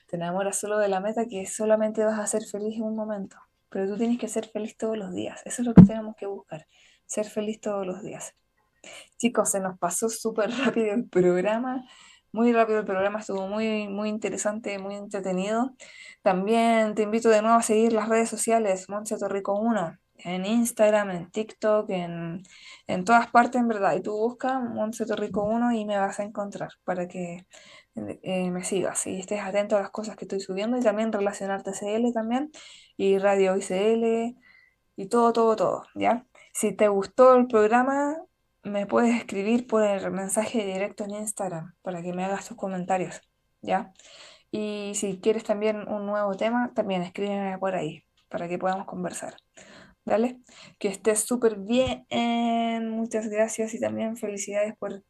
te 0.08 0.16
enamoras 0.16 0.60
solo 0.60 0.78
de 0.78 0.88
la 0.88 1.00
meta, 1.00 1.26
que 1.26 1.46
solamente 1.48 2.06
vas 2.06 2.20
a 2.20 2.28
ser 2.28 2.44
feliz 2.44 2.78
en 2.78 2.84
un 2.84 2.96
momento, 2.96 3.38
pero 3.70 3.88
tú 3.88 3.98
tienes 3.98 4.20
que 4.20 4.28
ser 4.28 4.48
feliz 4.48 4.78
todos 4.78 4.98
los 4.98 5.12
días. 5.14 5.42
Eso 5.44 5.64
es 5.64 5.68
lo 5.68 5.74
que 5.74 5.82
tenemos 5.82 6.16
que 6.16 6.28
buscar, 6.28 6.68
ser 7.06 7.26
feliz 7.26 7.60
todos 7.60 7.88
los 7.88 8.04
días. 8.04 8.36
Chicos, 9.18 9.52
se 9.52 9.60
nos 9.60 9.78
pasó 9.80 10.10
súper 10.10 10.52
rápido 10.66 10.94
el 10.94 11.08
programa, 11.08 11.84
muy 12.32 12.52
rápido 12.52 12.80
el 12.80 12.86
programa, 12.86 13.20
estuvo 13.20 13.48
muy, 13.48 13.88
muy 13.88 14.10
interesante, 14.10 14.80
muy 14.80 14.96
entretenido. 14.96 15.76
También 16.24 16.96
te 16.96 17.04
invito 17.04 17.30
de 17.30 17.42
nuevo 17.42 17.58
a 17.58 17.62
seguir 17.62 17.94
las 17.94 18.10
redes 18.10 18.30
sociales, 18.30 18.90
Montse 18.90 19.18
Torrico 19.18 19.54
1, 19.54 19.98
en 20.18 20.46
Instagram, 20.46 21.12
en 21.12 21.32
TikTok, 21.32 21.90
en, 21.92 22.42
en 22.88 23.06
todas 23.06 23.30
partes, 23.30 23.62
en 23.62 23.68
verdad. 23.68 23.96
Y 23.96 24.02
tú 24.02 24.14
busca 24.14 24.60
Montse 24.60 25.06
Torrico 25.06 25.44
1 25.44 25.74
y 25.74 25.86
me 25.86 25.98
vas 25.98 26.20
a 26.20 26.24
encontrar 26.24 26.70
para 26.84 27.08
que 27.08 27.46
eh, 27.96 28.50
me 28.50 28.64
sigas 28.64 29.06
y 29.06 29.20
estés 29.20 29.42
atento 29.42 29.78
a 29.78 29.82
las 29.82 29.92
cosas 29.92 30.16
que 30.16 30.26
estoy 30.26 30.40
subiendo 30.40 30.78
y 30.78 30.82
también 30.82 31.12
relacionarte 31.12 31.74
CL 31.74 32.12
también 32.12 32.52
y 32.98 33.20
Radio 33.20 33.56
ICL 33.56 34.36
y 34.96 35.08
todo, 35.10 35.34
todo, 35.34 35.56
todo, 35.56 35.84
¿ya? 35.96 36.26
Si 36.54 36.72
te 36.74 36.88
gustó 36.88 37.36
el 37.36 37.48
programa, 37.48 38.18
me 38.64 38.86
puedes 38.88 39.16
escribir 39.16 39.68
por 39.68 39.84
el 39.84 40.12
mensaje 40.12 40.66
directo 40.66 41.04
en 41.04 41.12
Instagram 41.12 41.76
para 41.82 42.02
que 42.02 42.14
me 42.14 42.24
hagas 42.26 42.48
tus 42.48 42.58
comentarios, 42.58 43.22
¿ya? 43.62 43.94
Y 44.52 44.94
si 44.96 45.20
quieres 45.20 45.44
también 45.44 45.88
un 45.88 46.06
nuevo 46.06 46.36
tema, 46.36 46.72
también 46.76 47.02
escríbeme 47.02 47.58
por 47.58 47.76
ahí 47.76 48.06
para 48.30 48.48
que 48.48 48.58
podamos 48.60 48.86
conversar. 48.86 49.36
¿Dale? 50.06 50.42
Que 50.80 50.90
estés 50.90 51.22
súper 51.22 51.58
bien. 51.60 52.06
Muchas 52.90 53.30
gracias 53.30 53.74
y 53.74 53.80
también 53.80 54.18
felicidades 54.18 54.76
por, 54.78 55.04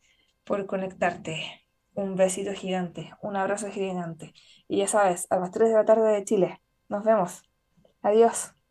por 0.44 0.66
conectarte. 0.66 1.66
Un 1.96 2.16
besito 2.16 2.54
gigante, 2.54 3.12
un 3.22 3.36
abrazo 3.36 3.70
gigante. 3.70 4.34
Y 4.68 4.78
ya 4.80 4.88
sabes, 4.88 5.28
a 5.30 5.38
las 5.38 5.52
3 5.52 5.70
de 5.70 5.76
la 5.76 5.86
tarde 5.86 6.12
de 6.12 6.24
Chile. 6.24 6.62
Nos 6.90 7.04
vemos. 7.04 7.44
Adiós. 8.02 8.63